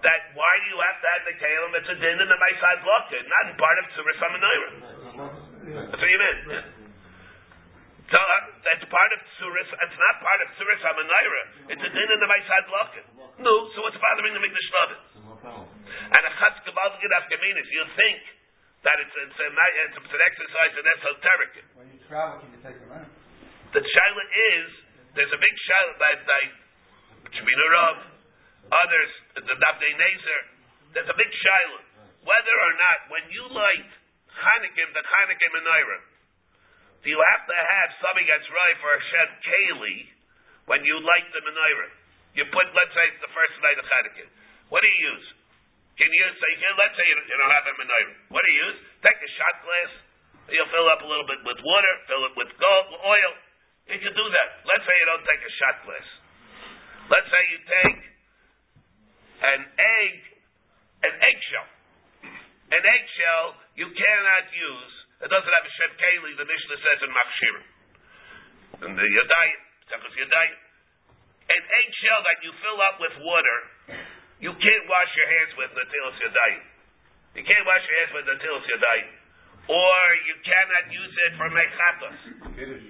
that 0.00 0.20
why 0.32 0.52
do 0.64 0.66
you 0.72 0.78
have 0.80 0.98
to 1.00 1.08
have 1.12 1.22
the 1.28 1.34
Kalim? 1.36 1.70
It's 1.76 1.90
a 1.92 1.96
din 2.00 2.16
in 2.20 2.28
the 2.28 2.38
Maisad 2.40 2.78
Lokka, 2.84 3.18
not 3.20 3.44
in 3.52 3.56
part 3.60 3.76
of 3.80 3.84
Tzuris 3.92 4.18
HaManoira. 4.20 4.68
That's 5.92 6.00
what 6.00 6.10
you 6.10 6.20
meant. 6.20 6.40
So 8.10 8.18
uh, 8.18 8.66
that's 8.66 8.82
part 8.90 9.10
of 9.14 9.20
Tzuris, 9.38 9.68
it's 9.70 9.98
not 10.00 10.14
part 10.24 10.40
of 10.42 10.48
Tzuris 10.56 10.82
HaManoira. 10.82 11.42
It's 11.76 11.84
a 11.84 11.90
din 11.92 12.08
in 12.10 12.18
the 12.20 12.30
Maisad 12.30 12.64
Lokka. 12.72 13.02
No, 13.38 13.52
so 13.76 13.84
what's 13.84 14.00
bothering 14.00 14.34
the 14.34 14.42
Mikdash 14.42 14.70
David? 14.72 15.00
And 16.10 16.22
a 16.26 16.32
Chatz 16.36 16.58
Kabbalah 16.64 17.00
Afkaminis, 17.00 17.68
you 17.70 17.84
think 17.96 18.20
that 18.84 18.96
it's, 19.00 19.12
it's, 19.12 19.38
a, 19.40 19.48
it's, 19.48 19.96
it's 20.00 20.14
an 20.16 20.22
exercise 20.24 20.72
in 20.76 20.84
esoteric. 20.88 21.52
When 21.76 21.88
you 21.92 22.00
travel, 22.08 22.40
can 22.40 22.48
you 22.52 22.60
take 22.64 22.80
them 22.80 22.92
out? 22.96 23.08
The 23.70 23.84
shaila 23.84 24.24
is 24.56 24.68
there's 25.14 25.30
a 25.30 25.40
big 25.40 25.54
shaila 25.68 25.94
that 26.00 26.18
that 26.26 26.44
Shemina 27.30 27.66
Rav, 27.70 27.96
others 28.70 29.10
the 29.34 29.56
Dafnei 29.56 29.92
Nezer. 29.98 30.42
There's 30.94 31.10
a 31.10 31.18
big 31.18 31.30
shaila 31.30 31.90
whether 32.24 32.56
or 32.60 32.74
not 32.76 32.98
when 33.08 33.24
you 33.32 33.44
light 33.48 33.90
Hanukkah, 34.28 34.88
the 34.92 35.02
Hanukkah 35.04 35.50
menorah, 35.56 36.02
do 37.00 37.06
you 37.08 37.20
have 37.32 37.44
to 37.48 37.56
have 37.56 37.90
something 38.04 38.26
that's 38.28 38.48
right 38.52 38.76
for 38.80 38.90
Hashem 38.92 39.28
Keli 39.40 39.96
when 40.68 40.84
you 40.84 41.00
light 41.00 41.28
the 41.32 41.40
menorah? 41.48 41.92
You 42.36 42.44
put, 42.52 42.66
let's 42.76 42.94
say 42.94 43.06
the 43.24 43.32
first 43.32 43.56
night 43.64 43.78
of 43.80 43.86
Hanukkah. 43.88 44.28
What 44.68 44.84
do 44.84 44.88
you 44.88 45.00
use? 45.16 45.26
Can 45.96 46.08
you 46.12 46.24
say, 46.40 46.50
here, 46.56 46.74
let's 46.76 46.96
say 46.96 47.04
you 47.08 47.16
don't, 47.16 47.28
you 47.28 47.36
don't 47.40 47.54
have 47.56 47.66
a 47.66 47.74
menorah. 47.80 48.16
What 48.28 48.42
do 48.44 48.48
you 48.52 48.60
use? 48.68 48.78
Take 49.00 49.16
a 49.16 49.30
shot 49.40 49.56
glass. 49.64 49.92
You'll 50.52 50.72
fill 50.72 50.88
up 50.92 51.00
a 51.00 51.08
little 51.08 51.26
bit 51.26 51.40
with 51.46 51.60
water, 51.62 51.94
fill 52.10 52.24
it 52.26 52.34
with 52.36 52.50
gold, 52.58 52.88
oil. 53.00 53.32
You 53.88 53.98
can 54.02 54.12
do 54.12 54.26
that. 54.28 54.48
Let's 54.68 54.84
say 54.84 54.94
you 54.98 55.06
don't 55.08 55.24
take 55.24 55.42
a 55.42 55.52
shot 55.56 55.76
glass. 55.88 56.06
Let's 57.10 57.28
say 57.32 57.42
you 57.48 57.58
take 57.64 58.09
an 59.40 59.60
egg, 59.64 60.16
an 61.04 61.14
eggshell. 61.16 61.68
An 62.70 62.82
eggshell 62.84 63.46
you 63.74 63.88
cannot 63.90 64.44
use. 64.52 64.94
It 65.20 65.28
doesn't 65.28 65.52
have 65.52 65.66
a 65.66 65.72
shem 65.74 65.92
keli. 66.00 66.32
The 66.36 66.48
Mishnah 66.48 66.78
says 66.80 66.98
in 67.04 67.10
Machshirim. 67.12 67.66
In 68.88 68.92
the 68.96 69.04
Yadayim, 69.04 69.60
Tachas 69.92 70.14
Yadayim. 70.16 70.58
An 71.50 71.62
eggshell 71.66 72.20
that 72.24 72.38
you 72.46 72.50
fill 72.62 72.80
up 72.80 72.96
with 73.02 73.14
water, 73.26 73.58
you 74.38 74.52
can't 74.54 74.84
wash 74.88 75.10
your 75.18 75.28
hands 75.28 75.52
with 75.58 75.72
until 75.74 76.04
it's 76.14 76.20
Yadayim. 76.24 76.64
You 77.36 77.44
can't 77.44 77.66
wash 77.66 77.84
your 77.84 77.96
hands 78.00 78.12
with 78.16 78.26
until 78.28 78.52
it's 78.60 78.68
Yadayim. 78.70 79.10
Or 79.68 80.00
you 80.24 80.34
cannot 80.40 80.84
use 80.88 81.14
it 81.28 81.32
for 81.36 81.48
mechatos. 81.52 82.18
Kiddush. 82.56 82.86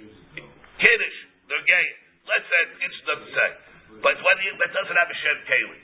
Kiddush, 0.78 1.18
they're 1.50 1.66
gay. 1.66 1.86
Let's 2.30 2.46
say 2.46 2.60
it 2.84 2.92
doesn't 3.10 3.32
say, 3.34 3.48
but 4.00 4.14
what 4.22 4.36
you, 4.38 4.54
that 4.54 4.70
doesn't 4.70 4.94
have 4.94 5.10
a 5.10 5.18
shem 5.18 5.38
keli. 5.50 5.80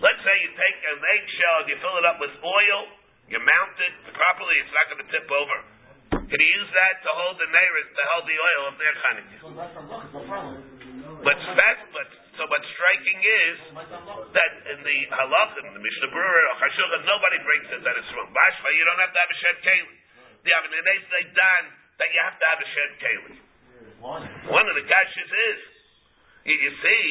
Let's 0.00 0.20
say 0.24 0.34
you 0.40 0.50
take 0.56 0.78
an 0.80 1.00
eggshell 1.00 1.56
and 1.60 1.68
you 1.68 1.76
fill 1.84 1.96
it 2.00 2.06
up 2.08 2.16
with 2.20 2.32
oil, 2.40 2.80
you 3.28 3.36
mount 3.36 3.76
it 3.84 3.94
properly, 4.16 4.56
it's 4.64 4.72
not 4.72 4.88
going 4.88 5.02
to 5.04 5.10
tip 5.12 5.28
over. 5.28 5.56
Can 6.10 6.38
you 6.40 6.50
use 6.56 6.70
that 6.72 6.94
to 7.04 7.10
hold 7.10 7.36
the 7.36 7.50
neighbors, 7.52 7.86
to 7.92 8.02
hold 8.14 8.24
the 8.24 8.38
oil 8.38 8.62
of 8.70 8.74
their 8.80 8.94
Chanukah? 8.96 9.38
A 9.44 10.22
problem. 10.24 10.62
But 11.20 11.36
so 11.36 12.48
what's 12.48 12.68
striking 12.72 13.20
is 13.20 13.56
that 14.32 14.52
in 14.72 14.80
the 14.80 14.98
halach, 15.12 15.52
in 15.60 15.76
the 15.76 15.82
Mishnah 15.84 16.08
Berurah, 16.08 16.48
or 16.48 16.56
Chashulchan, 16.64 17.02
nobody 17.04 17.38
brings 17.44 17.68
it 17.68 17.80
that 17.84 17.94
it's 18.00 18.08
wrong. 18.16 18.32
Bashma, 18.32 18.68
you 18.72 18.84
don't 18.88 19.02
have 19.04 19.12
to 19.12 19.20
have 19.20 19.28
a 19.28 19.38
shed 19.44 19.56
keli. 19.60 19.96
The 20.48 20.52
Avinines 20.56 21.04
they 21.12 21.24
done 21.36 21.66
that 22.00 22.08
you 22.08 22.20
have 22.24 22.40
to 22.40 22.46
have 22.48 22.60
a 22.64 22.68
shed 22.72 22.90
keli. 23.04 23.36
One 24.48 24.64
of 24.64 24.74
the 24.80 24.86
kashas 24.88 25.28
is, 25.28 25.60
you, 26.48 26.56
you 26.56 26.72
see, 26.80 27.04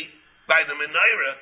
by 0.50 0.66
the 0.66 0.74
menorah, 0.74 1.34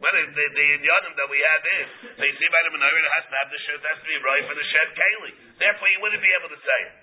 of 0.00 0.32
the, 0.32 0.44
the 0.56 0.66
inyanim 0.80 1.12
that 1.12 1.28
we 1.28 1.36
have 1.44 1.62
is, 1.76 1.88
you 2.24 2.32
see 2.40 2.48
by 2.48 2.62
the 2.64 2.72
menorah, 2.72 3.04
it 3.04 3.12
has 3.20 3.24
to 3.28 3.36
have 3.36 3.48
the 3.52 3.60
shed, 3.68 3.78
has 3.84 4.00
to 4.00 4.08
be 4.08 4.16
right 4.24 4.44
for 4.48 4.56
the 4.56 4.64
shed 4.72 4.88
keli. 4.96 5.32
Therefore, 5.60 5.88
you 5.92 6.00
wouldn't 6.00 6.24
be 6.24 6.32
able 6.40 6.48
to 6.48 6.60
say 6.60 6.80
it. 6.88 6.94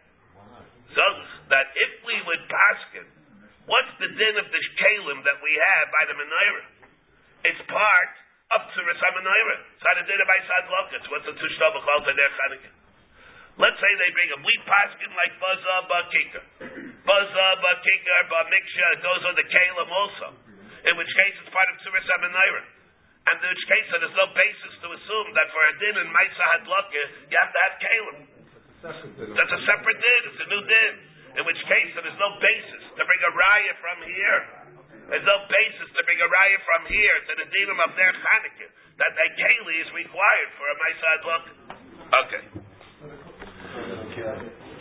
So 0.98 1.06
that 1.54 1.70
if 1.78 1.92
we 2.10 2.18
would 2.26 2.44
paskin, 2.50 3.06
what's 3.70 3.94
the 4.02 4.10
din 4.18 4.36
of 4.42 4.50
the 4.50 4.62
kalim 4.82 5.22
that 5.30 5.38
we 5.46 5.54
have 5.54 5.86
by 5.94 6.04
the 6.10 6.16
menorah? 6.18 6.68
It's 7.46 7.62
part 7.70 8.14
of 8.58 8.62
a 8.66 10.04
din 10.10 10.18
of 10.18 10.30
Isad 10.34 10.66
Lokas. 10.74 11.06
What's 11.14 11.28
the 11.30 11.38
Tushtav 11.38 11.74
Chal 11.78 12.00
Tadeh 12.02 12.32
Chanukah? 12.34 12.74
Let's 13.62 13.78
say 13.78 13.92
they 13.94 14.10
bring 14.14 14.30
a 14.34 14.40
we 14.42 14.54
paskin 14.66 15.12
like 15.14 15.34
Buzza 15.38 15.76
Bakika. 15.86 16.42
Buzza 17.06 17.48
Bakika 17.62 18.16
Bamiksha, 18.26 18.86
it 18.98 19.02
goes 19.06 19.22
on 19.22 19.34
the 19.38 19.46
kalim 19.46 19.90
also. 19.90 20.34
In 20.86 20.98
which 20.98 21.14
case 21.14 21.36
it's 21.46 21.54
part 21.54 21.70
of 21.70 21.78
Tzuras 21.86 22.06
HaMenorah. 22.10 22.77
And 23.28 23.36
in 23.44 23.48
which 23.52 23.66
case 23.68 23.88
there's 23.92 24.16
no 24.16 24.28
basis 24.32 24.74
to 24.80 24.88
assume 24.88 25.28
that 25.36 25.48
for 25.52 25.62
a 25.68 25.74
din 25.84 25.96
in 26.00 26.08
Maisa 26.16 26.46
Hadlaka, 26.56 27.04
you 27.28 27.36
have 27.36 27.52
to 27.52 27.60
have 27.60 27.76
kalim. 27.84 28.18
That's 29.36 29.54
a 29.54 29.62
separate 29.68 30.00
din. 30.00 30.22
It's 30.32 30.42
a 30.42 30.48
new 30.48 30.64
din. 30.64 30.94
In 31.38 31.44
which 31.46 31.60
case, 31.68 31.92
there's 31.94 32.22
no 32.22 32.32
basis 32.40 32.84
to 32.98 33.02
bring 33.04 33.22
a 33.28 33.32
raya 33.36 33.74
from 33.84 33.98
here. 34.08 34.40
There's 35.12 35.28
no 35.28 35.38
basis 35.52 35.88
to 35.92 36.02
bring 36.08 36.20
a 36.24 36.30
raya 36.30 36.60
from 36.64 36.82
here 36.88 37.18
to 37.30 37.34
the 37.44 37.48
dinim 37.52 37.80
of 37.84 37.92
their 38.00 38.12
Chanukah 38.16 38.70
that 38.98 39.12
a 39.12 39.28
keli 39.38 39.76
is 39.84 39.90
required 39.94 40.50
for 40.58 40.66
a 40.66 40.76
Maisad 40.82 41.20
look. 41.28 41.46
Okay. 42.08 42.44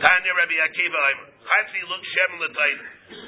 Tanya 0.01 0.33
Rabbi 0.39 0.57
Akiva 0.65 1.01
Aimer. 1.13 1.26
Chatzi 1.47 1.79
look. 1.87 2.03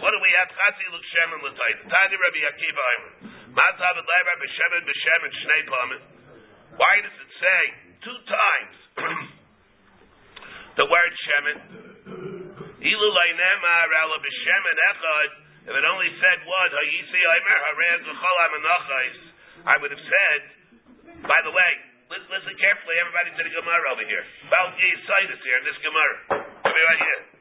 What 0.03 0.11
do 0.11 0.19
we 0.19 0.31
have? 0.43 0.51
Chatzi 0.51 0.87
look. 0.91 1.07
Tanya 1.07 2.19
Rabbi 2.19 2.43
Akiva 2.51 2.89
B'Shemen 4.43 5.33
Shnei 5.39 5.63
Pamen. 5.71 6.03
Why 6.79 6.95
does 7.03 7.15
it 7.15 7.31
say 7.39 7.63
two 8.03 8.19
times 8.27 8.77
the 10.83 10.87
word 10.91 11.13
Shemen? 11.31 11.59
Ilu 12.83 13.09
B'Shemen 13.15 14.77
Echad. 14.91 15.31
If 15.69 15.75
it 15.77 15.85
only 15.85 16.11
said 16.19 16.39
L'Chol 16.49 18.37
Amanachais, 18.49 19.19
I 19.67 19.75
would 19.79 19.91
have 19.93 20.01
said. 20.01 20.41
By 21.23 21.41
the 21.45 21.51
way, 21.51 21.71
listen, 22.09 22.57
carefully, 22.57 22.97
everybody 22.99 23.31
to 23.37 23.43
the 23.43 23.53
Gemara 23.53 23.93
over 23.93 24.07
here. 24.07 24.25
Bal 24.49 24.73
Yisaitis 24.75 25.43
here 25.45 25.59
in 25.61 25.65
this 25.69 25.79
Gemara. 25.85 26.41
Right 26.65 26.99
here. 27.05 27.38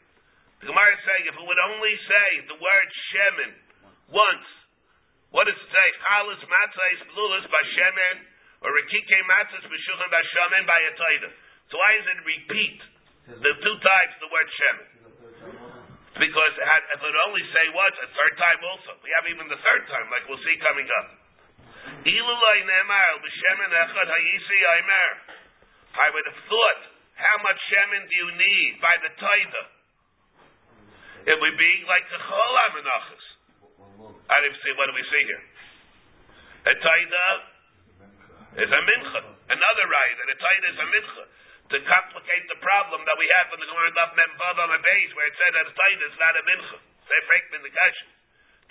The 0.57 0.73
Gemara 0.73 0.89
is 0.89 1.01
saying 1.05 1.23
if 1.29 1.35
it 1.37 1.45
would 1.45 1.63
only 1.69 1.95
say 2.09 2.27
the 2.49 2.57
word 2.57 2.89
Shemen 3.13 3.51
once, 4.09 4.47
what 5.29 5.45
does 5.45 5.53
it 5.53 5.69
say? 5.69 5.87
Chalas 6.01 6.41
Matzais 6.41 6.99
Blulas 7.13 7.45
Bashemen 7.45 8.15
or 8.65 8.73
Rekike 8.73 9.17
Matzais 9.29 9.61
B'Shuchan 9.69 10.09
Bashamen 10.09 10.63
by 10.65 10.79
Ataida. 10.89 11.29
So 11.69 11.77
why 11.77 11.91
does 12.01 12.07
it 12.09 12.21
repeat 12.25 12.79
the 13.37 13.53
two 13.53 13.77
times 13.85 14.13
the 14.17 14.29
word 14.33 14.49
Shemen? 14.49 14.89
Because 16.17 16.53
it 16.57 16.65
had, 16.65 16.81
if 16.97 16.97
it 16.97 17.05
would 17.05 17.21
only 17.29 17.45
say 17.53 17.65
once, 17.77 17.93
a 18.01 18.09
third 18.09 18.33
time 18.41 18.59
also. 18.65 18.97
We 19.05 19.13
have 19.13 19.29
even 19.29 19.45
the 19.53 19.61
third 19.61 19.85
time, 19.85 20.09
like 20.09 20.25
we'll 20.25 20.41
see 20.41 20.57
coming 20.57 20.89
up. 20.97 21.07
Ilulai 22.01 22.57
Nemar 22.65 23.11
B'Shemen 23.21 23.71
Echad 23.77 24.09
Hayisi 24.09 24.59
Aimer. 24.73 25.09
I 25.93 26.09
would 26.17 26.25
have 26.25 26.41
thought, 26.49 26.81
how 27.13 27.37
much 27.45 27.61
Shemen 27.69 28.09
do 28.09 28.15
you 28.17 28.29
need 28.33 28.81
by 28.81 28.97
the 29.05 29.13
Taida? 29.21 29.76
It 31.27 31.35
would 31.35 31.57
be 31.59 31.73
like 31.91 32.07
the 32.07 32.23
Chol 32.23 32.53
Amenachas. 32.71 33.25
I 34.31 34.37
didn't 34.47 34.63
see, 34.63 34.71
what 34.79 34.87
do 34.87 34.95
we 34.95 35.03
see 35.11 35.23
here? 35.27 35.43
A 36.71 36.73
Taida 36.79 37.25
is 38.63 38.71
a 38.71 38.81
Mincha. 38.87 39.21
Another 39.51 39.85
right, 39.91 40.17
and 40.23 40.27
a 40.31 40.37
Taida 40.39 40.67
is 40.71 40.79
a 40.79 40.87
Mincha. 40.87 41.23
To 41.67 41.77
complicate 41.83 42.47
the 42.47 42.59
problem 42.63 43.03
that 43.03 43.17
we 43.19 43.27
have 43.27 43.51
in 43.51 43.59
the 43.59 43.67
Gemara 43.67 43.91
Daf 43.91 44.15
Mem 44.15 44.31
Vav 44.39 44.55
on 44.55 44.71
the 44.71 44.79
base, 44.79 45.11
where 45.19 45.27
it 45.27 45.35
said 45.35 45.51
that 45.51 45.67
a 45.67 45.73
Taida 45.75 46.03
is 46.07 46.15
not 46.15 46.31
a 46.31 46.43
Mincha. 46.47 46.77
Say, 46.79 47.19
Frankman, 47.27 47.59
the 47.67 47.75
Kash. 47.75 47.99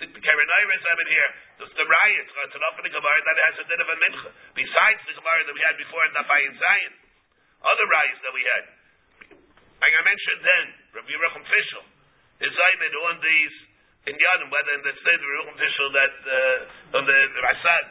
The, 0.01 0.05
Karenairis 0.17 0.81
have 0.81 0.97
it 0.97 1.09
here. 1.13 1.29
There's 1.61 1.73
the 1.77 1.85
riots. 1.85 2.31
It's 2.41 2.57
enough 2.57 2.77
in 2.81 2.89
the 2.89 2.93
Gemara 2.97 3.19
that 3.21 3.37
has 3.53 3.55
a 3.61 3.65
bit 3.69 3.79
of 3.85 3.89
a 3.89 3.97
Mincha. 4.01 4.29
Besides 4.57 5.01
the 5.05 5.13
Gemara 5.13 5.45
that 5.45 5.53
we 5.53 5.61
had 5.61 5.77
before 5.77 6.01
in 6.09 6.13
Dafayin 6.17 6.57
Zion. 6.57 6.93
Other 7.61 7.85
riots 7.85 8.21
that 8.25 8.33
we 8.33 8.41
had. 8.41 8.63
Like 9.77 9.93
I 9.93 10.01
mentioned 10.01 10.41
then, 10.41 10.65
Rabbi 10.97 11.09
Yerucham 11.13 11.45
Fishel 11.45 11.85
is 12.41 12.51
Zaymed 12.53 12.95
on 13.09 13.15
these 13.21 13.55
in 14.07 14.15
Yadim, 14.15 14.47
whether 14.47 14.73
in 14.77 14.83
the 14.87 14.93
state 15.03 15.19
of 15.19 15.27
Yerucham 15.27 15.57
Fishel 15.59 15.89
that, 15.91 16.13
uh, 16.23 16.97
on 16.97 17.03
the 17.03 17.19
Rasag, 17.43 17.85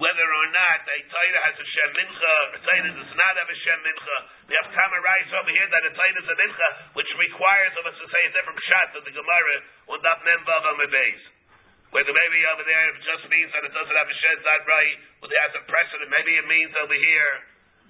whether 0.00 0.24
or 0.24 0.46
not 0.56 0.80
a 0.88 0.98
Taita 1.04 1.38
has 1.52 1.56
a 1.60 1.66
Shem 1.68 1.90
Mincha, 1.92 2.34
a 2.56 2.58
Taita 2.64 2.88
does 2.96 3.12
not 3.12 3.32
have 3.36 3.50
a 3.52 3.58
Shem 3.60 3.80
Mincha. 3.84 4.16
We 4.48 4.56
have 4.56 4.72
Kama 4.72 4.98
Rais 5.04 5.30
over 5.36 5.52
here 5.52 5.68
that 5.68 5.84
a 5.84 5.92
Taita 5.92 6.18
is 6.24 6.28
a 6.32 6.36
Mincha, 6.40 6.68
which 6.96 7.10
requires 7.20 7.76
of 7.76 7.84
us 7.84 7.96
to 8.00 8.06
say 8.08 8.22
a 8.24 8.32
different 8.32 8.60
shot 8.64 8.86
than 8.96 9.04
the 9.04 9.12
Gemara 9.12 9.56
on 9.92 10.00
that 10.00 10.18
Membav 10.24 10.62
on 10.64 10.76
the. 10.80 10.88
Whether 11.92 12.08
maybe 12.08 12.40
over 12.48 12.64
there 12.64 12.88
it 12.88 13.04
just 13.04 13.28
means 13.28 13.52
that 13.52 13.68
it 13.68 13.72
doesn't 13.76 13.92
have 13.92 14.08
a 14.08 14.16
shed 14.16 14.40
that 14.48 14.64
right, 14.64 14.96
well, 15.20 15.28
it 15.28 15.36
has 15.44 15.60
a 15.60 15.62
precedent. 15.68 16.08
Maybe 16.08 16.40
it 16.40 16.48
means 16.48 16.72
over 16.80 16.96
here 16.96 17.32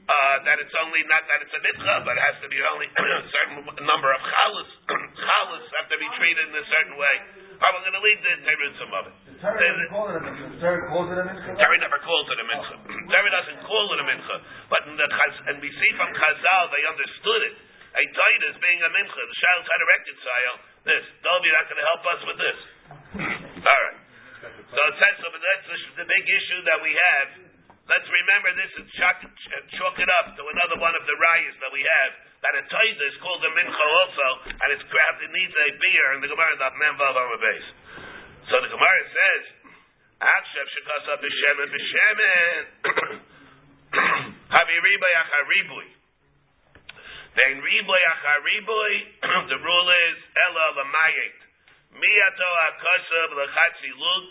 uh, 0.03 0.37
that 0.43 0.59
it's 0.59 0.75
only 0.83 1.03
not 1.07 1.23
that 1.31 1.39
it's 1.47 1.55
a 1.55 1.63
mitcha, 1.63 1.95
but 2.03 2.19
it 2.19 2.23
has 2.27 2.37
to 2.43 2.49
be 2.51 2.59
only 2.75 2.91
a 3.23 3.27
certain 3.31 3.63
number 3.87 4.11
of 4.11 4.21
chalas. 4.23 4.71
chalas 5.27 5.65
have 5.79 5.89
to 5.95 5.99
be 5.99 6.09
treated 6.19 6.45
in 6.51 6.55
a 6.59 6.67
certain 6.67 6.97
way. 6.99 7.15
We're 7.63 7.87
going 7.87 7.95
to 7.95 8.03
leave 8.03 8.21
the 8.27 8.35
terutzim 8.43 8.91
of 8.91 9.05
it. 9.07 9.15
Terry 9.39 9.63
never 9.63 9.87
calls 9.95 10.11
it 10.11 10.19
a 10.19 10.23
mincha. 10.27 10.47
Terry 10.59 10.83
calls 10.91 11.09
it 11.15 11.19
a 11.23 11.25
mincha. 11.27 11.51
Terry 11.55 11.79
never 11.79 11.99
calls 12.03 12.27
it 12.27 12.39
a 12.43 12.47
mincha. 12.47 12.75
Terry 13.07 13.31
doesn't 13.31 13.61
call 13.63 13.87
it 13.95 13.99
a 14.03 14.07
mincha. 14.07 14.37
But 14.67 14.81
in 14.91 14.95
the 14.99 15.07
chaz, 15.07 15.35
and 15.51 15.57
we 15.63 15.71
see 15.71 15.91
from 15.95 16.11
Chazal 16.11 16.63
they 16.75 16.83
understood 16.91 17.43
it. 17.47 17.55
A 17.93 18.03
taita 18.03 18.47
is 18.51 18.59
being 18.59 18.81
a 18.83 18.91
mincha. 18.91 19.21
The 19.23 19.37
shayla 19.39 19.61
trying 19.63 19.83
to 19.83 19.91
reconcile 19.95 20.57
this. 20.83 21.05
Dov, 21.23 21.41
you're 21.47 21.55
not 21.55 21.67
going 21.71 21.79
to 21.79 21.89
help 21.95 22.03
us 22.03 22.21
with 22.27 22.39
this. 22.43 22.59
All 23.71 23.81
right. 23.87 23.99
So 24.43 24.81
it 24.83 24.95
says 24.99 25.15
so, 25.23 25.29
but 25.31 25.39
that's 25.39 25.67
the, 25.71 25.79
the 26.03 26.07
big 26.11 26.25
issue 26.27 26.61
that 26.67 26.79
we 26.83 26.91
have. 26.91 27.52
Let's 27.93 28.09
remember 28.09 28.51
this 28.57 28.73
and 28.81 28.89
chalk, 28.97 29.21
chalk 29.77 29.97
it 30.01 30.09
up 30.25 30.33
to 30.33 30.43
another 30.49 30.81
one 30.81 30.97
of 30.97 31.05
the 31.05 31.13
rayas 31.13 31.53
that 31.61 31.69
we 31.77 31.85
have. 31.85 32.13
That 32.41 32.57
a 32.57 32.65
taita 32.65 33.05
is 33.05 33.21
called 33.21 33.45
a 33.45 33.53
mincha 33.53 33.85
also, 33.85 34.49
and 34.49 34.69
it's 34.73 34.87
grabbed. 34.89 35.21
It 35.21 35.29
needs 35.29 35.53
a 35.53 35.69
beer, 35.77 36.07
and 36.17 36.25
the 36.25 36.33
Gemara 36.33 36.57
not 36.57 36.73
memvav 36.73 37.13
on 37.21 37.29
the 37.37 37.41
base. 37.45 37.69
So 38.49 38.65
the 38.65 38.73
Gemara 38.73 39.03
says, 39.13 39.43
"Akshav 40.25 40.67
shekasa 40.73 41.21
b'shemen 41.21 41.69
b'shemen 41.69 42.65
haviriboy 44.57 45.13
acharibui." 45.29 45.89
Then 47.37 47.61
riboy 47.61 48.03
acharibui. 48.09 48.97
The 49.53 49.59
rule 49.61 49.91
is 50.09 50.17
ela 50.49 50.81
l'mayet 50.81 51.39
miyato 51.93 52.51
akasav 52.73 53.37
l'chatzi 53.37 53.93
lug. 54.01 54.27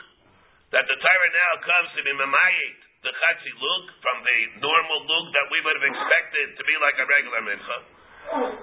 That 0.73 0.89
the 0.89 0.97
Torah 0.97 1.31
now 1.35 1.53
comes 1.61 1.89
to 1.93 2.01
be 2.01 2.13
mamayet 2.17 2.89
the 3.01 3.09
chatzi 3.09 3.53
lug 3.57 3.83
from 4.01 4.17
the 4.21 4.37
normal 4.61 4.99
lug 5.09 5.25
that 5.33 5.47
we 5.49 5.57
would 5.65 5.75
have 5.81 5.87
expected 5.89 6.47
to 6.53 6.63
be 6.65 6.75
like 6.77 6.97
a 7.01 7.05
regular 7.09 7.41
mincha, 7.41 7.77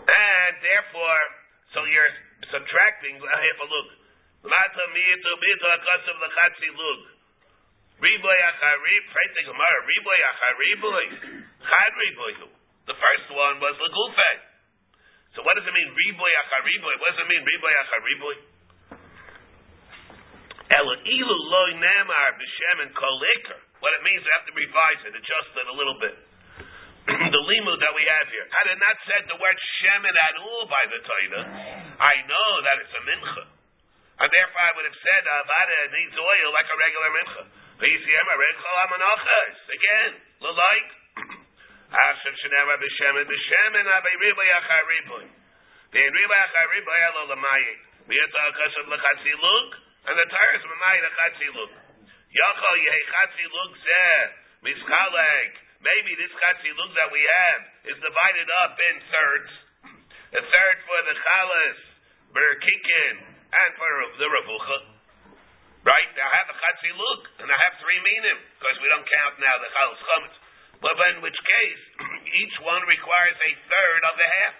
and 0.06 0.54
therefore, 0.62 1.22
so 1.74 1.82
you're 1.82 2.12
subtracting. 2.54 3.18
I 3.18 3.40
have 3.50 3.60
a 3.60 3.68
look. 3.68 3.88
Mata 4.46 4.84
miyito 4.94 5.30
miyito 5.42 5.66
akasav 5.74 6.16
l'chatzi 6.22 6.70
lug. 6.70 7.00
Riboy 7.98 8.38
acharib, 8.54 9.04
right 9.10 9.32
the 9.34 9.42
Gemara. 9.42 9.78
Riboy 9.82 10.18
achariboy, 10.30 11.06
chad 11.66 11.92
riboy. 11.98 12.32
The 12.86 12.94
first 12.94 13.28
one 13.34 13.58
was 13.58 13.74
legufay. 13.74 14.36
So 15.34 15.42
what 15.42 15.58
does 15.58 15.66
it 15.66 15.74
mean 15.74 15.90
riboy 15.90 16.32
achariboy? 16.46 16.94
What 17.02 17.10
does 17.10 17.26
it 17.26 17.28
mean 17.28 17.42
riboy 17.42 17.74
achariboy? 17.74 18.36
Ela 20.78 20.94
ilu 20.94 21.34
loy 21.50 21.70
nemar 21.82 22.38
b'shem 22.38 22.86
and 22.86 22.94
kol 22.94 23.18
What 23.78 23.94
it 23.94 24.02
means, 24.02 24.26
we 24.26 24.32
have 24.34 24.46
to 24.50 24.54
revise 24.54 25.00
it, 25.06 25.14
adjust 25.14 25.54
it 25.54 25.66
a 25.70 25.76
little 25.76 25.94
bit. 26.02 26.18
the 27.08 27.40
limud 27.40 27.80
that 27.80 27.94
we 27.94 28.04
have 28.04 28.28
here. 28.28 28.44
Had 28.52 28.68
it 28.68 28.76
not 28.76 28.96
said 29.08 29.24
the 29.30 29.38
word 29.40 29.56
shemen 29.80 30.12
at 30.12 30.36
all 30.44 30.68
by 30.68 30.84
the 30.92 31.00
Torah, 31.06 31.44
I 31.96 32.20
know 32.28 32.50
that 32.66 32.76
it's 32.84 32.92
a 32.92 33.00
mincha. 33.06 33.48
And 34.18 34.28
therefore 34.28 34.60
I 34.60 34.72
would 34.76 34.84
have 34.84 34.98
said 34.98 35.22
ah, 35.30 35.46
avada 35.46 35.78
needs 35.94 36.18
oil 36.18 36.48
like 36.52 36.68
a 36.68 36.76
regular 36.76 37.10
mincha. 37.22 37.42
Again, 37.78 38.26
like. 40.42 40.90
L'chatzi 48.88 49.34
lug. 49.40 49.76
And 50.08 50.18
the 50.18 50.24
achatzi 50.28 51.48
lug. 51.54 51.87
Yachal 52.38 52.76
yehi 52.78 53.02
chatzi 53.10 53.46
lug 53.50 53.72
zeh 53.82 54.22
mischalek. 54.62 55.52
Maybe 55.82 56.14
this 56.14 56.30
chatzi 56.38 56.70
lug 56.70 56.90
that 56.94 57.10
we 57.10 57.22
have 57.22 57.62
is 57.90 57.98
divided 57.98 58.48
up 58.62 58.74
in 58.78 58.94
thirds. 59.10 59.52
A 60.38 60.42
third 60.44 60.78
for 60.86 61.00
the 61.08 61.16
chalas, 61.18 61.78
berkikin, 62.30 63.16
and 63.26 63.70
for 63.74 63.90
the 64.22 64.28
revucha. 64.30 64.78
Right? 65.82 66.10
I 66.14 66.30
have 66.38 66.48
a 66.52 66.56
chatzi 66.62 66.92
lug, 66.94 67.20
and 67.42 67.48
I 67.50 67.58
have 67.58 67.74
three 67.82 67.98
minim 68.06 68.38
because 68.60 68.76
we 68.82 68.86
don't 68.86 69.08
count 69.08 69.34
now 69.42 69.54
the 69.58 69.70
chalas 69.74 70.00
chametz. 70.06 70.36
But 70.78 70.94
in 71.10 71.26
which 71.26 71.38
case, 71.42 71.82
each 72.46 72.56
one 72.62 72.86
requires 72.86 73.34
a 73.34 73.52
third 73.66 74.02
of 74.06 74.14
the 74.14 74.28
half. 74.30 74.56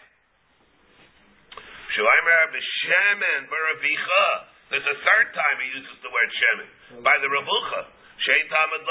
Shuaimer 1.95 2.43
b'shemen 2.51 3.41
b'ravicha. 3.47 4.58
There's 4.69 4.85
a 4.85 4.99
third 5.01 5.29
time 5.33 5.57
he 5.64 5.69
uses 5.81 5.97
the 6.05 6.12
word 6.12 6.29
shemen 6.29 6.69
by 7.01 7.16
the 7.25 7.29
ravucha. 7.33 7.89
Shein 8.21 8.45
tamad 8.53 8.85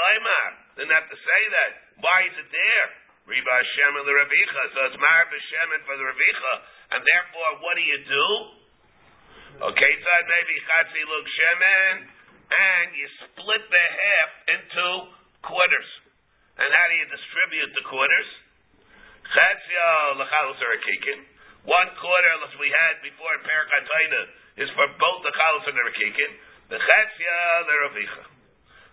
Then 0.74 0.90
have 0.90 1.06
to 1.06 1.18
say 1.18 1.42
that. 1.54 1.70
Why 2.02 2.18
is 2.26 2.34
it 2.34 2.50
there? 2.50 2.88
Riba 3.30 3.56
shemen 3.78 4.02
the 4.02 4.14
ravicha. 4.14 4.62
So 4.74 4.78
it's 4.90 4.98
mar 4.98 5.22
b'shemen 5.30 5.80
for 5.86 5.94
the 5.94 6.06
ravicha, 6.10 6.54
and 6.96 7.00
therefore, 7.06 7.50
what 7.62 7.74
do 7.78 7.84
you 7.86 8.00
do? 8.10 8.26
Okay, 9.70 9.92
so 10.02 10.10
maybe 10.26 10.54
chatzi 10.66 11.02
look 11.06 11.26
shemen, 11.30 11.94
and 12.50 12.86
you 12.98 13.06
split 13.28 13.62
the 13.70 13.86
half 13.86 14.30
into 14.58 14.86
quarters. 15.46 15.90
And 16.58 16.66
how 16.74 16.86
do 16.90 16.94
you 16.98 17.06
distribute 17.06 17.70
the 17.78 17.84
quarters? 17.86 18.28
Chatzia 19.30 20.16
oh, 20.16 20.18
l'chalus 20.18 20.58
or. 20.58 20.74
One 21.68 21.90
quarter, 22.00 22.32
as 22.48 22.54
we 22.56 22.72
had 22.72 23.04
before 23.04 23.28
in 23.36 23.44
Parakataina, 23.44 24.20
is 24.58 24.70
for 24.74 24.86
both 24.98 25.20
the 25.22 25.30
chalus 25.30 25.64
and 25.70 25.76
the 25.78 25.84
rakikin. 25.86 26.30
The 26.68 26.78
chatzia 26.78 27.38
the 27.64 27.74
ravicha. 27.86 28.24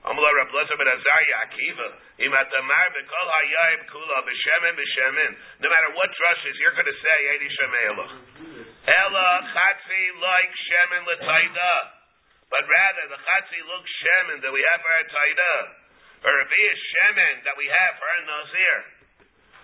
Amla 0.05 0.29
Rab 0.37 0.53
Lezer 0.53 0.77
ben 0.77 0.85
Azariah 0.85 1.49
Akiva. 1.49 1.87
Im 2.21 2.29
atamar 2.29 2.87
bekol 2.93 3.25
hayayim 3.25 3.89
kula 3.89 4.21
b'shemen 4.21 4.77
b'shemen. 4.77 5.31
No 5.65 5.67
matter 5.73 5.97
what 5.97 6.13
drushes, 6.13 6.53
you're 6.61 6.77
going 6.77 6.85
to 6.85 6.93
say 7.01 7.17
Edi 7.33 7.49
Shemelach. 7.49 8.13
Ela 8.85 9.27
chatzi 9.49 10.03
like 10.21 10.53
shemen 10.69 11.01
l'taida. 11.09 11.73
But 12.53 12.69
rather, 12.69 13.17
the 13.17 13.17
chatzi 13.17 13.59
looks 13.65 13.89
shemen 14.05 14.45
that 14.45 14.53
we 14.53 14.61
have 14.61 14.79
for 14.85 14.93
our 14.93 15.07
taida. 15.09 15.53
Or 16.21 16.31
Rabbiya 16.37 16.73
shemen 16.77 17.35
that 17.49 17.57
we 17.57 17.65
have 17.65 17.93
for 17.97 18.05
our 18.05 18.23
nazir. 18.29 18.77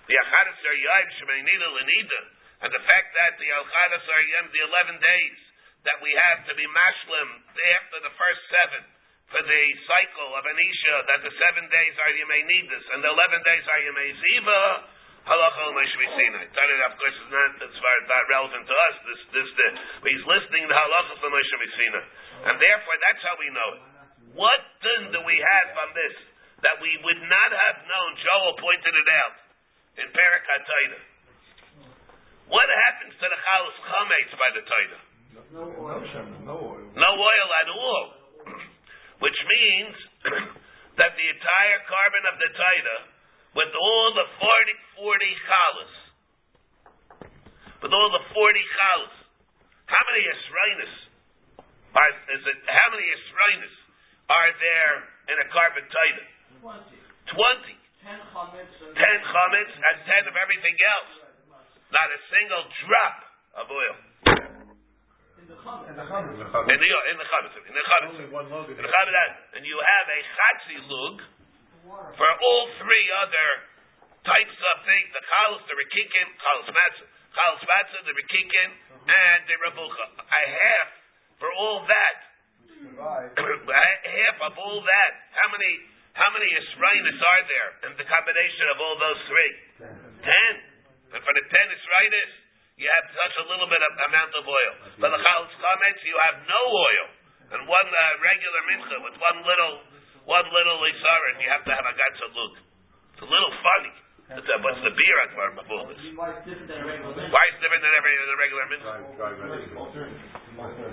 The 0.09 0.17
achadasar 0.17 0.73
yayim 0.73 1.09
shemenida 1.21 1.69
l'nida. 1.69 2.21
And 2.65 2.73
the 2.73 2.81
fact 2.81 3.13
that 3.13 3.37
the 3.37 3.45
achadasar 3.45 4.19
yayim, 4.25 4.49
the 4.49 4.61
11 4.89 4.97
days 4.97 5.37
that 5.85 5.97
we 6.01 6.11
have 6.13 6.45
to 6.45 6.53
be 6.53 6.65
mashlim 6.69 7.29
after 7.81 7.97
the 8.05 8.13
first 8.13 8.41
seven, 8.53 8.81
for 9.31 9.41
the 9.41 9.63
cycle 9.87 10.29
of 10.35 10.43
Anisha, 10.43 10.95
that 11.07 11.21
the 11.23 11.33
seven 11.39 11.65
days 11.71 11.95
are 11.97 12.11
Yemei 12.19 12.43
Nidus, 12.45 12.85
and 12.93 12.99
the 12.99 13.09
eleven 13.09 13.39
days 13.47 13.65
are 13.65 13.79
Yemei 13.79 14.11
Ziva, 14.19 14.61
halacha 15.25 15.63
Tell 16.51 16.69
it, 16.69 16.81
of 16.83 16.93
course, 16.99 17.15
is 17.15 17.29
not 17.31 17.49
as 17.63 17.71
not 17.71 18.23
relevant 18.27 18.63
to 18.67 18.75
us. 18.75 18.95
This, 19.07 19.21
this, 19.31 19.49
the, 19.55 19.67
but 20.03 20.09
he's 20.11 20.27
listening 20.27 20.67
to 20.67 20.73
halacha 20.75 21.13
from 21.23 21.31
Moshe 21.31 21.55
MiSinai, 21.63 22.03
and 22.51 22.55
therefore 22.59 22.97
that's 22.99 23.21
how 23.23 23.35
we 23.39 23.49
know 23.55 23.69
it. 23.79 23.81
What 24.35 24.61
then 24.83 25.11
do 25.15 25.19
we 25.27 25.35
have 25.39 25.67
from 25.75 25.89
this 25.95 26.15
that 26.63 26.75
we 26.79 26.91
would 27.03 27.21
not 27.25 27.51
have 27.51 27.77
known? 27.87 28.09
Joel 28.19 28.53
pointed 28.59 28.93
it 28.95 29.09
out 29.11 29.35
in 29.99 30.07
Perak 30.11 30.43
HaTaida. 30.47 30.99
What 32.51 32.67
happens 32.67 33.15
to 33.15 33.25
the 33.31 33.39
chalas 33.39 33.77
chametz 33.79 34.31
by 34.35 34.49
the 34.59 34.63
Taida? 34.67 35.10
No 35.51 35.63
oil. 35.79 36.85
No 36.95 37.09
oil 37.15 37.49
at 37.63 37.69
all. 37.71 38.05
Which 39.23 39.39
means 39.47 39.95
that 40.99 41.11
the 41.15 41.27
entire 41.31 41.79
carbon 41.87 42.23
of 42.31 42.35
the 42.39 42.49
Taida, 42.51 42.97
with 43.55 43.71
all 43.75 44.07
the 44.15 44.27
40, 44.39 44.47
40 44.99 45.45
chalas, 45.47 45.93
with 47.83 47.91
all 47.91 48.09
the 48.11 48.23
40 48.31 48.75
chalas, 48.75 49.15
how 49.87 50.03
many 50.07 50.21
Yisraelis 50.23 50.95
are, 51.95 52.11
is 52.31 52.43
it, 52.47 52.57
how 52.67 52.87
many 52.95 53.03
Yisraelis 53.03 53.75
are 54.31 54.51
there 54.59 54.95
in 55.31 55.37
a 55.43 55.47
carbon 55.51 55.85
Taida? 55.91 56.25
Twenty. 56.61 56.99
20. 57.31 57.75
Ten 58.01 58.19
chametz. 58.33 58.73
and- 58.81 58.95
10 58.97 59.31
chametz 59.31 59.73
and 59.77 59.95
10 60.07 60.31
of 60.31 60.35
everything 60.35 60.75
else. 60.95 61.11
Not 61.91 62.07
a 62.07 62.19
single 62.31 62.63
drop 62.87 63.17
of 63.61 63.65
oil. 63.69 63.95
In 65.51 65.59
the 65.59 65.63
chametz. 65.67 65.83
And 65.91 65.97
the 65.99 66.07
chametz. 66.07 66.71
In 66.71 66.79
the, 66.79 66.87
in 67.11 67.17
the 67.19 67.27
chametz. 67.27 67.53
In 67.59 67.75
the 67.75 67.83
chametz. 67.83 68.15
Only 68.15 68.29
one 68.31 68.47
log. 68.47 68.71
In 68.71 68.79
the 68.79 68.87
chametz. 68.87 69.35
And 69.59 69.67
you 69.67 69.75
have 69.75 70.07
a 70.07 70.19
chatzi 70.31 70.77
lug 70.87 71.17
for 72.15 72.29
all 72.31 72.63
three 72.79 73.07
other 73.19 73.49
types 74.23 74.55
of 74.55 74.75
things. 74.87 75.11
The 75.11 75.23
chalos, 75.27 75.61
the 75.67 75.75
rikikin, 75.75 76.27
chalos 76.39 76.71
matzah, 76.71 77.07
chalos 77.35 77.63
matzah, 77.67 77.99
the 78.07 78.15
rikikin, 78.15 78.69
uh-huh. 78.71 79.11
and 79.11 79.39
the 79.51 79.55
rabucha. 79.67 80.05
A 80.23 80.43
half 80.55 80.89
for 81.35 81.51
all 81.51 81.83
that. 81.83 82.17
half 82.95 84.37
of 84.39 84.53
all 84.55 84.79
that. 84.79 85.11
How 85.35 85.51
many, 85.51 85.71
how 86.15 86.31
many 86.31 86.47
Yisrainis 86.47 87.19
are 87.19 87.43
there 87.51 87.69
in 87.91 87.99
the 87.99 88.07
combination 88.07 88.65
of 88.71 88.77
all 88.79 88.95
those 88.95 89.19
three? 89.27 89.51
Ten. 90.23 90.53
And 91.11 91.19
for 91.19 91.33
the 91.35 91.43
ten 91.51 91.65
Yisrainis, 91.75 92.40
you 92.81 92.89
have 92.89 93.07
such 93.13 93.35
a 93.37 93.45
little 93.45 93.69
bit 93.69 93.77
of 93.77 93.91
amount 94.09 94.33
of 94.33 94.43
oil. 94.49 94.73
For 94.97 95.09
the 95.13 95.21
chalos 95.21 95.53
chametz, 95.53 96.01
you 96.01 96.17
have 96.25 96.41
no 96.49 96.61
oil. 96.65 97.05
And 97.53 97.59
one 97.69 97.89
uh, 97.93 98.03
regular 98.25 98.61
mincha 98.73 98.97
with 99.05 99.15
one 99.21 99.37
little, 99.45 99.73
one 100.25 100.47
little 100.49 100.79
isarin, 100.81 101.35
you 101.45 101.49
have 101.53 101.61
to 101.61 101.73
have 101.77 101.85
a 101.85 101.93
gatsa 101.93 102.27
look. 102.33 102.57
It's 103.13 103.21
a 103.21 103.29
little 103.29 103.53
funny. 103.61 103.93
It's 104.33 104.47
a, 104.47 104.55
what's 104.63 104.79
the 104.81 104.95
beer 104.95 105.17
at 105.27 105.35
Bar 105.35 105.51
Mabulis? 105.59 105.99
Why 106.15 106.31
it's 106.33 106.47
different 106.47 106.71
than 106.71 106.79
a 106.81 106.87
regular 106.87 107.13
mincha? 107.13 107.29
Why 107.29 107.43
is 107.51 107.53
it 107.53 107.61
different 107.61 107.83
than 107.83 107.93
every 107.99 108.13
the 108.17 108.39
regular 108.39 108.65
mincha? 108.71 108.91
Dry, 109.13 109.29
dry 109.29 109.31
resin. 109.37 109.61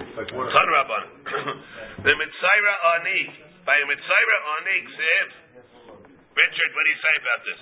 It's 0.05 0.17
like 0.19 0.29
water. 0.35 0.51
Ton 0.53 0.69
Rabban. 0.69 1.05
The 2.05 2.15
Mitzayra 2.19 2.75
Ani. 2.99 3.21
By 3.65 3.79
a 3.79 3.87
Mitzayra 3.89 4.37
Ani, 4.59 4.77
Ksiv. 4.93 5.27
Richard, 6.35 6.71
what 6.71 6.85
do 6.87 6.91
you 6.91 7.01
say 7.03 7.15
about 7.19 7.41
this? 7.47 7.61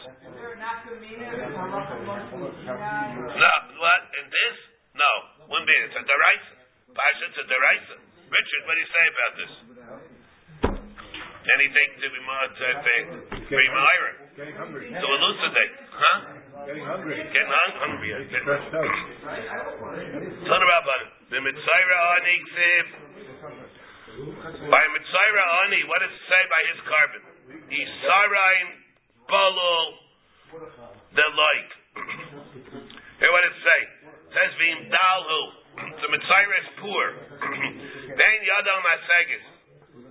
No, 2.67 3.53
what? 3.79 4.03
In 4.19 4.27
this? 4.27 4.57
No. 4.99 5.13
Wouldn't 5.47 5.71
be. 5.71 5.77
It's 5.87 5.95
a 5.95 6.03
deraisa. 6.03 6.55
Pasha, 6.91 7.25
it's 7.31 7.39
a 7.39 7.47
deraisa. 7.47 7.97
Richard, 8.27 8.63
what 8.67 8.75
do 8.75 8.81
you 8.83 8.91
say 8.91 9.05
about 9.07 9.33
this? 9.39 9.53
Anything 11.47 11.89
to 12.03 12.11
be 12.11 12.19
more 12.27 12.49
to 12.59 12.67
be 13.55 13.71
myra? 13.71 14.13
To 14.35 15.07
elucidate, 15.15 15.75
huh? 15.95 16.19
Getting 16.67 16.83
hungry. 16.83 17.23
Getting 17.23 17.47
hung- 17.47 17.79
hungry. 17.79 18.11
toast. 18.35 18.67
Of 20.43 20.63
Rabban. 20.67 21.03
The 21.31 21.39
Mitzayra 21.39 21.99
Ani 22.19 22.35
Ksiv. 22.51 22.87
By 24.67 24.83
Mitzayra 24.91 25.45
Ani, 25.63 25.87
what 25.87 26.03
does 26.03 26.11
it 26.11 26.25
say 26.27 26.43
by 26.51 26.63
his 26.75 26.83
carbon? 26.83 27.23
Yisaraim 27.71 28.69
Balul 29.31 30.03
the 31.15 31.27
like. 31.31 31.71
Hear 33.17 33.33
what 33.33 33.45
it 33.49 33.57
say? 33.65 33.81
It 34.13 34.33
says 34.37 34.51
Vim 34.61 34.79
Dalhu. 34.93 35.41
The 36.05 36.09
Mitzayra 36.15 36.57
is 36.61 36.71
poor. 36.81 37.05
Then 38.21 38.37
Yadam 38.45 38.81
Masegis. 38.85 39.47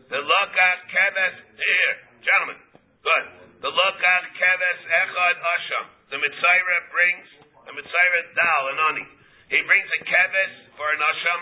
The 0.10 0.22
Lokach 0.22 0.80
Keves 0.90 1.36
here. 1.58 1.94
Gentlemen, 2.26 2.58
good. 3.06 3.26
The 3.62 3.70
Lokach 3.70 4.26
Keves 4.34 4.80
Echad 4.90 5.36
Asham. 5.38 5.86
The 6.10 6.18
Mitzayra 6.18 6.78
brings 6.90 7.28
the 7.66 7.74
Mitzayra 7.74 8.20
Dal 8.38 8.64
and 8.74 8.80
Ani. 8.94 9.06
He 9.50 9.62
brings 9.62 9.90
a 9.94 10.02
keves 10.10 10.54
for 10.74 10.90
an 10.90 11.02
asham, 11.06 11.42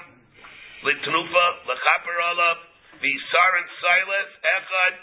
litnufa, 0.84 1.46
lechaper 1.72 2.18
olav, 2.32 2.58
v'saran 3.00 3.68
silas, 3.80 4.32
echad, 4.44 4.94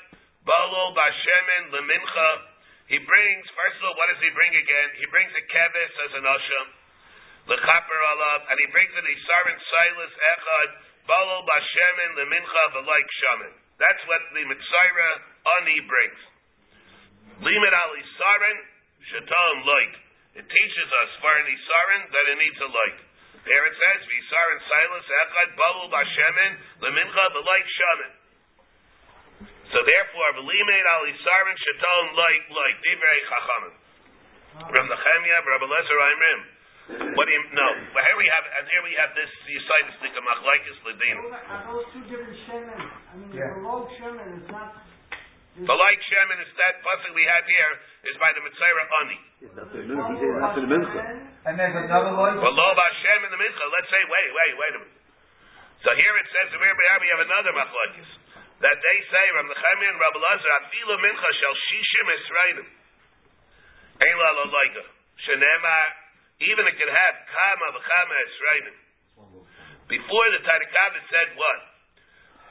balo, 0.44 0.92
bashemen, 0.92 1.64
lemincha. 1.72 2.49
He 2.90 2.98
brings, 2.98 3.46
first 3.54 3.78
of 3.78 3.86
all, 3.86 3.94
what 3.94 4.10
does 4.10 4.18
he 4.18 4.34
bring 4.34 4.50
again? 4.50 4.88
He 4.98 5.06
brings 5.14 5.30
a 5.30 5.44
keves 5.46 5.94
as 6.10 6.12
an 6.18 6.26
asham, 6.26 6.66
lechaper 7.46 8.00
olav, 8.02 8.50
and 8.50 8.58
he 8.58 8.66
brings 8.74 8.90
an 8.98 9.06
isaran 9.06 9.58
silas, 9.62 10.10
echad, 10.10 10.70
balo, 11.06 11.46
bashemen, 11.46 12.10
lemincha, 12.18 12.64
v'laik 12.74 13.08
shaman. 13.22 13.52
That's 13.78 14.02
what 14.10 14.22
the 14.34 14.42
Mitzayra 14.42 15.10
ani 15.62 15.78
brings. 15.86 16.20
Limit 17.46 17.72
al 17.78 17.94
isaran, 17.94 18.58
shatam 19.06 19.56
like. 19.70 19.94
It 20.42 20.46
teaches 20.50 20.88
us 21.06 21.10
for 21.22 21.30
an 21.30 21.46
isarin 21.46 22.02
that 22.10 22.26
it 22.26 22.38
needs 22.42 22.58
a 22.58 22.70
light. 22.74 22.98
There 23.46 23.64
it 23.70 23.74
says, 23.78 24.00
"V'isarin 24.02 24.60
silas 24.66 25.06
echad 25.06 25.50
balu 25.54 25.94
b'shemen 25.94 26.52
lemincha 26.82 27.26
b'light 27.38 27.68
shaman." 27.70 28.19
So 29.70 29.78
therefore, 29.86 30.28
v'limeid 30.42 30.86
al 30.90 31.04
isarin 31.06 31.56
shaton 31.62 32.04
light 32.18 32.44
light 32.50 32.76
divrei 32.82 33.20
chachamim. 33.30 33.74
Rav 34.66 34.86
Nechemia, 34.90 35.38
Rav 35.46 35.62
Eliezer 35.62 35.98
Aimrim. 36.10 36.40
What 37.14 37.24
do 37.26 37.32
you 37.32 37.42
no? 37.54 37.68
But 37.94 38.02
here 38.02 38.18
we 38.18 38.26
have, 38.26 38.44
and 38.50 38.64
here 38.66 38.82
we 38.82 38.92
have 38.98 39.14
this 39.14 39.30
Yisaitis 39.46 39.94
Nika 40.02 40.18
Machlaikis 40.26 40.78
Ledin. 40.82 41.16
Are 41.22 41.62
those 41.70 41.86
two 41.94 42.02
different 42.10 42.34
shemen? 42.50 42.82
I 42.82 43.14
mean, 43.14 43.30
Yeah. 43.30 43.54
the 43.54 43.62
log 43.62 43.86
shemen 43.94 44.42
is 44.42 44.46
not 44.50 44.74
The 45.60 45.76
like 45.76 46.00
Shemin 46.06 46.38
instead, 46.40 46.72
pasuk 46.82 47.14
we 47.14 47.26
have 47.26 47.44
here 47.46 47.72
is 48.10 48.16
by 48.22 48.30
the 48.34 48.42
Mitzayra 48.42 48.84
Ani. 49.02 49.18
It's 49.44 49.54
the 49.54 49.66
mincha. 49.66 50.02
He 50.08 50.18
said 50.18 50.30
it's 50.30 50.40
not 50.40 50.54
for 50.54 50.62
the 50.62 50.70
mincha. 50.70 51.02
And 51.46 51.54
there's 51.58 51.74
another 51.74 52.14
loy. 52.14 52.38
Well, 52.38 52.54
lo 52.54 52.68
Hashem 52.74 53.18
in 53.26 53.30
the 53.34 53.38
Mincha. 53.38 53.64
Let's 53.70 53.90
say, 53.90 54.02
wait, 54.08 54.30
wait, 54.34 54.52
wait 54.58 54.72
a 54.74 54.80
minute. 54.82 54.98
So 55.84 55.90
here 55.94 56.14
it 56.16 56.26
says, 56.32 56.54
we 56.58 56.66
have 56.66 57.22
another 57.22 57.52
machlokes 57.54 58.08
that 58.60 58.76
they 58.76 58.98
say, 59.08 59.24
Ram 59.40 59.48
Nechemia 59.48 59.88
and 59.88 60.00
Rabbi 60.00 60.20
Lazar, 60.20 60.50
Afilu 60.60 60.94
Mincha 61.00 61.30
shel 61.40 61.56
Shishim 61.56 62.08
Esrainim. 62.12 62.68
Ein 64.04 64.16
la 64.16 64.30
lo. 64.36 64.52
Shenema, 65.24 65.76
even 66.44 66.64
it 66.68 66.76
could 66.76 66.92
have 66.92 67.14
Kama 67.28 67.68
v'Kama 67.76 68.16
Esrainim. 68.24 68.76
Before 69.88 70.26
the 70.30 70.40
it 70.40 71.04
said 71.08 71.28
what? 71.36 71.60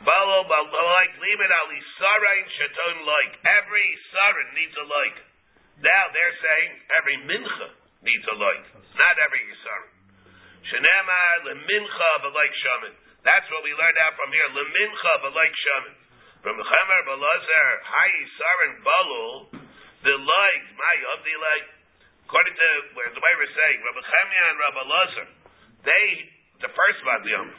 Balo 0.05 0.47
like 0.49 1.13
limit 1.19 1.51
ali 1.51 1.79
sarain 1.97 2.45
shaton 2.57 2.97
like. 3.05 3.33
Every 3.45 3.89
sarin 4.13 4.49
needs 4.57 4.75
a 4.75 4.85
like. 4.85 5.17
Now 5.79 6.03
they're 6.11 6.37
saying 6.41 6.71
every 6.99 7.17
mincha 7.25 7.69
needs 8.03 8.25
a 8.27 8.35
like. 8.35 8.65
Not 8.97 9.15
every 9.23 9.43
sarin. 9.61 9.93
Shenema 10.73 11.21
le 11.45 11.53
mincha 11.63 12.11
v'like 12.25 12.55
shaman. 12.65 13.08
That's 13.23 13.47
what 13.51 13.61
we 13.67 13.75
learned 13.75 13.99
out 14.03 14.15
from 14.15 14.31
here. 14.31 14.47
Le 14.55 14.63
mincha 14.63 15.13
v'like 15.27 15.55
shaman. 15.55 15.95
From 16.39 16.55
Chamer 16.55 17.01
Balazar, 17.03 17.67
Hai 17.83 18.11
Sarin 18.39 18.73
Balul, 18.79 19.59
the 20.07 20.15
like, 20.15 20.65
my 20.79 20.95
of 21.11 21.19
the 21.27 21.35
like. 21.35 21.67
According 22.23 22.55
to 22.55 22.69
where 22.95 23.11
the 23.11 23.19
way 23.19 23.33
we're 23.35 23.51
saying, 23.51 23.77
Rabbi 23.83 24.03
Chemia 24.07 24.43
and 24.47 24.57
Rabbi 24.61 24.83
Lazar, 24.87 25.27
they 25.83 26.07
the 26.63 26.71
first 26.71 26.99
Vadiyam. 27.03 27.49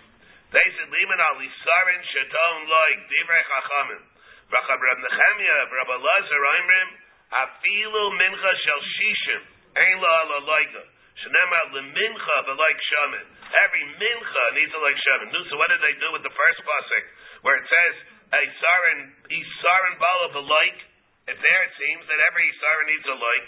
They 0.55 0.67
said 0.81 0.89
liman 0.89 1.21
ali 1.21 1.49
sarin 1.61 2.03
shaton 2.09 2.57
like 2.73 3.01
divrei 3.11 3.43
chachamim. 3.45 4.03
Rachab 4.49 4.81
Rab 4.81 4.99
Nechemia, 5.05 5.57
Rabbi 5.69 5.97
Lazar, 6.01 6.41
Imrim, 6.41 6.89
afilu 7.37 8.03
mincha 8.17 8.53
shel 8.65 8.83
shishim, 8.97 9.43
ein 9.77 9.97
la 10.01 10.11
ala 10.25 10.39
loiga. 10.49 10.83
Shenema 11.21 11.61
lemincha 11.77 12.37
v'like 12.49 12.81
shaman. 12.81 13.25
Every 13.51 13.85
mincha 14.01 14.45
needs 14.57 14.73
a 14.73 14.81
like 14.81 14.97
shaman. 14.97 15.29
So 15.53 15.57
what 15.61 15.69
did 15.69 15.85
they 15.85 15.97
do 16.01 16.09
with 16.17 16.25
the 16.25 16.33
first 16.33 16.61
pasuk, 16.65 17.05
where 17.45 17.57
it 17.61 17.67
says 17.69 17.95
a 18.33 18.43
sarin, 18.57 19.01
a 19.29 19.39
sarin 19.61 19.95
bala 20.01 20.27
v'like? 20.33 20.81
If 21.29 21.37
there 21.37 21.63
it 21.69 21.73
seems 21.77 22.05
that 22.09 22.21
every 22.33 22.49
sarin 22.57 22.87
needs 22.89 23.07
a 23.07 23.17
like. 23.21 23.47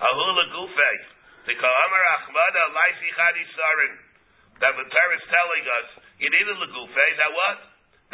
Hahula 0.00 0.44
gufei. 0.56 0.96
The 1.44 1.54
ka'amar 1.60 2.02
achmada 2.16 2.62
laisi 2.72 3.08
chadi 3.12 3.44
that 4.64 4.72
the 4.80 4.86
Torah 4.86 5.16
is 5.18 5.26
telling 5.28 5.64
us 5.82 5.88
you 6.22 6.28
need 6.30 6.46
a 6.48 6.56
legufe. 6.56 7.04
That 7.20 7.32
what? 7.36 7.58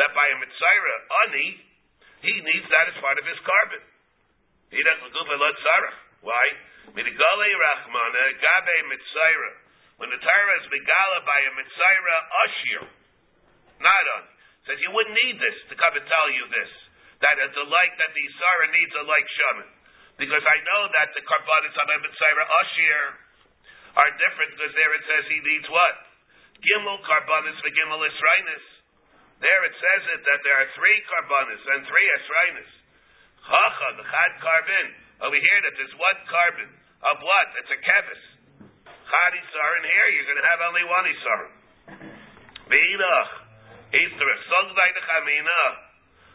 That 0.03 0.11
by 0.17 0.27
a 0.35 0.37
mitzayra 0.41 0.97
ani, 1.27 1.47
he 2.27 2.33
needs 2.43 2.67
that 2.75 2.91
as 2.91 2.97
part 2.99 3.21
of 3.21 3.25
his 3.29 3.39
carbon. 3.47 3.83
He 4.75 4.83
does 4.83 4.99
legufe 5.05 5.31
lot 5.31 5.57
sarach. 5.63 6.10
Why? 6.21 6.45
Midigale 6.93 7.49
rachmana 7.57 8.23
gabe 8.37 8.77
mitzayra. 8.93 9.53
When 10.01 10.09
the 10.09 10.21
Torah 10.21 10.57
is 10.61 10.67
megala 10.73 11.19
by 11.29 11.39
a 11.45 11.53
mitzayra 11.57 12.17
ashir, 12.45 12.83
not 13.81 14.05
on. 14.17 14.25
Says 14.69 14.81
you 14.85 14.93
wouldn't 14.93 15.17
need 15.25 15.41
this 15.41 15.57
to 15.73 15.75
come 15.77 15.97
and 15.97 16.05
tell 16.05 16.29
you 16.33 16.45
this. 16.53 16.73
That 17.21 17.37
a 17.37 17.49
like 17.49 17.93
that 18.01 18.13
the 18.17 18.25
Isara 18.25 18.67
needs 18.73 18.95
a 18.97 19.05
like 19.05 19.29
shaman. 19.29 19.71
Because 20.21 20.45
I 20.45 20.59
know 20.69 20.83
that 20.93 21.09
the 21.17 21.25
carbonates 21.25 21.77
on 21.81 21.89
a 21.89 21.97
mitzayra 22.01 22.45
ashir 22.45 23.01
are 23.97 24.13
different 24.21 24.51
because 24.57 24.73
there 24.77 24.93
it 24.97 25.05
says 25.09 25.25
he 25.33 25.41
needs 25.41 25.69
what? 25.73 25.97
Gimel 26.61 27.01
karbanis 27.05 27.57
v'gimel 27.65 28.05
esrainis. 28.05 28.67
There 29.41 29.63
it 29.65 29.75
says 29.81 30.03
it 30.17 30.21
that 30.29 30.41
there 30.45 30.57
are 30.61 30.69
three 30.77 30.99
karbanis 31.09 31.63
and 31.77 31.81
three 31.89 32.09
esrainis. 32.21 32.73
Chacha, 33.49 33.89
the 33.97 34.05
chad 34.05 34.33
carbon. 34.45 34.87
Over 35.21 35.37
here 35.37 35.61
that 35.69 35.75
there's 35.77 35.97
one 36.01 36.19
carbon 36.33 36.69
of 37.05 37.17
what? 37.21 37.47
It's 37.61 37.73
a 37.73 37.81
kevis. 37.81 38.23
Chad 39.11 39.33
isar, 39.37 39.71
and 39.77 39.85
here 39.85 40.09
you're 40.17 40.29
going 40.31 40.41
to 40.41 40.49
have 40.49 40.63
only 40.65 40.85
one 40.89 41.05
isar. 41.05 41.41
V'idach. 42.73 43.31
Easterich. 43.91 44.43
Sogdai 44.49 44.89
the 44.97 45.03
chamina. 45.05 45.63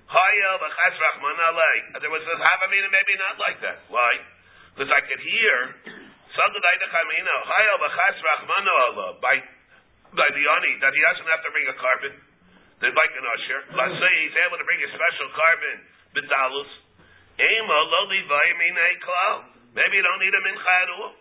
Haya 0.05 0.51
v'chas 0.61 0.95
rachman 1.01 1.39
alei. 1.49 1.77
There 1.97 2.13
was 2.13 2.21
a 2.29 2.35
havamina 2.37 2.87
maybe 2.93 3.15
not 3.17 3.35
like 3.41 3.57
that. 3.65 3.77
Why? 3.89 4.21
Because 4.75 4.91
I 4.91 5.01
could 5.01 5.23
hear 5.23 5.55
Sogdai 6.35 6.75
the 6.83 6.89
chamina. 6.93 7.35
Haya 7.41 7.73
v'chas 7.81 8.17
rachman 8.21 8.65
Allah. 8.69 9.09
By 9.17 9.41
by 10.13 10.29
the 10.31 10.43
ani 10.45 10.71
that 10.79 10.93
he 10.93 11.01
doesn't 11.01 11.27
have 11.27 11.43
to 11.43 11.51
bring 11.51 11.67
a 11.67 11.75
carbon. 11.79 12.13
The 12.83 12.91
like 12.91 13.13
an 13.17 13.25
usher. 13.25 13.59
Let's 13.71 13.97
say 13.97 14.11
he's 14.27 14.37
able 14.45 14.59
to 14.59 14.67
bring 14.67 14.83
a 14.83 14.89
special 14.91 15.27
carbon, 15.31 15.77
bidalus. 16.11 16.84
Maybe 19.75 19.99
you 19.99 20.03
don't 20.07 20.21
need 20.23 20.31
a 20.31 20.39
mincha 20.39 20.71
at 20.83 20.89
all. 20.95 21.11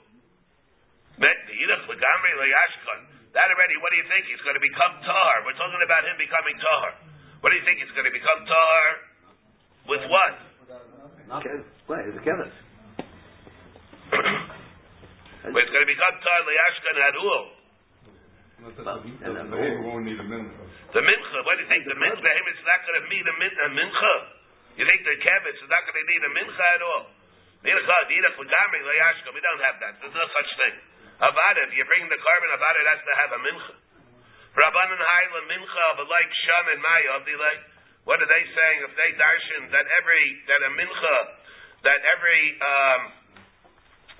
That 3.34 3.50
already, 3.50 3.74
what 3.82 3.90
do 3.90 3.98
you 3.98 4.06
think? 4.06 4.30
He's 4.30 4.38
going 4.46 4.54
to 4.54 4.62
become 4.62 4.94
tar. 5.02 5.32
We're 5.42 5.58
talking 5.58 5.82
about 5.82 6.06
him 6.06 6.14
becoming 6.14 6.54
tar. 6.62 6.94
What 7.42 7.50
do 7.50 7.58
you 7.58 7.66
think? 7.66 7.82
He's 7.82 7.90
going 7.98 8.06
to 8.06 8.14
become 8.14 8.46
tar 8.46 8.82
with 9.90 10.06
what? 10.06 10.34
Okay. 11.42 11.66
Right, 11.90 12.06
it's 12.06 12.14
a 12.14 12.22
kevis. 12.22 12.54
Well, 15.50 15.60
it's 15.60 15.72
going 15.74 15.82
to 15.82 15.90
become 15.90 16.14
tar 16.22 16.38
liashkan 16.46 16.94
at 16.94 17.16
all. 17.18 17.44
And 18.64 19.34
then 19.34 19.50
we 19.50 19.82
won't 19.82 20.06
need 20.06 20.16
a 20.16 20.24
mincha. 20.30 20.62
The 20.94 21.02
mincha, 21.02 21.38
what 21.42 21.58
do 21.58 21.66
you 21.66 21.70
think? 21.74 21.90
The 21.90 21.98
mincha, 21.98 22.22
him 22.22 22.46
is 22.54 22.62
not 22.62 22.80
going 22.86 23.02
to 23.02 23.06
need 23.10 23.26
a, 23.26 23.34
min, 23.34 23.50
a 23.50 23.68
mincha. 23.74 24.14
You 24.74 24.82
think 24.82 25.06
the 25.06 25.14
kevis 25.22 25.54
is 25.62 25.70
not 25.70 25.86
going 25.86 25.94
to 25.94 26.06
need 26.10 26.22
a 26.26 26.32
mincha 26.34 26.66
at 26.74 26.82
all? 26.82 27.06
We 27.62 27.70
don't 27.70 27.86
have 27.86 29.78
that. 29.80 29.94
There's 30.02 30.12
no 30.12 30.28
such 30.34 30.50
thing. 30.58 30.74
About 31.14 31.56
it, 31.62 31.70
you 31.78 31.86
bring 31.86 32.10
the 32.10 32.18
carbon 32.18 32.50
it 32.50 32.58
has 32.58 33.00
to 33.06 33.14
have 33.22 33.30
a 33.38 33.40
mincha. 33.46 33.74
Rabbanan 34.54 34.98
Haila 34.98 35.40
mincha 35.46 35.86
but 35.98 36.06
like 36.10 36.30
sham 36.42 36.64
and 36.74 36.82
maya 36.82 37.10
of 37.18 37.26
the 37.26 37.34
like. 37.38 37.62
What 38.04 38.20
are 38.20 38.28
they 38.28 38.44
saying? 38.52 38.78
If 38.84 38.92
they 38.98 39.10
darshan 39.16 39.72
that 39.72 39.86
every 40.02 40.24
that 40.50 40.60
a 40.60 40.70
mincha 40.74 41.16
that 41.86 42.00
every 42.18 42.42
um, 42.60 43.00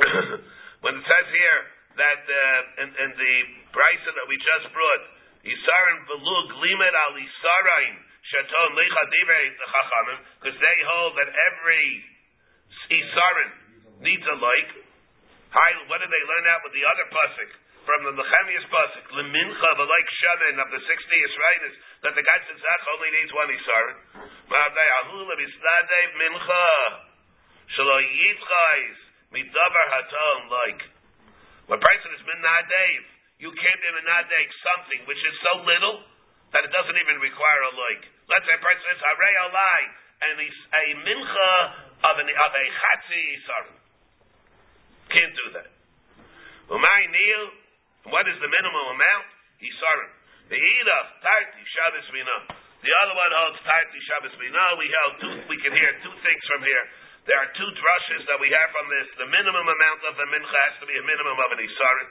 when 0.87 0.95
it 0.99 1.05
says 1.05 1.27
here 1.35 1.61
that 1.99 2.23
uh, 2.25 2.83
in, 2.83 2.89
in 2.95 3.11
the 3.15 3.35
brisa 3.75 4.11
that 4.15 4.27
we 4.31 4.39
just 4.39 4.71
brought, 4.73 5.05
Yisarin 5.45 5.99
velug 6.09 6.49
limed 6.63 6.95
al 6.95 7.15
Yisarain 7.19 7.95
shaton 8.31 8.71
lecha 8.77 9.03
divrei 9.13 9.47
chachamim, 9.59 10.19
because 10.41 10.59
they 10.61 10.79
hold 10.89 11.13
that 11.21 11.29
every 11.29 11.87
Yisarin 12.91 13.51
needs 14.01 14.25
a 14.27 14.37
like. 14.41 14.73
What 15.87 16.03
did 16.03 16.11
they 16.11 16.25
learn 16.27 16.47
out 16.51 16.67
with 16.67 16.75
the 16.75 16.83
other 16.83 17.07
pasuk? 17.15 17.51
From 17.85 18.01
the 18.09 18.17
Nehemiah's 18.17 18.67
pasuk, 18.73 19.07
lemincha 19.13 19.71
like 19.77 20.09
shaman 20.19 20.57
of 20.59 20.69
the 20.73 20.81
sixty 20.83 21.17
Yisraelis, 21.21 21.75
that 22.03 22.13
the 22.17 22.25
Gatzin 22.25 22.59
Zach 22.59 22.83
only 22.97 23.11
needs 23.13 23.31
one 23.31 23.49
Yisarin. 23.53 23.97
Ma'avdei 24.51 24.89
ahul 25.05 25.29
levisnadev 25.31 26.11
mincha, 26.17 26.69
shalo 27.77 27.97
yitzchais, 28.03 28.99
midavar 29.37 29.87
haton 29.95 30.41
like. 30.49 30.83
When 31.69 31.81
person 31.81 32.11
is 32.19 32.23
min 32.25 32.45
you 33.39 33.51
can't 33.53 33.81
be 33.81 33.91
min 33.95 34.09
something 34.09 35.01
which 35.07 35.23
is 35.23 35.35
so 35.45 35.63
little 35.65 36.03
that 36.53 36.65
it 36.65 36.73
doesn't 36.73 36.99
even 36.99 37.21
require 37.21 37.63
a 37.69 37.73
like. 37.79 38.05
Let's 38.25 38.45
say 38.49 38.57
a 38.57 38.63
person 38.63 38.87
is 38.89 39.01
harei 39.05 39.35
alai, 39.49 39.81
and 40.25 40.35
he's 40.41 40.61
a 40.73 40.85
mincha 41.05 41.53
of, 42.09 42.15
an, 42.21 42.29
of 42.29 42.53
a 42.57 42.65
chatzi 42.81 43.21
yisarim. 43.37 43.77
Can't 45.13 45.35
do 45.37 45.47
that. 45.61 45.71
Umay 46.73 47.03
nil, 47.13 47.43
what 48.09 48.25
is 48.29 48.37
the 48.41 48.49
minimum 48.49 48.87
amount? 48.97 49.27
Yisarim. 49.61 50.13
The 50.49 50.61
Eidach, 50.61 51.09
Tarti, 51.25 51.63
Shabbos 51.73 52.09
Mina. 52.13 52.37
The 52.85 52.93
other 53.05 53.17
one 53.17 53.33
holds 53.33 53.61
Tarti, 53.65 54.01
Shabbos 54.09 54.37
Mina. 54.37 54.65
We 54.77 54.87
held 54.89 55.13
two, 55.21 55.35
we 55.49 55.57
can 55.61 55.73
hear 55.73 55.93
two 56.05 56.17
things 56.21 56.43
from 56.49 56.61
here. 56.65 56.85
There 57.25 57.41
are 57.41 57.49
two 57.57 57.71
drushes 57.73 58.29
that 58.29 58.37
we 58.37 58.53
have 58.53 58.69
from 58.77 58.85
this. 58.93 59.09
The 59.17 59.29
minimum 59.33 59.65
amount 59.65 60.01
of 60.05 60.13
the 60.21 60.29
mincha 60.29 60.59
has 60.69 60.77
to 60.85 60.87
be 60.89 60.97
a 60.97 61.05
minimum 61.05 61.37
of 61.41 61.49
an 61.57 61.61
isarim. 61.65 62.11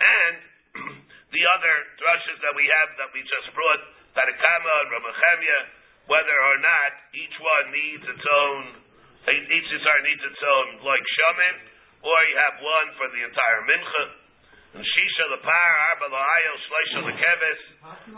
And 0.00 0.34
the 1.36 1.42
other 1.44 1.74
drushes 2.00 2.40
that 2.40 2.56
we 2.56 2.64
have 2.64 2.88
that 2.96 3.12
we 3.12 3.20
just 3.28 3.52
brought, 3.52 3.82
And 4.16 5.68
whether 6.06 6.36
or 6.38 6.58
not 6.62 6.92
each 7.12 7.36
one 7.36 7.66
needs 7.74 8.04
its 8.06 8.26
own, 8.26 8.62
each 9.26 9.70
isar 9.74 9.98
needs 10.06 10.22
its 10.22 10.38
own, 10.38 10.66
like 10.86 11.02
shaman, 11.02 11.56
or 12.00 12.18
you 12.30 12.36
have 12.38 12.56
one 12.62 12.88
for 12.94 13.10
the 13.10 13.20
entire 13.26 13.60
mincha. 13.66 14.04
And 14.78 14.84
Shisha 14.86 15.24
the 15.34 15.40
par, 15.42 15.70
Arba 15.90 16.06
Lahayo, 16.14 16.52
Shleisha 16.62 17.00
the 17.10 17.16
keves. 17.16 17.60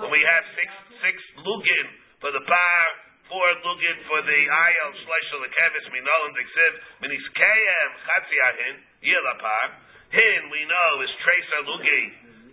When 0.04 0.10
we 0.10 0.20
have 0.20 0.44
six, 0.52 0.68
six 1.00 1.16
lugin 1.40 1.86
for 2.20 2.34
the 2.34 2.44
par, 2.44 2.82
four 3.28 3.48
lugin 3.64 3.96
for 4.08 4.20
the 4.24 4.40
ayel 4.48 4.90
shleisha 5.00 5.36
lekevis 5.38 5.86
minolim 5.92 6.32
diksiv 6.34 6.72
minis 7.04 7.26
kayem 7.36 7.90
chatzi 8.04 8.38
ahin 8.48 8.74
yilapar. 9.04 9.66
Hin 10.12 10.42
we 10.50 10.64
know 10.64 10.90
is 11.04 11.12
tracer 11.24 11.62
lugi 11.68 12.02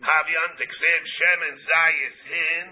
havyan 0.03 0.51
diksiv 0.59 1.01
shemen 1.17 1.55
zayis 1.59 2.17
hin 2.29 2.67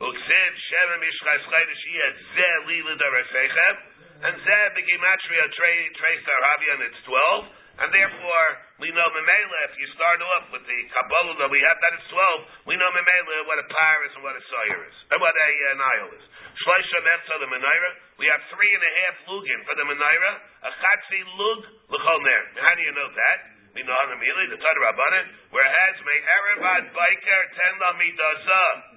uksiv 0.00 0.52
shemen 0.68 0.98
mishchas 1.02 1.42
chaydish 1.50 1.84
yed 1.94 2.14
ze 2.34 2.50
lila 2.66 2.94
daresechem 2.96 3.94
and 4.24 4.34
Zeh 4.40 4.66
begimatria 4.72 5.46
trace 5.52 6.24
Arabi, 6.24 6.66
and 6.72 6.80
it's 6.88 7.02
twelve. 7.04 7.44
And 7.74 7.90
therefore, 7.90 8.46
we 8.78 8.86
know 8.94 9.02
Memela, 9.10 9.58
if 9.66 9.74
you 9.82 9.90
start 9.98 10.22
off 10.22 10.46
with 10.54 10.62
the 10.62 10.80
Kabbalah 10.94 11.34
that 11.42 11.50
we 11.50 11.58
have, 11.58 11.74
that 11.82 11.98
it's 11.98 12.06
12, 12.06 12.70
we 12.70 12.78
know 12.78 12.86
Memela 12.94 13.50
what 13.50 13.58
a 13.58 13.66
par 13.66 13.98
is 14.06 14.14
and 14.14 14.22
what 14.22 14.38
a 14.38 14.44
Sawyer 14.46 14.78
is, 14.86 14.96
and 15.10 15.18
what 15.18 15.34
a 15.34 15.50
uh, 15.50 15.82
Nile 15.82 16.14
is. 16.14 16.24
Shloisha 16.54 17.02
Mechza, 17.02 17.34
the 17.42 17.50
Menaira, 17.50 17.90
we 18.22 18.30
have 18.30 18.38
three 18.54 18.70
and 18.70 18.78
a 18.78 18.92
half 19.02 19.16
lugin 19.26 19.60
for 19.66 19.74
the 19.74 19.90
Menaira, 19.90 20.32
a 20.38 20.70
Chatzi 20.70 21.20
lug, 21.34 21.60
l'chol 21.90 22.22
ner. 22.22 22.42
How 22.62 22.78
do 22.78 22.82
you 22.86 22.94
know 22.94 23.10
that? 23.10 23.38
We 23.74 23.82
know 23.82 23.98
how 23.98 24.06
immediately, 24.06 24.54
the 24.54 24.62
Tad 24.62 24.76
Rabbanan, 24.78 25.26
whereas 25.50 25.96
may 26.06 26.18
Erevad 26.22 26.94
Biker 26.94 27.42
ten 27.58 27.74
lamidaza, 27.82 28.93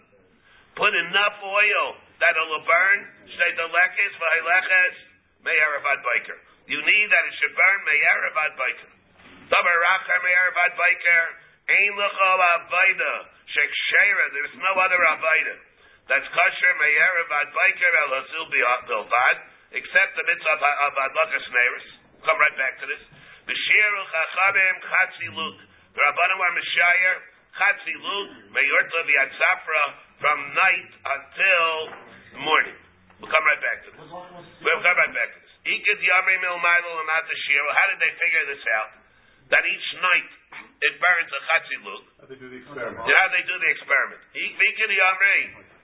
put 0.78 0.94
enough 0.94 1.38
oil 1.42 1.86
that 2.22 2.34
it'll 2.38 2.66
burn, 2.66 3.00
may 5.44 5.58
Erevad 5.58 6.00
Biker. 6.06 6.38
You 6.68 6.80
need 6.84 7.08
that 7.12 7.24
it 7.28 7.34
should 7.40 7.56
burn 7.56 7.80
biker. 7.88 8.92
Dabar 9.48 9.78
biker. 10.76 11.26
Ein 11.68 11.92
lechol 12.00 12.42
avaida 12.44 13.14
shekshera. 13.52 14.26
There's 14.32 14.56
no 14.60 14.72
other 14.76 15.00
avaida 15.00 15.56
that's 16.08 16.28
kosher 16.32 16.74
meyaravad 16.80 17.48
biker 17.52 17.94
el 18.08 18.24
except 19.76 20.12
the 20.16 20.24
mitzvah 20.24 20.72
of 20.88 20.96
adlakas 20.96 21.48
neiris. 21.52 21.88
Come 22.24 22.40
right 22.40 22.56
back 22.56 22.80
to 22.80 22.86
this. 22.88 23.04
B'shiru 23.48 24.02
chachamim 24.12 24.76
chatzi 24.88 25.28
lug. 25.36 25.58
The 25.96 26.00
rabbanim 26.00 26.40
are 26.40 26.56
mishayer 26.56 27.16
chatzi 27.58 27.94
lug 27.98 28.28
meyorta 28.54 29.00
v'yatzafra 29.04 29.84
from 30.22 30.38
night 30.54 30.92
until 31.04 31.92
morning. 32.42 32.78
We'll 33.18 33.34
come 33.34 33.46
right 33.50 33.62
back 33.62 33.82
to 33.86 33.98
this. 33.98 34.08
We'll 34.62 34.84
come 34.86 34.98
right 34.98 35.14
back 35.14 35.30
to 35.34 35.40
this. 35.42 35.50
How 35.66 35.82
did 37.90 38.00
they 38.00 38.14
figure 38.22 38.46
this 38.46 38.64
out? 38.78 38.92
That 39.48 39.64
each 39.64 39.90
night 40.04 40.30
it 40.86 40.94
burns 41.02 41.32
a 41.34 41.42
chatziluk. 41.50 42.04
How 42.22 42.28
they 42.30 42.38
do 42.38 42.46
the 42.52 42.60
experiment? 42.62 43.04
Yeah, 43.10 43.18
how 43.18 43.30
they 43.34 43.42
do 43.48 43.56
the 43.58 43.70
experiment. 43.74 44.22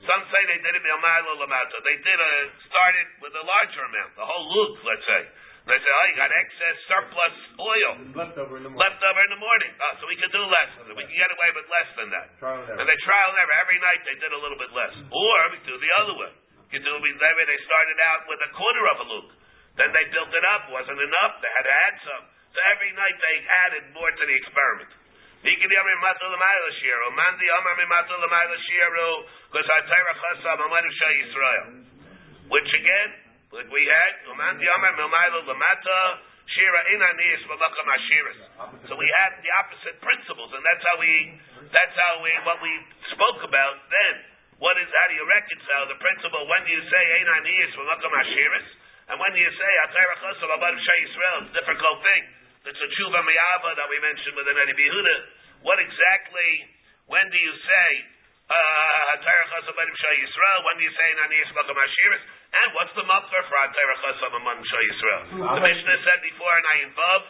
Some 0.03 0.23
say 0.29 0.41
they 0.51 0.59
did 0.59 0.75
it 0.77 0.83
lamata. 0.83 1.77
They 1.83 1.97
did 2.03 2.19
a 2.19 2.33
started 2.67 3.07
with 3.23 3.33
a 3.33 3.43
larger 3.43 3.83
amount, 3.87 4.19
the 4.19 4.25
whole 4.27 4.45
luk, 4.51 4.83
let's 4.83 5.05
say. 5.07 5.31
They 5.63 5.79
say, 5.79 5.91
oh, 5.95 6.05
you 6.11 6.15
got 6.19 6.27
excess 6.27 6.75
surplus 6.91 7.35
oil 7.55 7.91
leftover 8.19 8.59
in 8.59 8.67
the 8.67 8.71
morning. 8.71 8.83
Leftover 8.83 9.19
in 9.23 9.31
the 9.31 9.39
morning. 9.39 9.71
Oh, 9.79 9.93
so 9.95 10.03
we 10.11 10.19
can 10.19 10.27
do 10.27 10.43
less. 10.43 10.71
We 10.91 11.07
can 11.07 11.15
get 11.15 11.31
away 11.31 11.49
with 11.55 11.67
less 11.71 11.89
than 11.95 12.07
that. 12.11 12.27
Trial 12.35 12.67
and, 12.67 12.83
and 12.83 12.85
they 12.85 12.99
trial 13.07 13.31
and 13.31 13.39
error. 13.39 13.55
Every 13.63 13.79
night 13.79 14.03
they 14.03 14.17
did 14.19 14.31
a 14.35 14.41
little 14.43 14.59
bit 14.59 14.75
less. 14.75 14.91
Or 15.07 15.37
we 15.55 15.63
do 15.63 15.79
the 15.79 15.93
other 16.03 16.15
way. 16.19 16.31
You 16.75 16.83
do 16.83 16.91
maybe 16.99 17.43
they 17.47 17.59
started 17.63 17.97
out 18.11 18.27
with 18.27 18.43
a 18.43 18.49
quarter 18.51 18.83
of 18.91 18.97
a 18.97 19.05
luk. 19.07 19.27
Then 19.79 19.93
they 19.95 20.03
built 20.11 20.35
it 20.35 20.45
up. 20.51 20.67
Wasn't 20.67 20.99
enough. 20.99 21.33
They 21.39 21.51
had 21.55 21.63
to 21.63 21.75
add 21.87 21.95
some. 22.11 22.23
So 22.51 22.59
every 22.75 22.91
night 22.91 23.15
they 23.15 23.35
added 23.65 23.83
more 23.95 24.11
to 24.11 24.23
the 24.25 24.35
experiment. 24.35 24.91
Which 32.51 32.69
again, 32.69 33.09
like 33.53 33.69
we 33.69 33.85
had, 33.85 34.13
so 34.25 34.33
we 38.97 39.07
had 39.13 39.31
the 39.45 39.51
opposite 39.61 39.97
principles, 40.01 40.49
and 40.57 40.63
that's 40.65 40.83
how 40.83 40.97
we, 40.97 41.13
that's 41.69 41.95
how 41.95 42.13
we, 42.25 42.33
what 42.49 42.57
we 42.65 42.73
spoke 43.13 43.45
about 43.45 43.77
then. 43.93 44.15
What 44.57 44.73
is, 44.81 44.89
how 44.89 45.07
do 45.09 45.15
you 45.17 45.25
reconcile 45.29 45.85
the 45.85 46.01
principle 46.01 46.49
when 46.49 46.65
do 46.65 46.71
you 46.73 46.81
say, 46.81 47.03
Ein 47.21 47.29
Aniyas 47.29 47.77
V'Makam 47.77 48.13
Ashiris, 48.25 48.67
and 49.13 49.21
when 49.21 49.31
do 49.37 49.39
you 49.43 49.51
say 49.53 49.71
Atayra 49.85 50.15
Chosav 50.17 50.49
Abad 50.49 50.73
Yisrael, 50.73 51.45
it's 51.45 51.53
a 51.53 51.61
difficult 51.61 52.01
thing. 52.01 52.23
It's 52.63 52.79
a 52.79 52.89
tshuva 52.95 53.19
miyava 53.21 53.75
that 53.75 53.87
we 53.91 53.99
mentioned 53.99 54.39
with 54.39 54.47
the 54.47 54.55
Noda 54.55 54.71
BeYehuda. 54.71 55.15
What 55.67 55.83
exactly? 55.83 56.51
When 57.11 57.27
do 57.27 57.35
you 57.35 57.51
say 57.59 57.89
uh, 58.47 59.19
Yisrael? 59.19 60.59
When 60.63 60.79
do 60.79 60.83
you 60.87 60.93
say 60.95 61.07
Nani 61.19 61.35
Yismacham 61.43 61.75
Ashiris? 61.75 62.23
And 62.53 62.69
what's 62.77 62.93
the 62.93 63.01
mukher 63.01 63.41
for 63.49 63.57
Atayra 63.65 63.95
Chosav 63.97 64.29
Abad 64.29 64.61
Yisrael? 64.61 65.21
The 65.57 65.63
Mishnah 65.65 65.97
said 66.05 66.21
before 66.21 66.53
in 66.53 66.65
Ayin 66.69 66.91
Vav, 66.93 67.21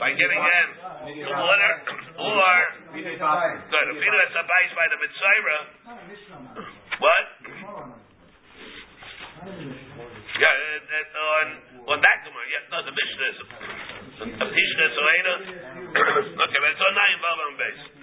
by 0.00 0.16
giving 0.16 0.40
him 0.40 0.66
the 1.20 1.28
water, 1.28 1.72
or 2.16 2.56
good, 2.96 3.86
if 3.92 4.00
he 4.00 4.08
does 4.08 4.32
by 4.32 4.86
the 4.88 4.96
Mitzvah, 4.96 5.60
what? 7.04 7.26
Yeah, 10.40 10.48
uh, 10.48 11.20
on 11.20 11.46
on 11.84 11.98
that 12.00 12.18
Gemara. 12.24 12.44
Yeah, 12.48 12.64
no, 12.72 12.80
the 12.84 12.92
Mishnah 12.96 13.28
is 13.28 13.38
a 14.24 14.46
Mishnah 14.48 14.88
so 14.92 15.02
Eina. 15.04 15.34
Okay, 16.40 16.58
but 16.60 16.70
it's 16.72 16.80
on 16.80 16.94
nine 16.96 17.18
Vav 17.20 17.38
on 17.40 17.54
base. 17.56 17.99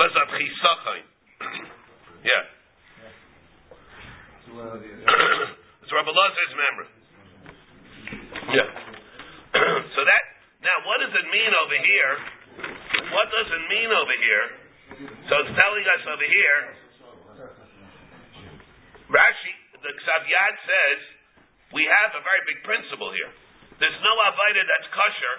Because 0.00 0.16
of 0.16 0.32
Chisachon. 0.32 1.04
Yeah. 2.24 2.44
it's 5.80 5.92
Rabbi 5.96 6.12
Lazar's 6.12 6.54
memory. 6.56 6.88
Yeah. 8.48 8.68
so 9.96 10.00
that 10.04 10.22
now, 10.64 10.76
what 10.88 11.04
does 11.04 11.12
it 11.12 11.26
mean 11.28 11.52
over 11.52 11.76
here? 11.80 12.12
What 13.12 13.28
does 13.28 13.48
it 13.52 13.64
mean 13.68 13.92
over 13.92 14.16
here? 14.24 14.44
So 15.28 15.32
it's 15.44 15.52
telling 15.52 15.84
us 15.84 16.02
over 16.08 16.28
here, 16.28 16.58
Rashi, 19.12 19.54
the 19.84 19.92
Xaviad 20.00 20.54
says, 20.64 20.98
we 21.76 21.84
have 21.84 22.16
a 22.16 22.24
very 22.24 22.42
big 22.48 22.64
principle 22.64 23.12
here. 23.12 23.32
There's 23.76 24.00
no 24.00 24.12
Avaida 24.32 24.64
that's 24.64 24.88
kosher, 24.96 25.36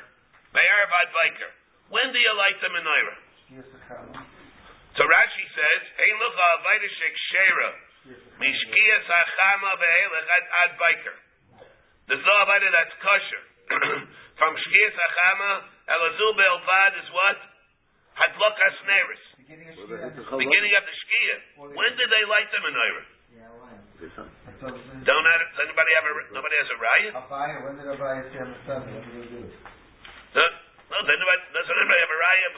Me'eravad 0.53 1.09
Biker. 1.17 1.49
When 1.93 2.13
do 2.13 2.21
you 2.21 2.33
light 2.37 2.57
the 2.61 2.69
menorah? 2.69 4.20
So 4.91 5.07
Rashi 5.07 5.45
says, 5.55 5.81
Ein 6.03 6.15
lucha 6.19 6.45
Avaida 6.59 6.89
shek 6.99 7.15
shera, 7.31 7.69
mishkiyas 8.43 9.07
hachama 9.07 9.71
ve'elech 9.79 10.27
ad 10.67 10.71
Biker. 10.75 11.17
There's 12.11 12.25
no 12.27 12.35
Avaida 12.43 12.67
that's 12.75 12.95
kosher. 12.99 13.43
From 14.39 14.51
shkiyas 14.51 14.95
hachama, 14.99 15.51
elazul 15.87 16.31
be'elvad 16.35 16.91
is 16.99 17.07
what? 17.15 17.39
Hadlokas 18.19 18.77
neris. 18.83 19.23
Beginning 19.47 19.71
of 20.75 20.83
the 20.83 20.95
Shkia. 21.07 21.37
When 21.71 21.91
did 21.95 22.09
they 22.11 22.23
light 22.27 22.51
the 22.51 22.59
menorah? 22.59 23.07
Don't 25.07 25.25
have, 25.25 25.41
does 25.55 25.61
anybody 25.61 25.91
have 25.93 26.05
a 26.09 26.13
nobody 26.35 26.55
has 26.57 26.69
a 26.73 26.79
riot? 26.81 27.13
When 27.63 27.73
did 27.79 27.87
Abaya 27.95 28.21
say 28.27 28.43
on 28.43 28.49
the 28.51 28.59
seventh? 28.67 28.91
What 28.91 29.05
did 29.07 29.23
he 29.23 29.29
do? 29.29 29.41
No, 30.35 30.43
no 30.91 30.97
does 30.99 31.15
anybody, 31.15 31.41
does 31.53 31.69
anybody 31.69 31.99
have 32.01 32.11
a 32.11 32.19
riot 32.19 32.51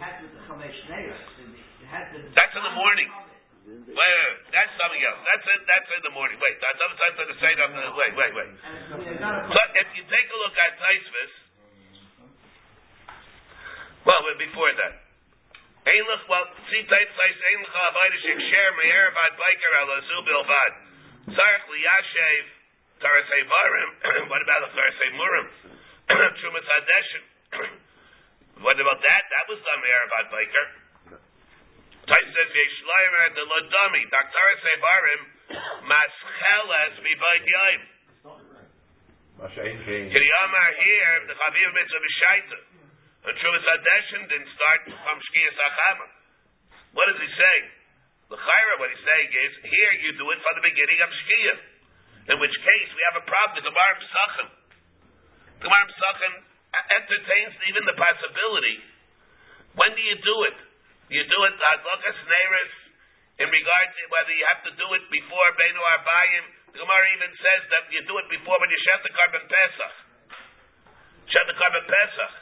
of 0.00 0.32
Gamar 0.48 0.64
Mefereshes? 0.64 1.20
That's 2.32 2.54
in 2.56 2.64
the 2.64 2.76
morning. 2.76 3.10
Wait, 3.70 3.92
wait, 3.92 4.36
that's 4.50 4.72
something 4.80 5.02
else. 5.04 5.20
That's 5.20 5.46
it. 5.46 5.60
That's 5.68 5.88
in 5.92 6.02
the 6.08 6.14
morning. 6.16 6.40
Wait, 6.40 6.56
that's 6.64 6.80
other 6.80 6.96
time 6.96 7.14
to 7.20 7.24
the 7.28 7.36
the. 7.36 7.92
Wait, 7.92 8.12
wait, 8.16 8.32
wait. 8.32 8.50
But 8.96 9.68
if 9.76 9.88
you 9.94 10.02
take 10.08 10.28
a 10.32 10.38
look 10.40 10.56
at 10.56 10.72
Taisvis, 10.80 11.32
well, 14.08 14.24
before 14.40 14.72
that. 14.80 15.04
Einlich, 15.80 16.24
well, 16.28 16.44
see, 16.72 16.82
Tait 16.88 17.08
says, 17.08 17.36
Einlich 17.52 17.72
ha'avayda 17.72 18.18
shekshir 18.24 18.68
me'er 18.80 19.06
vad 19.12 19.32
biker 19.36 19.72
al 19.80 19.90
azul 19.96 20.22
bilvad. 20.24 20.72
Tzarech 21.28 21.66
liyashev 21.68 22.44
tarasei 23.00 23.42
varim. 23.44 23.90
What 24.32 24.40
about 24.40 24.60
the 24.64 24.70
tarasei 24.76 25.10
murim? 25.20 25.46
Trumat 26.40 26.64
hadeshin. 26.64 27.24
What 28.60 28.76
about 28.76 29.00
that? 29.00 29.22
That 29.32 29.48
was. 29.48 29.60
Tait 32.10 32.26
says, 32.34 32.50
de 32.50 33.44
lodami. 33.46 34.02
Tarasei 34.10 34.76
varim 34.82 35.22
mascheles 35.86 36.94
mibayt 37.00 37.44
here, 39.40 41.14
the 41.24 41.34
mitzvah 41.72 42.02
didn't 44.28 44.50
start 44.52 44.80
from. 44.90 45.16
What 46.92 47.06
does 47.08 47.20
he 47.22 47.30
say? 47.30 47.56
The 48.28 48.36
Chayra, 48.36 48.74
what 48.78 48.90
he's 48.90 49.06
saying 49.06 49.30
is, 49.32 49.52
here 49.64 49.92
you 50.04 50.12
do 50.18 50.28
it 50.30 50.38
from 50.42 50.54
the 50.60 50.64
beginning 50.66 51.00
of 51.00 51.10
Shkiyah. 51.10 51.58
In 52.30 52.38
which 52.38 52.52
case, 52.52 52.90
we 52.94 53.02
have 53.10 53.22
a 53.22 53.26
problem. 53.26 53.58
The 53.58 53.70
Gemara 53.70 53.94
Pesachim. 53.96 54.48
The 55.62 56.49
entertains 56.70 57.54
even 57.66 57.82
the 57.86 57.96
possibility. 57.98 58.78
When 59.74 59.90
do 59.94 60.02
you 60.02 60.16
do 60.22 60.36
it? 60.50 60.58
You 61.10 61.22
do 61.26 61.38
it 61.50 61.54
uh, 61.58 61.66
Hadlokas 61.74 62.18
Neris 62.22 62.74
in 63.42 63.48
regard 63.50 63.88
to 63.90 64.02
whether 64.14 64.30
you 64.30 64.46
have 64.46 64.62
to 64.70 64.72
do 64.78 64.86
it 64.94 65.04
before 65.10 65.48
Beinu 65.58 65.82
Arbayim? 65.98 66.44
The 66.70 66.78
Gemara 66.86 67.06
even 67.18 67.32
says 67.34 67.62
that 67.74 67.84
you 67.90 68.06
do 68.06 68.14
it 68.22 68.30
before 68.30 68.54
when 68.62 68.70
you 68.70 68.78
shed 68.86 69.02
the 69.02 69.10
carbon 69.10 69.42
Pesach. 69.50 69.94
Shed 71.34 71.46
the 71.50 71.58
carbon 71.58 71.82
Pesach. 71.90 72.32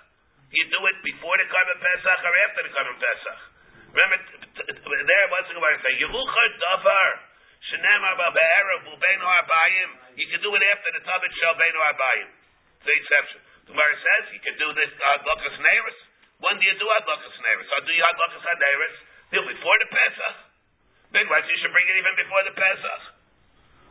You 0.53 0.65
do 0.69 0.81
it 0.85 0.99
before 1.01 1.37
the 1.41 1.49
Karban 1.49 1.81
Pesach 1.81 2.21
or 2.25 2.35
after 2.45 2.61
the 2.65 2.73
Karban 2.77 2.99
Pesach. 3.01 3.41
Remember, 3.89 4.17
there 4.69 5.27
what's 5.33 5.49
the 5.49 5.57
Gemara 5.57 5.81
say? 5.81 5.97
Yeruchar 5.97 6.49
davar 6.61 7.09
shenemar 7.73 8.13
ba'erev 8.21 8.85
u'beinu 8.93 9.25
arbayim. 9.25 9.91
You 10.21 10.29
can 10.29 10.41
do 10.45 10.53
it 10.53 10.63
after 10.77 10.93
the 10.93 11.03
tabit 11.09 11.33
shel 11.41 11.57
beinu 11.57 11.81
arbayim. 11.89 12.29
The 12.85 12.93
exception. 12.93 13.41
The 13.69 13.77
Gemara 13.77 13.97
says 14.01 14.33
you 14.33 14.41
can 14.41 14.57
do 14.57 14.69
this 14.73 14.93
uh, 14.97 15.21
adlakas 15.21 15.61
neiris. 15.61 15.99
When 16.41 16.57
do 16.57 16.65
you 16.65 16.73
do 16.81 16.89
adlakas 16.89 17.37
neiris? 17.37 17.69
Or 17.69 17.81
do 17.85 17.93
you 17.93 18.01
adlakas 18.01 18.41
neiris? 18.49 18.97
Do 19.29 19.45
before 19.45 19.77
the 19.85 19.89
Pesach. 19.93 20.37
Big 21.13 21.29
why 21.29 21.45
you 21.45 21.59
should 21.61 21.73
bring 21.77 21.85
it 21.85 21.97
even 22.01 22.17
before 22.17 22.43
the 22.49 22.57
Pesach. 22.57 23.03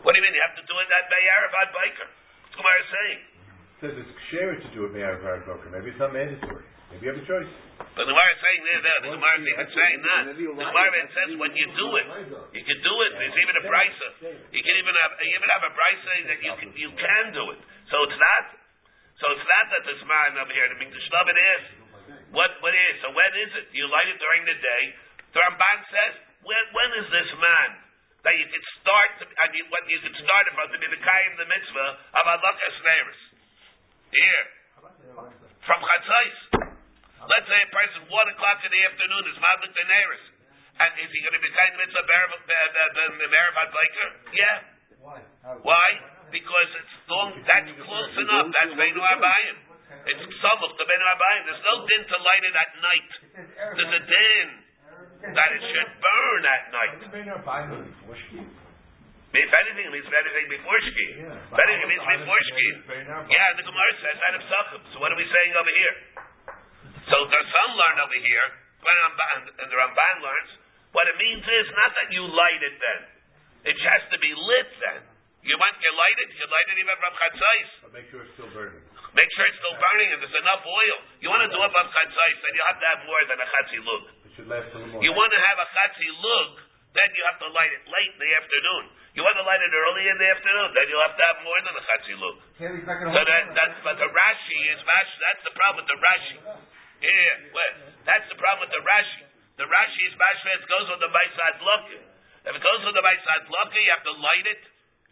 What 0.02 0.14
do 0.14 0.18
you 0.18 0.26
mean? 0.26 0.34
You 0.34 0.42
have 0.42 0.58
to 0.58 0.66
do 0.66 0.76
it 0.82 0.88
that 0.90 1.06
day 1.14 1.24
Erev 1.30 1.54
ad 1.62 1.70
Biker. 1.78 2.10
What's 2.10 2.54
the 2.54 2.58
Gemara 2.58 2.82
saying? 2.90 3.22
It 3.22 3.78
says 3.86 3.94
it's 4.02 4.14
shared 4.34 4.60
to 4.66 4.70
do 4.74 4.90
it 4.90 4.98
Me'er 4.98 5.22
Var 5.22 5.46
Boker. 5.46 5.70
Maybe 5.70 5.94
it's 5.94 6.02
not 6.02 6.10
mandatory. 6.10 6.66
Maybe 6.90 7.06
you 7.06 7.14
have 7.14 7.22
a 7.22 7.28
choice. 7.30 7.52
But 7.78 8.10
the 8.10 8.14
Gemara 8.18 8.34
is 8.34 8.42
saying 8.42 8.62
there, 8.66 8.82
there, 8.82 9.00
the 9.06 9.12
Gemara 9.14 9.36
is 9.38 9.46
even 9.46 9.70
saying 9.78 10.00
that. 10.02 10.22
The 10.34 10.66
Gemara 10.74 11.02
says 11.14 11.30
when 11.38 11.54
you 11.54 11.70
do 11.78 11.88
it, 12.02 12.06
you 12.58 12.64
can 12.66 12.80
do 12.82 12.94
it. 13.06 13.12
There's 13.14 13.38
even 13.46 13.56
a 13.62 13.64
brisa. 13.70 14.08
You 14.50 14.62
can 14.66 14.76
even 14.82 14.94
have 15.06 15.14
you 15.22 15.34
even 15.38 15.50
have 15.54 15.64
a 15.70 15.74
brisa 15.78 16.14
that 16.34 16.40
you 16.42 16.54
can 16.58 16.70
you 16.74 16.90
can 16.98 17.26
do 17.38 17.46
it. 17.54 17.62
So 17.94 18.02
it's 18.10 18.18
not. 18.18 18.57
So 19.18 19.26
it's 19.34 19.48
not 19.50 19.66
that 19.74 19.82
there's 19.90 20.06
man 20.06 20.38
over 20.38 20.54
here. 20.54 20.70
The 20.70 20.78
Mikdash 20.78 21.10
is. 21.10 21.64
What 22.30 22.54
what 22.62 22.74
is? 22.76 22.94
So 23.02 23.10
when 23.10 23.32
is 23.34 23.52
it? 23.58 23.66
You 23.74 23.90
light 23.90 24.08
it 24.14 24.20
during 24.22 24.46
the 24.46 24.58
day. 24.62 24.84
The 25.34 25.42
Ramban 25.42 25.80
says 25.90 26.14
when 26.46 26.64
when 26.76 26.90
is 27.02 27.08
this 27.10 27.30
man 27.42 27.70
that 28.22 28.36
you 28.38 28.46
could 28.46 28.66
start? 28.78 29.10
To, 29.20 29.24
I 29.42 29.50
mean, 29.50 29.66
when 29.74 29.84
you 29.90 30.00
could 30.06 30.18
start 30.22 30.46
from 30.54 30.70
to 30.70 30.78
be 30.78 30.88
the 30.92 31.02
kayim 31.02 31.34
the 31.40 31.50
mitzvah 31.50 31.90
of 32.14 32.24
alakas 32.30 32.78
neiris. 32.86 33.22
Here 34.14 34.44
from 35.66 35.80
chatzais. 35.82 36.38
Let's 37.18 37.48
say 37.50 37.60
a 37.60 37.72
person 37.74 38.08
one 38.08 38.28
o'clock 38.30 38.62
in 38.64 38.72
the 38.72 38.82
afternoon 38.86 39.24
is 39.34 39.38
the 39.42 39.84
neiris, 39.84 40.26
and 40.78 40.92
is 41.02 41.10
he 41.10 41.20
going 41.26 41.36
to 41.36 41.44
be 41.44 41.52
kind 41.52 41.74
of 41.74 41.78
mitzvah 41.82 42.06
meravat 43.28 43.70
biker? 43.74 44.10
Yeah. 44.32 44.58
Why? 45.02 45.20
Why? 45.66 45.88
Because 46.28 46.70
it's 46.76 46.96
long. 47.08 47.32
That's 47.48 47.72
close 47.80 48.14
enough. 48.20 48.52
That's 48.52 48.74
beinu 48.76 49.00
abayim. 49.00 49.56
It's 50.08 50.24
samuch 50.44 50.74
the 50.76 50.86
beinu 50.88 51.06
abayim. 51.08 51.42
There's 51.48 51.64
no 51.64 51.76
din 51.88 52.02
to 52.04 52.18
light 52.20 52.44
it 52.44 52.56
at 52.56 52.72
night. 52.84 53.12
There's 53.76 53.94
a 53.96 54.04
din 54.04 54.48
that 55.34 55.50
it 55.56 55.64
should 55.72 55.92
burn 55.98 56.42
at 56.46 56.64
night. 56.72 57.00
If 59.28 59.52
anything, 59.54 59.86
it 59.86 59.94
means 59.94 60.08
anything 60.08 60.48
before 60.50 60.80
shki. 60.88 61.08
If 61.20 61.60
anything, 61.60 61.84
it 61.84 61.90
means 61.92 62.06
before 62.06 62.42
shki. 62.48 62.70
Yeah, 63.28 63.48
the 63.60 63.66
Gemara 63.68 63.92
says 64.02 64.18
out 64.24 64.36
of 64.40 64.44
Sachim. 64.48 64.82
So 64.94 65.04
what 65.04 65.12
are 65.12 65.20
we 65.20 65.28
saying 65.28 65.54
over 65.56 65.74
here? 65.74 65.96
So 67.08 67.16
the 67.28 67.42
son 67.44 67.70
learned 67.76 68.00
over 68.08 68.20
here, 68.24 68.48
and 68.88 69.68
the 69.68 69.78
Ramban 69.78 70.16
learns, 70.24 70.52
what 70.96 71.08
it 71.12 71.18
means 71.20 71.44
is 71.44 71.68
not 71.76 71.92
that 71.96 72.08
you 72.16 72.24
light 72.24 72.62
it 72.64 72.76
then. 72.80 73.02
It 73.68 73.78
has 73.84 74.02
to 74.16 74.18
be 74.24 74.32
lit 74.32 74.70
then. 74.80 75.02
You 75.48 75.56
want 75.56 75.80
you 75.80 75.94
light 75.96 76.18
it, 76.20 76.30
you 76.36 76.44
light 76.52 76.68
it 76.68 76.78
even 76.84 76.96
from 77.00 77.14
chatzais. 77.16 77.70
But 77.88 77.92
make 77.96 78.08
sure 78.12 78.20
it's 78.20 78.36
still 78.36 78.52
burning. 78.52 78.84
Make 79.16 79.32
sure 79.32 79.48
it's 79.48 79.60
still 79.64 79.80
burning 79.80 80.10
and 80.12 80.20
there's 80.20 80.40
enough 80.44 80.64
oil. 80.68 80.98
You 81.24 81.32
want 81.32 81.48
to 81.48 81.52
do 81.52 81.56
it 81.56 81.72
from 81.72 81.88
chatzais, 81.88 82.38
then 82.44 82.52
you 82.52 82.64
have 82.68 82.80
to 82.84 82.88
have 82.92 83.00
more 83.08 83.24
than 83.32 83.40
a 83.40 83.48
chatzi 83.48 83.80
lug. 83.80 84.04
It 84.28 84.32
should 84.36 84.52
last 84.52 84.68
till 84.76 84.84
the 84.84 84.92
morning. 84.92 85.08
You 85.08 85.16
want 85.16 85.32
to 85.32 85.40
have 85.40 85.58
a 85.64 85.68
chatzi 85.72 86.10
lug, 86.20 86.50
then 87.00 87.10
you 87.16 87.24
have 87.32 87.40
to 87.40 87.48
light 87.56 87.72
it 87.72 87.84
late 87.88 88.12
in 88.12 88.20
the 88.20 88.32
afternoon. 88.36 88.84
You 89.16 89.24
want 89.24 89.40
to 89.40 89.46
light 89.48 89.64
it 89.64 89.72
early 89.72 90.06
in 90.12 90.18
the 90.20 90.30
afternoon, 90.36 90.68
then 90.76 90.86
you'll 90.92 91.06
have 91.08 91.16
to 91.16 91.26
have 91.32 91.40
more 91.48 91.60
than 91.64 91.74
a 91.80 91.84
chatzi 91.88 92.16
lug. 92.20 92.36
So 92.60 93.22
that 93.24 93.44
that's 93.56 93.78
but 93.88 93.96
the 94.04 94.10
Rashi 94.12 94.60
is. 94.76 94.80
That's 94.84 95.44
the 95.48 95.56
problem 95.56 95.80
with 95.80 95.90
the 95.96 96.00
Rashi. 96.04 96.38
Yeah, 97.08 97.56
well, 97.56 97.72
that's 98.04 98.28
the 98.28 98.36
problem 98.36 98.68
with 98.68 98.74
the 98.76 98.84
Rashi. 98.84 99.24
The 99.56 99.66
Rashi 99.66 100.02
is 100.12 100.14
Bashvet 100.20 100.60
goes 100.68 100.92
with 100.92 101.02
the 101.02 101.10
Baisad 101.10 101.56
Loka. 101.64 101.98
If 102.46 102.52
it 102.52 102.62
goes 102.62 102.82
with 102.84 102.94
the 103.00 103.02
Baisad 103.02 103.48
Loka, 103.48 103.80
you 103.80 103.92
have 103.96 104.06
to 104.06 104.16
light 104.20 104.48
it 104.52 104.62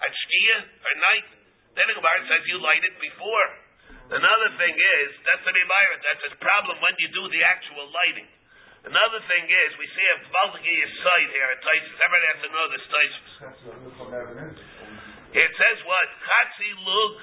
at 0.01 0.11
Shkia 0.11 0.57
or 0.63 0.93
night. 0.99 1.27
Then 1.75 1.85
the 1.91 1.95
Gemara 1.99 2.19
says 2.27 2.43
you 2.47 2.59
light 2.59 2.83
it 2.83 2.95
before. 2.99 3.47
Another 4.05 4.49
thing 4.61 4.75
is 4.75 5.07
that's 5.25 5.43
the 5.43 5.53
Memayra. 5.55 5.95
That's 6.03 6.23
a 6.29 6.33
problem 6.39 6.77
when 6.79 6.95
you 7.01 7.09
do 7.11 7.23
the 7.31 7.41
actual 7.41 7.89
lighting. 7.89 8.29
Another 8.85 9.17
thing 9.25 9.49
is 9.49 9.69
we 9.81 9.89
see 9.89 10.07
a 10.13 10.17
Baltiki 10.29 10.77
side 11.01 11.29
here 11.33 11.49
at 11.49 11.59
Taisus. 11.65 11.95
Everybody 11.97 12.25
has 12.29 12.39
to 12.45 12.49
know 12.53 12.65
this 12.69 12.85
Taisus. 12.85 13.31
It 15.35 15.51
says 15.57 15.77
what? 15.89 16.07
Chatzi 16.21 16.71
lug 16.85 17.13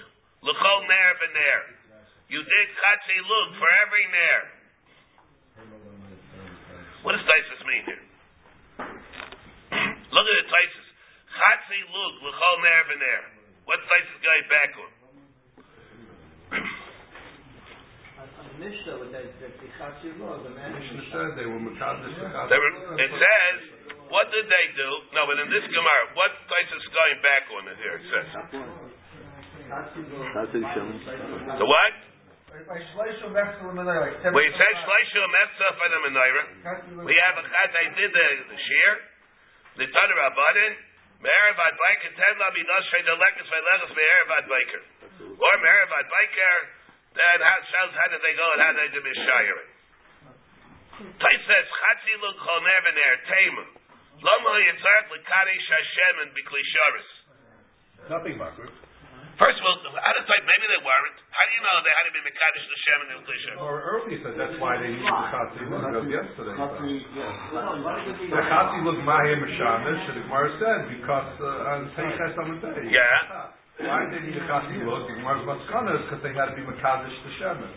l'chol 0.43 0.81
ner 0.91 1.11
v'ner. 1.23 1.61
You 2.29 2.43
did 2.43 2.67
chatzi 2.83 3.19
lug 3.23 3.49
for 3.63 3.71
every 3.87 4.05
ner. 4.11 4.41
What 7.07 7.15
does 7.15 7.27
Taisus 7.31 7.63
mean 7.63 7.83
here? 7.87 8.05
Look 10.15 10.27
at 10.27 10.37
the 10.43 10.47
Taisus. 10.51 10.82
Chatzi 11.33 11.81
lug 11.93 12.13
l'chol 12.23 12.57
ner 12.63 12.83
v'ner. 12.89 13.23
What's 13.65 13.85
Taisus 13.87 14.19
going 14.21 14.47
back 14.51 14.75
were, 22.63 22.73
it 23.01 23.11
says, 23.11 23.59
what 24.13 24.31
did 24.31 24.47
they 24.47 24.67
do? 24.77 24.91
No, 25.17 25.27
but 25.27 25.41
in 25.41 25.49
this 25.51 25.67
Gemara, 25.67 26.05
what 26.15 26.31
place 26.47 26.71
is 26.71 26.87
going 26.93 27.19
back 27.25 27.49
on 27.51 27.67
it 27.71 27.79
here? 27.81 27.97
It 27.99 28.07
says. 28.13 28.29
The 31.59 31.67
what? 31.67 31.95
We 32.53 34.45
said 34.53 34.75
Shleisha 34.85 35.23
Metzah 35.25 35.71
for 35.81 35.89
the 35.89 35.99
Menorah. 36.05 37.09
We 37.09 37.17
have 37.17 37.41
a 37.41 37.45
chad. 37.49 37.69
They 37.73 37.89
did 37.97 38.13
the, 38.13 38.27
the 38.53 38.59
shear. 38.61 38.91
The 39.81 39.87
Tana 39.89 40.15
Rabbanin. 40.15 40.92
Me'erev 41.23 41.59
ad 41.59 41.77
biker 41.79 42.13
ten 42.19 42.35
la 42.39 42.51
midos 42.51 42.85
shay 42.91 43.03
the 43.07 43.15
lekas 43.15 43.47
ve'legas 43.47 43.93
me'erev 43.95 44.31
biker. 44.51 44.83
Or 45.39 45.55
me'erev 45.63 45.93
biker. 46.11 46.59
Then 47.15 47.39
how 47.45 47.59
shows 47.63 47.93
how 47.95 48.09
did 48.11 48.23
they 48.25 48.35
go 48.35 48.47
and 48.57 48.61
how 48.63 48.73
did 48.73 48.91
they 48.91 49.03
mishayir? 49.05 49.59
Tais 51.23 51.43
says 51.47 51.67
chatzi 51.79 52.15
lug 52.21 52.37
chol 52.43 52.61
nevener 52.67 53.17
tema. 53.31 53.65
Lama 54.23 54.53
yitzarek 54.67 55.11
l'kadesh 55.15 55.69
Hashem 55.71 56.15
and 56.27 56.31
biklisharis. 56.35 57.11
Nothing, 58.11 58.37
Margaret. 58.39 58.71
First 59.41 59.59
of 59.59 59.65
all, 59.65 59.77
out 59.97 60.17
of 60.17 60.25
type, 60.29 60.45
maybe 60.45 60.67
they 60.69 60.83
weren't. 60.85 61.17
How 61.33 61.45
do 61.49 61.53
you 61.57 61.63
know 61.65 61.75
they 61.83 61.95
had 61.97 62.05
to 62.09 62.15
be 62.15 62.21
mekadosh 62.21 62.67
Hashem 62.69 62.99
and 63.01 63.09
biklisharis? 63.23 63.59
Or 63.65 63.75
earlier 63.81 64.19
said 64.21 64.35
that's 64.37 64.57
why 64.61 64.77
they 64.77 64.93
used 64.93 65.09
the 65.09 65.25
Chatzi 65.33 65.65
look 65.73 65.83
of 65.89 66.05
yesterday. 66.09 66.55
The 66.57 68.43
Chatzi 68.45 68.79
look 68.85 69.01
Mahim 69.03 69.41
Mashamish, 69.41 70.03
and 70.13 70.17
the 70.21 70.25
Gemara 70.29 70.51
said, 70.61 70.81
because 70.93 71.33
uh, 71.41 71.73
on 71.73 71.89
Teiches 71.97 72.37
on 72.37 72.47
the 72.53 72.59
day. 72.61 72.93
Yeah. 72.93 73.89
Why 73.89 74.05
did 74.05 74.21
they 74.21 74.23
need 74.29 74.37
a 74.37 74.45
Chatzi 74.45 74.85
look? 74.85 75.09
The 75.09 75.17
Gemara's 75.17 75.49
Maskana 75.49 75.97
is 75.97 76.03
because 76.07 76.21
they 76.21 76.37
had 76.37 76.53
to 76.53 76.57
be 76.57 76.65
Mekadosh 76.69 77.17
the 77.25 77.33
Shemin. 77.41 77.73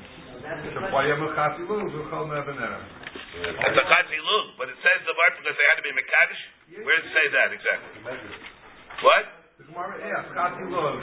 Shabayam 0.75 1.23
a 1.23 1.29
Chatzi 1.33 1.63
look, 1.65 1.87
Zuchal 1.89 2.27
Nevener. 2.29 3.05
It's 3.15 3.79
a 3.79 3.85
chatzi 3.87 4.19
lug, 4.19 4.55
but 4.55 4.67
it 4.71 4.79
says 4.79 4.99
the 5.03 5.11
word 5.11 5.33
because 5.39 5.55
they 5.59 5.67
had 5.67 5.77
to 5.79 5.85
be 5.87 5.91
mekadosh. 5.91 6.43
Where 6.83 6.95
does 6.99 7.07
it 7.07 7.13
say 7.15 7.25
that 7.35 7.49
exactly? 7.51 7.91
What? 9.03 9.23
The 9.59 9.63
Gemara 9.71 9.95
asks, 10.03 10.31
Chatzi 10.31 10.63
look. 10.71 10.99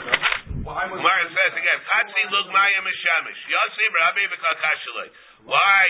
Gemara 0.63 1.27
says 1.27 1.55
again, 1.59 1.79
Chatzi 1.91 2.23
lug 2.31 2.47
maya 2.55 2.81
mishamish. 2.87 3.41
Yossi 3.51 3.85
rabbi 3.99 4.25
v'kakashalei. 4.31 5.11
Why? 5.43 5.87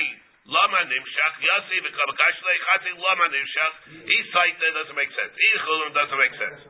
Lama 0.48 0.80
nimshach. 0.88 1.36
Yossi 1.44 1.76
v'kakashalei. 1.84 2.58
Chatzi 2.64 2.92
lama 2.96 3.26
nimshach. 3.28 3.74
He 4.08 4.16
saita 4.32 4.66
doesn't 4.72 4.96
make 4.96 5.12
sense. 5.12 5.34
He 5.36 5.48
chulim 5.60 5.92
doesn't 5.92 6.16
make 6.16 6.36
sense. 6.40 6.60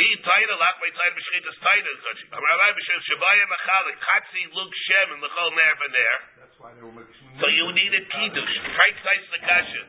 He 0.00 0.08
taita 0.24 0.54
lach 0.56 0.80
by 0.80 0.88
taita 0.96 1.12
b'shchitas 1.12 1.56
taita. 1.60 1.92
Rabbi 2.32 2.68
b'shem 2.72 3.00
shabaya 3.04 3.44
machalik. 3.52 3.96
Chatzi 4.00 4.42
lug 4.56 4.72
shem 4.72 5.12
and 5.12 5.20
l'chol 5.20 5.52
ner 5.52 5.74
v'ner. 5.76 6.18
That's 6.40 6.56
why 6.56 6.72
they 6.72 6.80
were 6.80 6.96
making. 6.96 7.36
So 7.36 7.46
you 7.52 7.68
needed 7.76 8.08
kiddush. 8.08 8.54
Right 8.64 8.96
size 9.04 9.28
the 9.28 9.40
kasha. 9.44 9.84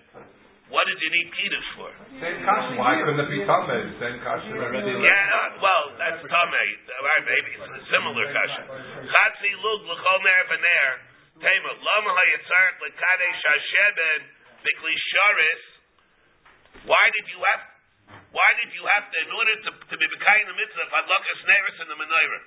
What 0.73 0.89
did 0.89 0.97
you 0.97 1.11
need 1.13 1.29
kiddush 1.37 1.69
for? 1.77 1.89
Same 2.17 2.41
kasha. 2.41 2.73
Why 2.81 2.97
couldn't 2.97 3.21
it 3.21 3.29
be 3.29 3.45
Tameh? 3.45 3.93
Same 4.01 4.17
kasha 4.25 4.57
already. 4.57 4.89
Yeah, 5.05 5.13
uh, 5.37 5.61
well, 5.61 5.85
that's 6.01 6.25
tamei. 6.25 6.67
Right, 6.89 7.23
maybe 7.29 7.49
it's 7.61 7.77
a 7.77 7.83
similar 7.93 8.25
kasha. 8.33 8.63
Chatzi 9.05 9.53
lug 9.61 9.85
l'chol 9.85 10.19
ner 10.25 10.43
v'ner. 10.49 10.91
Tema 11.45 11.71
lama 11.77 12.11
hayitzarek 12.17 12.81
l'kadesh 12.81 13.41
hasheben 13.45 14.21
sharis. 14.65 15.63
Why 16.89 17.05
did 17.21 17.25
you 17.29 17.39
have? 17.45 17.63
Why 18.33 18.49
did 18.57 18.73
you 18.73 18.81
have 18.97 19.05
to, 19.13 19.17
in 19.21 19.29
order 19.29 19.55
to, 19.69 19.71
to 19.77 19.95
be 19.95 20.05
b'kayin 20.09 20.45
the 20.49 20.57
mitzvah, 20.57 20.89
hadlakas 20.89 21.41
neris 21.45 21.77
in 21.85 21.87
the 21.93 21.97
menorah? 22.01 22.41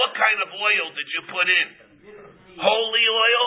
What 0.00 0.16
kind 0.16 0.38
of 0.40 0.48
oil 0.48 0.86
did 0.96 1.08
you 1.12 1.20
put 1.28 1.44
in? 1.44 1.68
Holy 2.56 3.04
oil, 3.04 3.46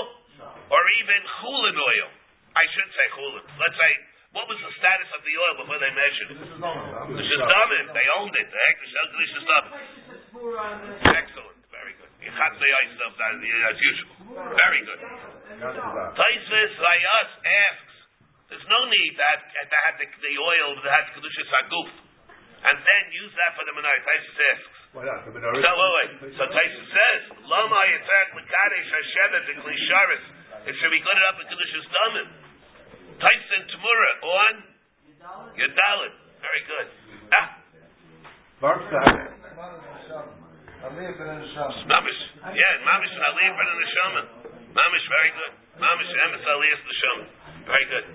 or 0.69 0.81
even 1.01 1.19
chulin 1.41 1.77
oil? 1.81 2.09
I 2.53 2.65
should 2.77 2.89
say 2.93 3.05
chulin. 3.17 3.45
Let's 3.57 3.77
say, 3.77 3.91
what 4.29 4.45
was 4.45 4.59
the 4.61 4.73
status 4.77 5.09
of 5.17 5.21
the 5.25 5.33
oil 5.33 5.53
before 5.65 5.79
they 5.81 5.89
measured 5.89 6.29
it? 6.33 6.37
This 6.37 6.53
is 6.53 7.41
dumb. 7.41 7.69
They 7.89 8.07
owned 8.21 8.35
it. 8.37 8.47
The 8.49 8.59
heck, 8.61 8.77
the 8.77 9.41
stuff. 9.41 9.65
Excellent. 11.17 11.57
Very 11.73 11.93
good. 11.97 12.11
You 12.21 12.29
can't 12.29 12.55
say 12.61 12.69
I 12.69 12.83
stuff 12.93 13.13
that 13.17 13.33
as 13.41 13.77
usual. 13.81 14.13
Very 14.37 14.81
good. 14.85 14.99
Taisvis 16.13 16.73
Rayas 16.77 17.31
asks, 17.41 17.89
there's 18.53 18.69
no 18.69 18.81
need 18.85 19.11
to 19.13 19.23
have, 19.33 19.41
to 19.45 19.77
have 19.85 19.95
the, 20.01 20.07
the 20.09 20.33
oil 20.37 20.69
that 20.81 20.89
has 20.89 21.05
kedushas 21.13 21.49
haguf, 21.53 21.89
and 22.65 22.77
then 22.81 23.03
use 23.13 23.33
that 23.37 23.53
for 23.53 23.61
the 23.65 23.73
menorah. 23.77 24.01
Taisus 24.01 24.37
asks. 24.57 24.77
Why 24.89 25.05
not? 25.05 25.21
The 25.25 25.37
menorah. 25.37 25.61
So 25.61 25.69
wait, 25.69 25.93
wait. 26.17 26.33
So 26.33 26.43
Taisus 26.49 26.89
says, 26.89 27.21
Lama 27.45 27.81
yitzak 27.93 28.27
mekadesh 28.37 28.89
hashevet 28.89 29.43
the 29.49 29.55
klisharis. 29.61 30.25
It 30.65 30.73
should 30.81 30.93
be 30.93 31.01
good 31.01 31.17
enough 31.17 31.37
with 31.37 31.49
kedushas 31.49 31.87
damim. 31.93 32.48
Taisus 33.19 33.63
Tamura 33.71 34.11
on 34.23 34.53
Yadalit. 35.59 36.13
Very 36.39 36.61
good. 36.71 36.87
Ah, 37.35 37.47
Baruch 38.63 38.87
Sahab. 38.87 39.35
Aliyah 40.79 41.11
ben 41.19 41.27
Neshama. 41.43 41.75
mamish. 41.91 42.21
Yeah, 42.55 42.73
mamish 42.87 43.11
and 43.11 43.23
aliyah 43.27 43.51
for 43.51 43.65
the 43.67 43.75
neshama. 43.83 44.21
Mamish, 44.71 45.05
very 45.11 45.31
good. 45.35 45.53
Mamish 45.83 46.11
emes 46.23 46.43
aliyah 46.47 46.79
neshama. 46.87 47.25
Very 47.67 47.85
good. 47.91 48.05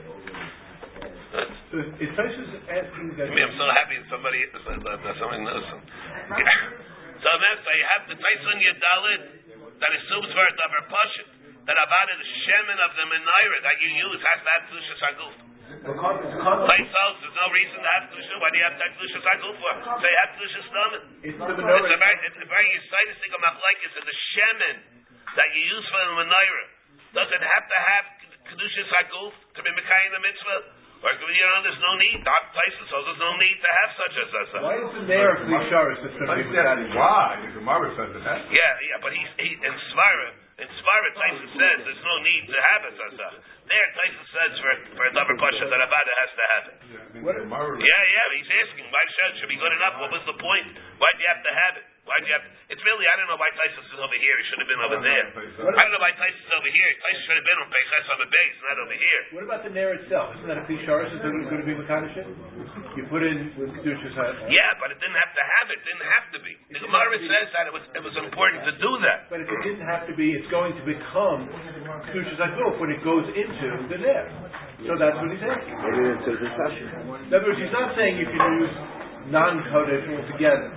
So 1.68 1.74
is- 1.84 1.94
is 2.00 2.10
Taisus 2.16 2.48
asking 2.72 3.20
that? 3.20 3.28
I 3.28 3.34
mean, 3.36 3.44
I'm 3.44 3.56
so 3.60 3.68
happy 3.68 4.00
that 4.00 4.08
somebody 4.08 4.40
that, 4.48 5.14
somebody 5.20 5.44
knows 5.44 5.64
some. 5.68 5.82
so 7.24 7.28
then, 7.36 7.54
so 7.60 7.68
you 7.76 7.86
have 7.92 8.02
the 8.08 8.16
Tyson 8.16 8.56
Yadalit 8.64 9.22
that 9.84 9.90
is 9.92 10.02
Subsvar 10.08 10.48
Davar 10.56 10.82
Pashit. 10.88 11.28
That 11.64 11.78
about 11.80 12.06
the 12.12 12.28
shemen 12.44 12.78
of 12.84 12.92
the 12.92 13.04
menorah 13.08 13.60
that 13.64 13.76
you 13.80 13.90
use 13.96 14.20
has 14.20 14.38
to 14.44 14.48
have 14.52 14.62
Kedushas 14.68 15.00
Haguf. 15.00 15.34
Like 15.84 16.86
so, 16.92 17.02
there's 17.24 17.38
no 17.40 17.48
reason 17.56 17.78
to 17.80 17.88
have 17.88 18.04
Kedushas. 18.12 18.36
Why 18.36 18.48
do 18.52 18.56
you 18.60 18.66
have 18.68 18.76
to 18.76 18.84
have 18.84 18.92
Kedushas 19.00 19.24
Haguf 19.24 19.54
for? 19.56 19.72
So 19.96 20.04
you 20.04 20.18
have 20.20 20.30
Kedushas 20.36 20.68
Damin. 20.68 21.02
It's 21.24 21.40
the 21.40 21.48
It's 21.48 21.56
a 21.56 21.64
menorah. 21.64 21.96
very, 21.96 22.16
it's 22.28 22.40
a 22.40 22.48
very 22.52 22.68
exciting 22.76 23.16
thing 23.24 23.32
about 23.32 23.56
like 23.64 23.78
it's 23.80 23.96
the 23.96 24.16
shemen 24.36 24.76
that 25.40 25.48
you 25.56 25.62
use 25.72 25.86
for 25.88 26.00
the 26.04 26.14
menorah. 26.20 26.66
Does 27.16 27.30
it 27.32 27.42
have 27.42 27.64
to 27.64 27.78
have 27.80 28.04
Kedushas 28.52 28.88
Haguf 29.00 29.32
to 29.56 29.60
be 29.64 29.70
Mekayim 29.72 30.10
the 30.12 30.20
mitzvah? 30.20 30.60
Or, 31.04 31.12
you 31.12 31.44
know, 31.44 31.60
there's 31.68 31.80
no 31.84 31.92
need. 32.00 32.24
Dark 32.24 32.48
places, 32.56 32.84
so 32.88 32.96
there's 33.04 33.20
no 33.20 33.36
need 33.36 33.60
to 33.60 33.70
have 33.76 33.90
such 33.92 34.14
as 34.24 34.28
such. 34.32 34.48
Why 34.56 34.76
isn't 34.80 35.04
there 35.04 35.36
a 35.36 35.44
Klisharis 35.44 36.00
that's 36.00 36.16
going 36.16 36.32
to 36.32 36.36
be 36.40 36.48
Taisus 36.48 36.56
with 36.56 36.64
asking 36.64 36.92
that? 36.92 36.96
why, 36.96 37.28
the 37.44 37.52
Gemara 37.60 37.88
says 37.92 38.08
it 38.16 38.24
has. 38.24 38.40
Yeah, 38.48 38.72
yeah, 38.88 38.98
but 39.04 39.12
he's 39.12 39.28
he, 39.36 39.52
in 39.52 39.74
Svara. 39.92 40.43
In 40.54 40.70
Svara, 40.70 41.10
Tyson 41.18 41.50
says 41.50 41.76
there's 41.82 42.04
no 42.06 42.16
need 42.22 42.46
to 42.46 42.54
have 42.54 42.86
it. 42.86 42.94
Sasa. 42.94 43.42
There, 43.66 43.88
Tyson 43.98 44.26
says 44.30 44.52
for 44.62 44.70
for 44.94 45.04
a 45.10 45.12
double 45.12 45.34
pasha 45.34 45.66
that 45.66 45.82
Abada 45.82 46.12
has 46.22 46.30
to 46.30 46.44
have 46.46 46.64
it. 46.70 46.76
Yeah, 46.94 47.02
I 47.02 47.10
mean, 47.10 47.26
the 47.26 47.42
Gemara. 47.42 47.74
Yeah, 47.74 48.02
yeah, 48.14 48.38
he's 48.38 48.50
asking 48.62 48.86
why 48.86 49.02
should 49.18 49.32
should 49.42 49.50
be 49.50 49.58
good 49.58 49.74
enough. 49.74 49.98
What 49.98 50.14
was 50.14 50.22
the 50.30 50.38
point? 50.38 50.78
Why 51.02 51.10
do 51.18 51.26
you 51.26 51.30
have 51.34 51.42
to 51.42 51.52
have 51.58 51.74
it? 51.82 51.84
Why 52.06 52.16
do 52.22 52.30
you 52.30 52.34
have? 52.38 52.46
It's 52.70 52.84
really 52.86 53.02
I 53.02 53.14
don't 53.18 53.26
know 53.34 53.40
why 53.40 53.50
Tyson 53.58 53.82
is 53.82 53.98
over 53.98 54.14
here. 54.14 54.34
He 54.38 54.44
should 54.46 54.60
have 54.62 54.70
been 54.70 54.82
over 54.86 54.98
there. 55.02 55.26
I 55.34 55.74
don't 55.74 55.90
know 55.90 56.02
why 56.06 56.14
Tyson's 56.14 56.52
over 56.54 56.70
here. 56.70 56.90
Tyson 57.02 57.22
should 57.26 57.38
have 57.42 57.48
been 57.50 57.58
on 57.58 57.68
Peiches 57.74 58.06
on 58.14 58.18
the 58.22 58.30
base, 58.30 58.56
not 58.62 58.78
over 58.78 58.94
here. 58.94 59.20
What 59.34 59.44
about 59.50 59.60
the 59.66 59.72
Nair 59.74 59.98
itself? 59.98 60.38
Isn't 60.38 60.46
that 60.54 60.62
a 60.62 60.64
Klisharis? 60.70 61.10
Is 61.10 61.18
it 61.18 61.50
going 61.50 61.62
to 61.62 61.66
be 61.66 61.74
Mekadosh? 61.74 62.14
You 62.94 63.02
put 63.10 63.26
in 63.26 63.50
with 63.58 63.74
Kedushas 63.82 64.14
Haguf. 64.14 64.46
Yeah, 64.46 64.70
but 64.78 64.94
it 64.94 64.98
didn't 65.02 65.18
have 65.18 65.34
to 65.34 65.42
have 65.42 65.66
it. 65.74 65.78
Didn't 65.82 66.06
have 66.14 66.26
to 66.30 66.38
be. 66.46 66.54
The 66.70 66.78
Gemara 66.78 67.18
says 67.26 67.48
that 67.50 67.66
it 67.66 67.74
was 67.74 67.82
it 67.90 68.02
was 68.06 68.14
important 68.22 68.62
to 68.70 68.72
do 68.78 68.90
that. 69.02 69.26
But 69.30 69.42
if 69.42 69.50
it 69.50 69.60
didn't 69.66 69.82
have 69.82 70.06
to 70.06 70.14
be, 70.14 70.30
it's 70.30 70.46
going 70.54 70.78
to 70.78 70.84
become 70.86 71.50
Kedushas 72.14 72.38
Haguf 72.38 72.78
when 72.78 72.94
it 72.94 73.02
goes 73.02 73.26
into 73.34 73.68
the 73.90 73.98
Nair. 73.98 74.30
So 74.86 74.94
that's 74.94 75.18
what 75.18 75.26
he's 75.32 75.42
asking. 75.42 75.74
Maybe 75.74 76.02
it's 76.14 76.26
a 76.28 76.34
discussion. 76.38 76.84
In 77.26 77.34
other 77.34 77.46
words, 77.50 77.58
he's 77.58 77.74
not 77.74 77.94
saying 77.98 78.14
you 78.20 78.30
can 78.30 78.42
use 78.62 78.74
non-coded 79.32 80.02
altogether. 80.14 80.68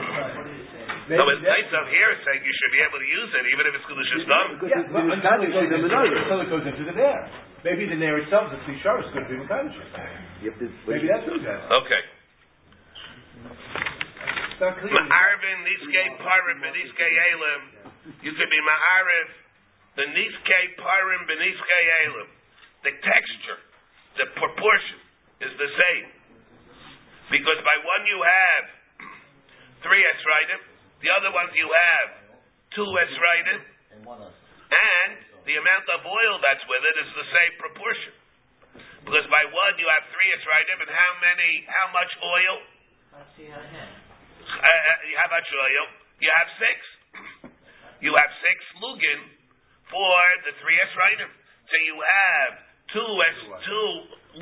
Maybe 1.08 1.20
No, 1.20 1.24
but 1.28 1.40
that- 1.40 1.54
Tyson 1.54 1.86
here 1.92 2.10
is 2.16 2.20
saying 2.26 2.40
you 2.44 2.56
should 2.58 2.74
be 2.74 2.82
able 2.84 3.00
to 3.00 3.10
use 3.10 3.32
it 3.36 3.44
even 3.52 3.64
if 3.68 3.72
it's 3.78 3.86
Kedushas 3.88 4.26
Dam. 4.26 4.48
Yeah, 4.66 4.84
but 4.90 5.06
the 5.06 5.22
until 5.22 5.40
it 5.46 5.54
goes 5.54 5.64
in 5.64 5.70
the 5.70 5.80
into- 5.86 5.94
menorah. 5.94 6.20
Until 6.24 6.40
it 6.42 6.50
goes 6.50 6.66
into 6.66 6.84
the 6.88 6.96
Nair. 6.98 7.20
Maybe 7.64 7.84
the 7.86 7.96
Nair 8.00 8.18
itself, 8.26 8.50
the 8.52 8.58
Klisharis, 8.66 9.06
is 9.06 9.12
going 9.14 9.26
to 9.28 9.32
be 9.32 9.38
Mekadosh. 9.44 9.76
You 10.48 10.56
Maybe 10.88 11.12
that's 11.12 11.28
what 11.28 11.44
he's. 11.44 11.44
Okay. 11.44 12.04
It's 14.48 14.64
not. 14.64 14.80
Ma'arvin 14.80 15.60
niske 15.68 16.02
parim 16.24 16.64
beniske 16.64 17.04
elim. 17.04 17.62
You 18.24 18.32
could 18.32 18.48
be 18.48 18.62
ma'arif 18.64 19.30
the 20.00 20.08
niske 20.08 20.60
parim 20.80 21.28
beniske 21.28 21.80
elim. 22.08 22.32
The 22.88 22.96
texture, 22.96 23.60
the 24.24 24.28
proportion 24.40 25.00
is 25.44 25.52
the 25.60 25.68
same. 25.68 26.08
Because 27.28 27.60
by 27.68 27.76
one 27.84 28.04
you 28.08 28.20
have 28.24 28.64
three 29.84 30.00
esraidim, 30.00 30.64
the 31.04 31.12
other 31.12 31.32
ones 31.36 31.52
you 31.60 31.68
have 31.68 32.40
two 32.72 32.88
esraidim, 32.88 33.60
and 34.00 35.12
the 35.44 35.60
amount 35.60 35.88
of 35.92 36.08
oil 36.08 36.40
that's 36.40 36.64
with 36.72 36.84
it 36.88 36.96
is 37.04 37.10
the 37.20 37.28
same 37.36 37.54
proportion. 37.60 38.16
Because 39.08 39.24
by 39.32 39.40
one 39.56 39.74
you 39.80 39.88
have 39.88 40.04
three 40.12 40.30
esraidim, 40.36 40.84
and 40.84 40.92
how 40.92 41.12
many, 41.24 41.64
how 41.72 41.88
much 41.96 42.12
oil? 42.20 42.56
uh, 43.16 43.24
uh, 43.24 44.98
you 45.08 45.16
have 45.16 45.32
much 45.32 45.48
oil. 45.48 45.86
You 46.20 46.28
have 46.28 46.50
six. 46.60 46.78
You 48.04 48.12
have 48.12 48.32
six 48.44 48.58
lugin 48.84 49.20
for 49.88 50.20
the 50.44 50.52
three 50.60 50.76
esrainim. 50.76 51.32
So 51.72 51.76
you 51.88 51.96
have 52.04 52.52
two 52.92 53.12
es, 53.32 53.38
two 53.64 53.90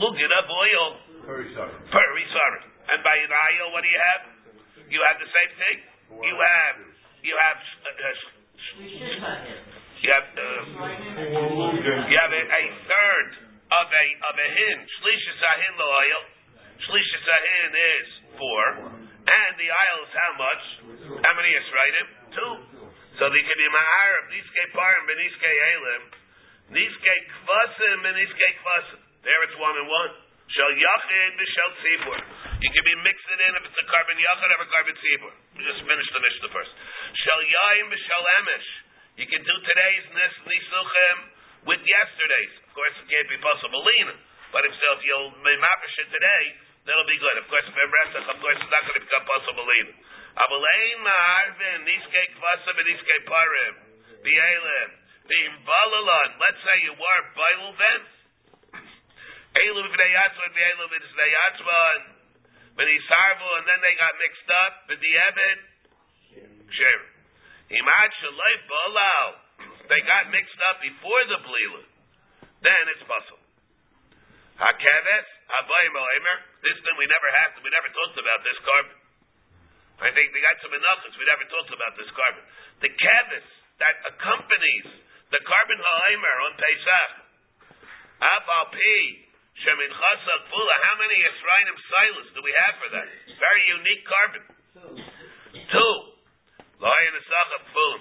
lugin 0.01 0.31
of 0.33 0.45
oil 0.49 0.85
Very 1.29 1.53
sorry. 1.53 1.73
per 1.93 2.07
risarim. 2.17 2.65
And 2.89 2.99
by 3.05 3.15
an 3.21 3.29
ayil, 3.29 3.69
what 3.69 3.85
do 3.85 3.89
you 3.89 4.01
have? 4.01 4.21
You 4.89 5.01
have 5.05 5.17
the 5.21 5.29
same 5.29 5.51
thing. 5.61 5.77
You 6.25 6.35
have 6.41 6.77
you 7.21 7.33
have 7.37 7.57
uh, 7.57 7.89
uh, 7.89 8.17
you 10.01 10.09
have 10.13 10.27
uh, 10.37 10.45
you 12.05 12.17
have 12.17 12.33
a, 12.33 12.43
a 12.45 12.63
third 12.85 13.44
of 13.71 13.87
a 13.89 14.05
of 14.29 14.35
a 14.37 14.47
hin. 14.53 14.77
Shlisha 14.85 15.33
sahin 15.41 15.73
lo 15.79 15.87
oil. 15.89 16.23
Shlisha 16.85 17.17
sahin 17.25 17.71
is 17.73 18.07
four, 18.37 18.65
and 19.25 19.51
the 19.57 19.69
aisle 19.71 20.01
is 20.05 20.13
how 20.13 20.31
much? 20.37 20.63
How 21.23 21.33
many 21.33 21.49
is 21.49 21.67
right? 21.73 21.95
Two. 22.35 22.53
So 23.15 23.31
they 23.31 23.43
can 23.47 23.57
be 23.57 23.67
ma'arab 23.71 24.25
niske 24.27 24.63
parim 24.75 25.03
beniske 25.07 25.49
elim, 25.49 26.03
niske 26.75 27.13
kvasim 27.31 27.97
beniske 28.03 28.47
kvasim. 28.59 29.01
There 29.23 29.41
it's 29.47 29.57
one 29.57 29.73
and 29.79 29.89
one. 29.89 30.13
Shel 30.45 30.71
yachid 30.77 31.31
b'shel 31.41 31.71
tzibur. 31.81 32.19
You 32.61 32.69
can 32.69 32.83
be 32.85 32.93
it 32.93 33.39
in 33.41 33.53
if 33.57 33.63
it's 33.65 33.79
a 33.81 33.87
carbon 33.89 34.17
yachid 34.19 34.49
or 34.53 34.61
a 34.61 34.69
carbon 34.69 34.95
tzibur. 34.99 35.33
We 35.57 35.65
just 35.65 35.81
finished 35.81 36.11
the 36.13 36.21
mishnah 36.21 36.51
first. 36.53 36.73
Shel 37.17 37.41
yaim 37.41 37.89
b'shel 37.89 38.25
emish. 38.43 38.69
You 39.17 39.27
can 39.31 39.41
do 39.41 39.55
today's 39.65 40.05
nis 40.13 40.35
nisuchim 40.45 41.17
with 41.65 41.81
yesterday's. 41.81 42.64
Course, 42.75 42.91
it 42.99 43.07
can't 43.07 43.31
be 43.31 43.39
possible 43.39 43.79
lina. 43.79 44.19
But 44.51 44.67
if 44.67 44.75
so, 44.75 44.99
if 44.99 45.01
you'll 45.07 45.31
mafish 45.39 45.95
it 45.95 46.11
today, 46.11 46.43
that'll 46.83 47.07
be 47.07 47.15
good. 47.15 47.39
Of 47.39 47.47
course, 47.47 47.63
if 47.63 47.71
Resach, 47.71 48.27
of 48.27 48.37
course, 48.43 48.59
it's 48.59 48.67
not 48.67 48.83
going 48.83 48.99
to 48.99 49.03
become 49.07 49.23
possible 49.23 49.63
lina. 49.63 49.95
Avalein 50.35 50.99
ma'arvin 50.99 51.87
niske 51.87 52.21
kvasa 52.35 52.71
b'niske 52.75 53.15
parim 53.31 53.75
b'elim 54.27 54.89
b'imbalalon. 55.23 56.29
Let's 56.35 56.59
say 56.67 56.75
you 56.83 56.93
were 56.99 57.23
bailul 57.39 57.73
then. 57.79 58.01
Elu 59.55 59.79
b'nei 59.87 60.11
yatzman 60.11 60.51
b'elu 60.51 60.83
b'nei 60.91 61.31
yatzman 61.31 61.99
b'nei 62.75 62.99
sarvu, 63.07 63.49
and 63.55 63.65
then 63.71 63.79
they 63.79 63.95
got 63.95 64.11
mixed 64.19 64.51
up. 64.51 64.73
B'di 64.91 65.11
ebed, 65.31 65.59
sure. 66.75 67.03
Imad 67.71 68.09
shalai 68.19 68.55
balal. 68.67 69.29
They 69.87 70.01
got 70.03 70.27
mixed 70.27 70.59
up 70.67 70.83
before 70.83 71.23
the 71.31 71.39
blila. 71.39 71.94
Then 72.65 72.83
it's 72.97 73.05
possible. 73.05 73.45
Hakeves, 74.57 75.27
habayim 75.53 75.93
oimer. 75.93 76.37
This 76.65 76.77
thing 76.81 76.95
we 76.97 77.05
never 77.05 77.29
had, 77.29 77.53
we 77.61 77.69
never 77.69 77.89
talked 77.93 78.17
about 78.17 78.41
this 78.41 78.57
carbon. 78.65 78.97
I 80.01 80.09
think 80.11 80.33
they 80.33 80.41
got 80.41 80.57
some 80.65 80.73
enough 80.73 81.05
we 81.13 81.23
never 81.29 81.45
talked 81.45 81.71
about 81.71 81.93
this 81.95 82.09
carbon. 82.17 82.41
The 82.81 82.89
kevis 82.89 83.47
that 83.79 83.95
accompanies 84.09 84.87
the 85.29 85.41
carbon 85.45 85.77
ha'oimer 85.77 86.35
on 86.49 86.51
Pesach. 86.57 87.11
Aval 88.25 88.65
pi, 88.73 89.03
shemin 89.61 89.91
chasak 89.93 90.41
fula. 90.49 90.75
How 90.89 90.95
many 90.97 91.15
Yisrainim 91.21 91.77
silas 91.85 92.27
do 92.33 92.39
we 92.41 92.53
have 92.65 92.75
for 92.81 92.89
that? 92.97 93.07
Very 93.29 93.63
unique 93.77 94.03
carbon. 94.09 94.43
Two. 95.69 95.95
Lion 96.81 97.13
Asachab 97.13 97.63
Fun. 97.71 97.99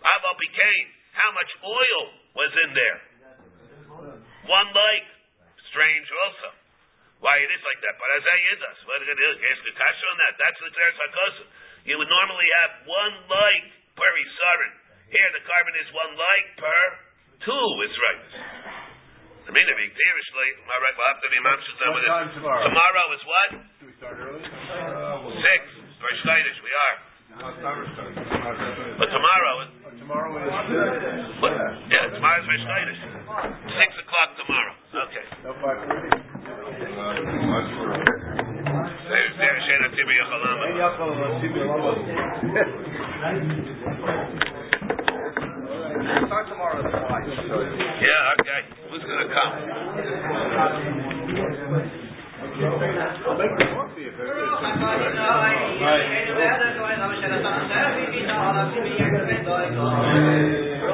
Aval 0.00 0.34
Pikain. 0.40 0.86
How 1.12 1.30
much 1.36 1.50
oil 1.60 2.02
was 2.34 2.52
in 2.66 2.70
there? 2.72 3.07
One 4.48 4.68
like. 4.72 5.06
Strange 5.68 6.08
also. 6.24 6.48
Why 7.20 7.34
it 7.44 7.50
is 7.52 7.60
like 7.60 7.80
that. 7.84 7.94
But 8.00 8.08
as 8.16 8.24
I 8.24 8.36
yidas, 8.48 8.78
what 8.88 8.98
are 8.98 9.04
going 9.04 9.12
to 9.12 9.20
do? 9.20 9.30
Ask 9.52 9.60
the 9.68 9.74
kasha 9.76 10.04
on 10.08 10.16
that. 10.22 10.32
That's 10.40 10.58
the 10.64 10.70
Teres 10.72 10.96
HaKosa. 10.96 11.44
You 11.84 11.94
would 12.00 12.08
normally 12.08 12.48
have 12.64 12.72
one 12.88 13.14
like 13.28 13.64
per 13.98 14.06
Isarin. 14.16 14.72
Here 15.12 15.28
the 15.36 15.42
carbon 15.44 15.74
is 15.76 15.88
one 15.92 16.12
like 16.16 16.46
per 16.56 16.82
two 17.44 17.68
is 17.84 17.94
right. 18.00 18.24
I 19.48 19.50
mean, 19.52 19.64
if 19.64 19.76
you 19.80 19.88
seriously, 19.88 20.48
all 20.68 20.80
right, 20.84 20.94
we'll 20.96 21.08
have 21.08 21.20
to 21.24 21.30
be 21.32 21.40
mamshus 21.40 21.76
What 21.80 21.96
with 21.96 22.04
it. 22.04 22.12
tomorrow? 22.36 22.62
Tomorrow 22.68 23.04
is 23.16 23.22
what? 23.24 23.48
Do 23.80 23.84
we 23.88 23.94
start 23.96 24.16
early? 24.20 24.44
Six. 24.44 25.60
For 25.98 26.10
Schneidish, 26.22 26.58
we 26.62 26.70
are. 26.70 26.94
no, 27.34 27.44
it's 27.50 27.60
not 27.64 27.74
But 29.00 29.08
tomorrow 29.10 29.54
is 29.66 29.70
tomorrow 29.98 30.30
is. 30.38 31.40
What? 31.42 31.52
Yeah, 31.90 32.12
tomorrow's 32.14 32.46
Rosh 32.46 32.64
Chodesh. 32.68 33.00
Six 33.38 33.94
o'clock 34.02 34.34
tomorrow. 34.34 34.74
Okay. 34.90 35.22
No, 35.46 35.54
five 35.62 35.78
thirty. 35.86 36.10
There's 39.08 39.34
there 39.38 39.58
Shena 39.62 39.94
Tibi 39.94 40.14
Yachalama. 40.18 40.74
Start 46.26 46.48
tomorrow 46.48 46.82
at 46.82 46.90
five. 46.90 47.24
Yeah, 47.28 48.34
okay. 48.40 48.60
Who's 48.90 49.06
gonna 49.06 49.30
come? 49.30 49.52